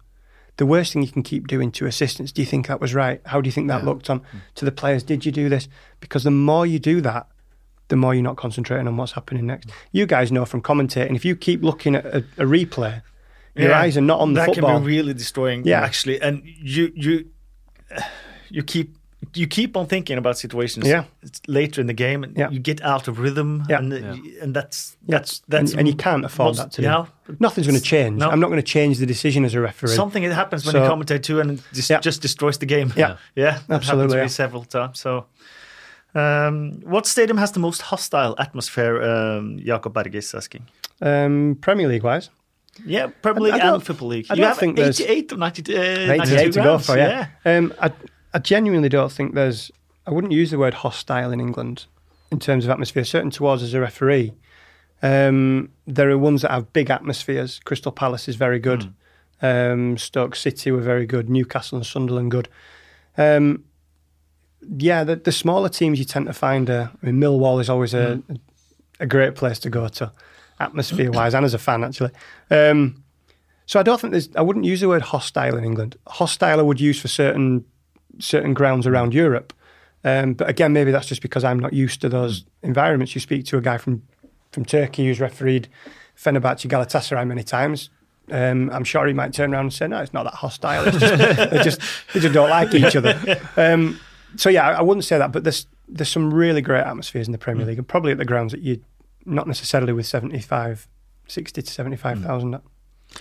[0.58, 3.22] the worst thing you can keep doing to assistants, do you think that was right?
[3.26, 3.90] How do you think that yeah.
[3.90, 4.26] looked on mm.
[4.54, 5.02] to the players?
[5.02, 5.68] Did you do this?
[6.00, 7.28] Because the more you do that,
[7.88, 9.70] the more you're not concentrating on what's happening next.
[9.70, 9.74] Mm.
[9.92, 13.02] You guys know from commentating, if you keep looking at a, a replay,
[13.56, 14.70] your yeah, eyes are not on the that football.
[14.70, 15.82] That can be really destroying, yeah.
[15.82, 16.22] actually.
[16.22, 17.30] And you you
[18.50, 18.96] you keep
[19.34, 21.06] you keep on thinking about situations yeah.
[21.48, 22.50] later in the game and yeah.
[22.50, 23.78] you get out of rhythm yeah.
[23.78, 24.44] and, yeah.
[24.44, 27.36] and that's that's that's and, and, you can't afford most, that to do.
[27.40, 28.20] Nothing's going to change.
[28.20, 28.30] No.
[28.30, 29.96] I'm not going to change the decision as a referee.
[29.96, 32.94] Something that happens when so, you commentate too and it just, just destroys the game.
[32.96, 34.18] Yeah, yeah, that absolutely.
[34.18, 35.00] Happens several times.
[35.00, 35.26] So,
[36.16, 39.02] um, what stadium has the most hostile atmosphere?
[39.02, 40.68] Um, Jakob Berg is asking.
[41.02, 42.30] Um, Premier League wise.
[42.86, 44.26] Yeah, Premier League and Football League.
[44.30, 47.28] I you have think 88 or 90, uh, 88 to go for, yeah.
[47.46, 47.58] yeah.
[47.58, 47.92] Um, I,
[48.34, 49.72] I genuinely don't think there's.
[50.06, 51.86] I wouldn't use the word hostile in England
[52.32, 53.04] in terms of atmosphere.
[53.04, 54.34] Certain towards as a referee,
[55.02, 57.60] um, there are ones that have big atmospheres.
[57.64, 58.94] Crystal Palace is very good.
[59.42, 59.74] Mm.
[59.74, 61.30] Um, Stoke City were very good.
[61.30, 62.48] Newcastle and Sunderland good.
[63.18, 63.66] Um,
[64.78, 66.70] yeah, the, the, smaller teams you tend to find.
[66.70, 68.40] Uh, I mean, Millwall is always a, mm.
[69.00, 70.12] a, great place to go to,
[70.60, 72.12] atmosphere wise, and as a fan actually.
[72.50, 73.04] Um,
[73.66, 74.30] so I don't think there's.
[74.36, 75.98] I wouldn't use the word hostile in England.
[76.08, 77.66] Hostile I would use for certain
[78.20, 79.54] certain grounds around Europe.
[80.04, 83.16] Um, but again, maybe that's just because I'm not used to those environments.
[83.16, 84.04] You speak to a guy from,
[84.52, 85.70] from Turkey who's refereed
[86.18, 87.90] Fenerbahce Galatasaray many times.
[88.32, 90.86] Um, I'm sure he might turn around and say, "No, it's not that hostile.
[90.88, 91.18] It's just,
[91.52, 91.82] they just
[92.14, 93.20] they just don't like each other."
[93.58, 94.00] Um,
[94.38, 97.34] so yeah, I, I, wouldn't say that, but there's there's some really great atmospheres in
[97.34, 97.70] the Premier mm.
[97.70, 98.82] League, and probably at the grounds that you
[99.26, 100.88] not necessarily with 75,
[101.28, 102.54] 60 to 75,000.
[102.54, 102.62] Mm.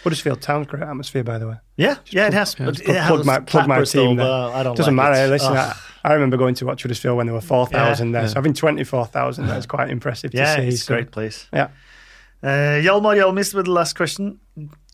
[0.02, 1.56] Huddersfield Town's great atmosphere, by the way.
[1.76, 2.56] Yeah, Just yeah, plug, it has.
[2.58, 4.26] Yeah, it plug, my, plug my team there.
[4.26, 5.24] I don't Doesn't like matter.
[5.24, 5.28] It.
[5.28, 5.74] Listen, I,
[6.04, 8.28] I, remember going to watch Huddersfield when there were 4,000 yeah, there.
[8.28, 10.68] So having 24,000 that's quite impressive yeah, to see.
[10.68, 11.46] it's a so, great place.
[11.52, 11.68] Yeah.
[12.42, 14.40] Uh, Hjelmist with the last question.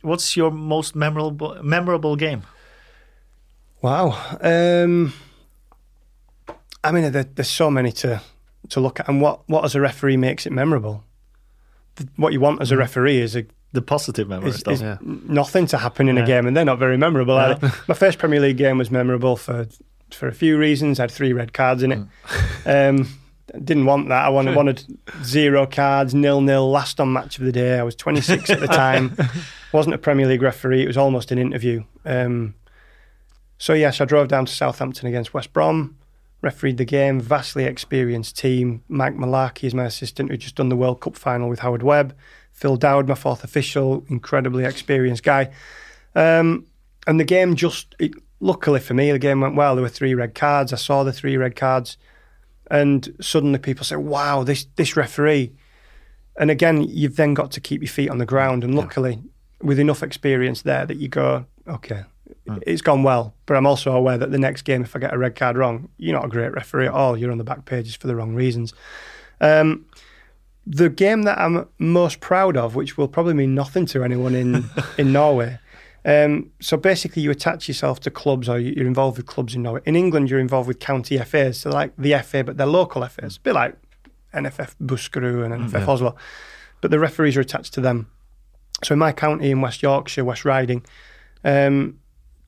[0.03, 2.43] What's your most memorable memorable game?
[3.81, 4.37] Wow.
[4.41, 5.15] Um,
[6.85, 8.21] I mean, there, there's so many to
[8.69, 11.05] to look at, and what what as a referee makes it memorable.
[12.17, 12.81] What you want as a mm.
[12.81, 14.97] referee is a the positive memory is, is yeah.
[15.03, 16.23] nothing to happen in yeah.
[16.23, 17.37] a game, and they're not very memorable.
[17.37, 17.59] Yeah.
[17.87, 19.67] My first Premier League game was memorable for
[20.11, 20.99] for a few reasons.
[20.99, 22.01] I had three red cards in it.
[22.65, 23.01] Mm.
[23.01, 23.19] Um,
[23.65, 24.25] didn't want that.
[24.25, 24.85] I wanted, wanted
[25.23, 26.71] zero cards, nil nil.
[26.71, 27.79] Last on match of the day.
[27.79, 29.17] I was 26 at the time.
[29.73, 30.83] wasn't a Premier League referee.
[30.83, 31.85] It was almost an interview.
[32.05, 32.55] Um,
[33.59, 35.97] so yes, I drove down to Southampton against West Brom.
[36.43, 37.21] Refereed the game.
[37.21, 38.83] Vastly experienced team.
[38.89, 42.15] Mike Mullarkey is my assistant, who just done the World Cup final with Howard Webb.
[42.59, 45.53] Phil Dowd, my fourth official, incredibly experienced guy.
[46.17, 46.67] Um,
[47.07, 49.77] and the game just, it, luckily for me, the game went well.
[49.77, 50.73] There were three red cards.
[50.73, 51.97] I saw the three red cards.
[52.69, 55.53] And suddenly people say, wow, this, this referee.
[56.37, 58.65] And again, you've then got to keep your feet on the ground.
[58.65, 59.67] And luckily, yeah.
[59.67, 62.03] with enough experience there, that you go, okay,
[62.49, 62.61] mm.
[62.67, 63.35] it's gone well.
[63.47, 65.91] But I'm also aware that the next game, if I get a red card wrong,
[65.97, 67.17] you're not a great referee at all.
[67.17, 68.75] You're on the back pages for the wrong reasons.
[69.41, 69.87] Um,
[70.69, 74.69] the game that I'm most proud of, which will probably mean nothing to anyone in
[74.99, 75.59] in Norway.
[76.05, 79.81] Um, so basically, you attach yourself to clubs, or you're involved with clubs in Norway.
[79.87, 83.39] In England, you're involved with county FAs, so like the FA, but they're local FAs,
[83.39, 83.77] a bit like
[84.35, 85.91] NFF Buskerud and NFF mm, yeah.
[85.91, 86.17] Oslo,
[86.81, 88.11] but the referees are attached to them.
[88.85, 90.85] So in my county in West Yorkshire, West Riding,
[91.45, 91.99] um,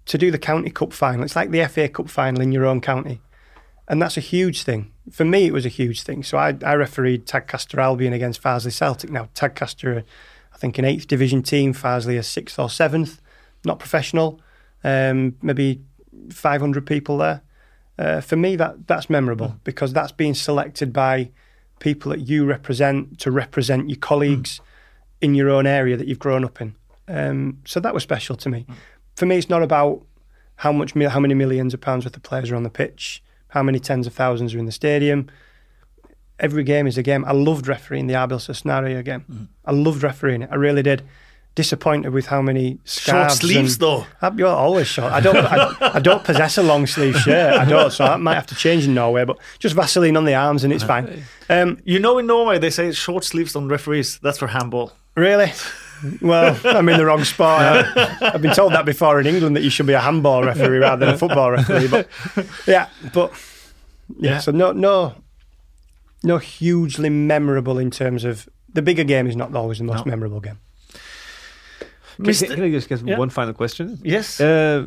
[0.06, 2.80] to do the county cup final, it's like the FA Cup final in your own
[2.80, 3.20] county.
[3.90, 4.92] And that's a huge thing.
[5.10, 6.22] For me, it was a huge thing.
[6.22, 9.10] So I, I refereed Tadcaster Albion against Farsley Celtic.
[9.10, 10.04] Now, Tadcaster,
[10.54, 13.20] I think, an eighth division team, Farsley a sixth or seventh,
[13.64, 14.40] not professional,
[14.84, 15.82] um, maybe
[16.30, 17.42] 500 people there.
[17.98, 19.58] Uh, for me, that that's memorable mm.
[19.64, 21.28] because that's being selected by
[21.80, 24.62] people that you represent to represent your colleagues mm.
[25.22, 26.76] in your own area that you've grown up in.
[27.08, 28.66] Um, so that was special to me.
[28.68, 28.74] Mm.
[29.16, 30.06] For me, it's not about
[30.54, 33.20] how much, how many millions of pounds worth of players are on the pitch,
[33.50, 35.28] how many tens of thousands are in the stadium.
[36.38, 37.24] Every game is a game.
[37.26, 39.20] I loved refereeing the Abel Scenario game.
[39.30, 39.44] Mm-hmm.
[39.66, 40.48] I loved refereeing it.
[40.50, 41.02] I really did.
[41.56, 44.06] Disappointed with how many Short sleeves, and- though.
[44.22, 45.12] Uh, You're always short.
[45.12, 45.36] I don't.
[45.36, 47.52] I, I don't possess a long sleeve shirt.
[47.54, 47.92] I don't.
[47.92, 49.24] So I might have to change in Norway.
[49.24, 51.24] But just Vaseline on the arms and it's fine.
[51.50, 54.18] Um, You know, in Norway, they say short sleeves on referees.
[54.20, 54.92] That's for handball.
[55.16, 55.52] really?
[56.20, 57.86] Well, I'm in the wrong spot.
[57.96, 60.78] I, I've been told that before in England that you should be a handball referee
[60.86, 61.88] rather than a football referee.
[61.88, 62.08] But
[62.66, 63.32] yeah, but
[64.18, 64.30] yeah.
[64.32, 64.38] Yeah.
[64.40, 65.14] So no, no,
[66.22, 70.10] no hugely memorable in terms of the bigger game is not always the most No.
[70.10, 70.58] memorable game.
[72.22, 73.18] Can, can I just get Yeah.
[73.18, 73.98] one final question?
[74.02, 74.40] Yes.
[74.40, 74.86] Uh,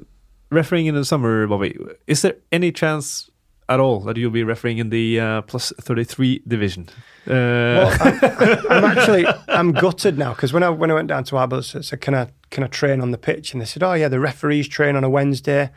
[0.52, 3.30] refereeing in the summer, Bobby, is there any chance
[3.70, 6.88] at all that you'll be refereeing in the uh, plus 33 division?
[7.26, 11.24] Uh, Well, I'm, I'm actually I'm gutted now because when I when I went down
[11.26, 13.82] to Abels, I said, "Can I can I train on the pitch?" And they said,
[13.84, 15.70] "Oh yeah, the referees train on a Wednesday."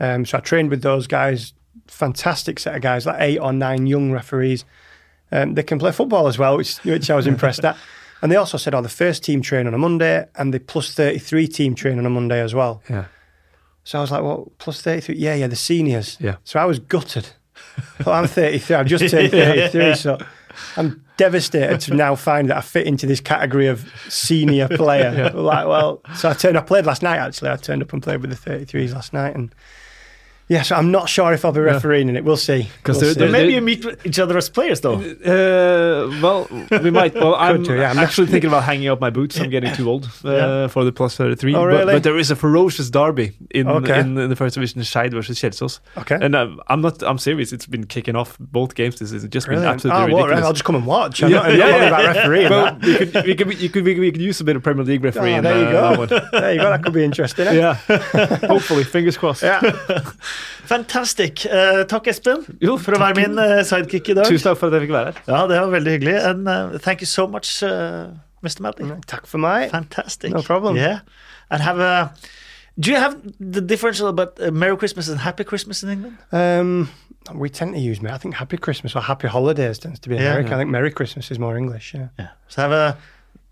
[0.00, 1.52] Um, so I trained with those guys,
[1.86, 4.64] fantastic set of guys, like eight or nine young referees.
[5.30, 7.76] Um, they can play football as well, which which I was impressed at.
[8.20, 10.92] And they also said, "Oh, the first team train on a Monday, and the plus
[10.94, 13.04] thirty three team train on a Monday as well." yeah.
[13.88, 15.14] So I was like, "Well, plus thirty three?
[15.16, 16.36] Yeah, yeah, the seniors." Yeah.
[16.44, 17.30] So I was gutted.
[18.04, 18.76] But I'm 33.
[18.76, 20.18] I've just turned 33, so
[20.76, 25.30] I'm devastated to now find that I fit into this category of senior player.
[25.34, 26.58] Like, well, so I turned.
[26.58, 27.18] I played last night.
[27.18, 29.54] Actually, I turned up and played with the 33s last night, and
[30.48, 30.62] yeah.
[30.62, 32.24] So I'm not sure if I'll be refereeing in it.
[32.24, 32.68] We'll see.
[32.82, 33.20] 'Cause We'll there- see.
[33.20, 34.94] But there- maybe you meet each other as players, though.
[34.98, 36.48] Uh, well,
[36.82, 37.14] we might.
[37.14, 37.90] Well, I'm do, yeah.
[37.90, 39.38] I'm actually thinking about hanging up my boots.
[39.38, 40.66] I'm getting too old uh, Yeah.
[40.68, 41.54] for the plus 33.
[41.54, 41.94] Oh, really?
[41.94, 44.00] But, there is a ferocious derby in Okay.
[44.00, 45.80] in, the first division, Skeid versus Kjelsås.
[45.98, 46.18] Okay.
[46.20, 47.02] And um, I'm not.
[47.02, 47.52] I'm serious.
[47.52, 48.98] It's been kicking off both games.
[48.98, 50.44] This has just been absolutely oh, what, ridiculous.
[50.44, 51.22] I'll just come and watch.
[51.22, 51.86] I'm Yeah, not, I'm yeah, not yeah.
[51.88, 52.50] about refereeing.
[52.50, 54.84] well, we could, we could, you could, we, we could use a bit of Premier
[54.84, 55.38] League refereeing.
[55.38, 55.80] Oh, there you uh, go.
[55.90, 56.28] that one.
[56.40, 56.70] there you go.
[56.70, 57.46] That could be interesting.
[57.48, 57.52] Eh?
[57.52, 57.74] Yeah,
[58.46, 59.42] hopefully, fingers crossed.
[59.42, 59.60] Yeah.
[60.68, 61.46] Fantastic.
[61.46, 64.26] Uh, takk, Espen, Jo, for å være min uh, sidekick i dag.
[64.28, 65.22] Tusen takk for at jeg fikk være her.
[65.28, 66.16] Ja, det var veldig hyggelig.
[66.30, 68.10] And uh, thank you so much, uh,
[68.44, 68.60] Mr.
[68.66, 68.90] Madley.
[69.06, 69.70] Takk for meg.
[69.70, 70.32] Fantastic.
[70.34, 70.76] No problem.
[70.76, 71.00] Yeah.
[71.50, 72.12] And have a.
[72.78, 76.16] Do you have the differential about uh, Merry Christmas and Happy Christmas in England?
[76.30, 76.88] Um,
[77.34, 80.38] we tend to use, I think Happy Christmas or Happy Holidays tends to be Yeah.
[80.38, 80.54] yeah.
[80.54, 81.94] I think Merry Christmas is more English.
[81.94, 82.08] Yeah.
[82.18, 82.28] Yeah.
[82.48, 82.96] So have a.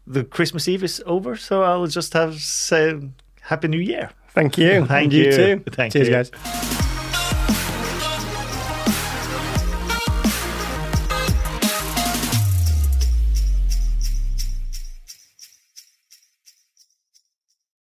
[0.06, 2.94] The Christmas Eve is over, so I'll just have say
[3.40, 4.10] Happy New Year.
[4.36, 4.84] Thank you.
[4.86, 5.24] Thank and you.
[5.24, 5.32] you.
[5.32, 5.62] too.
[5.70, 6.14] Thank Cheers, you.
[6.14, 6.85] guys.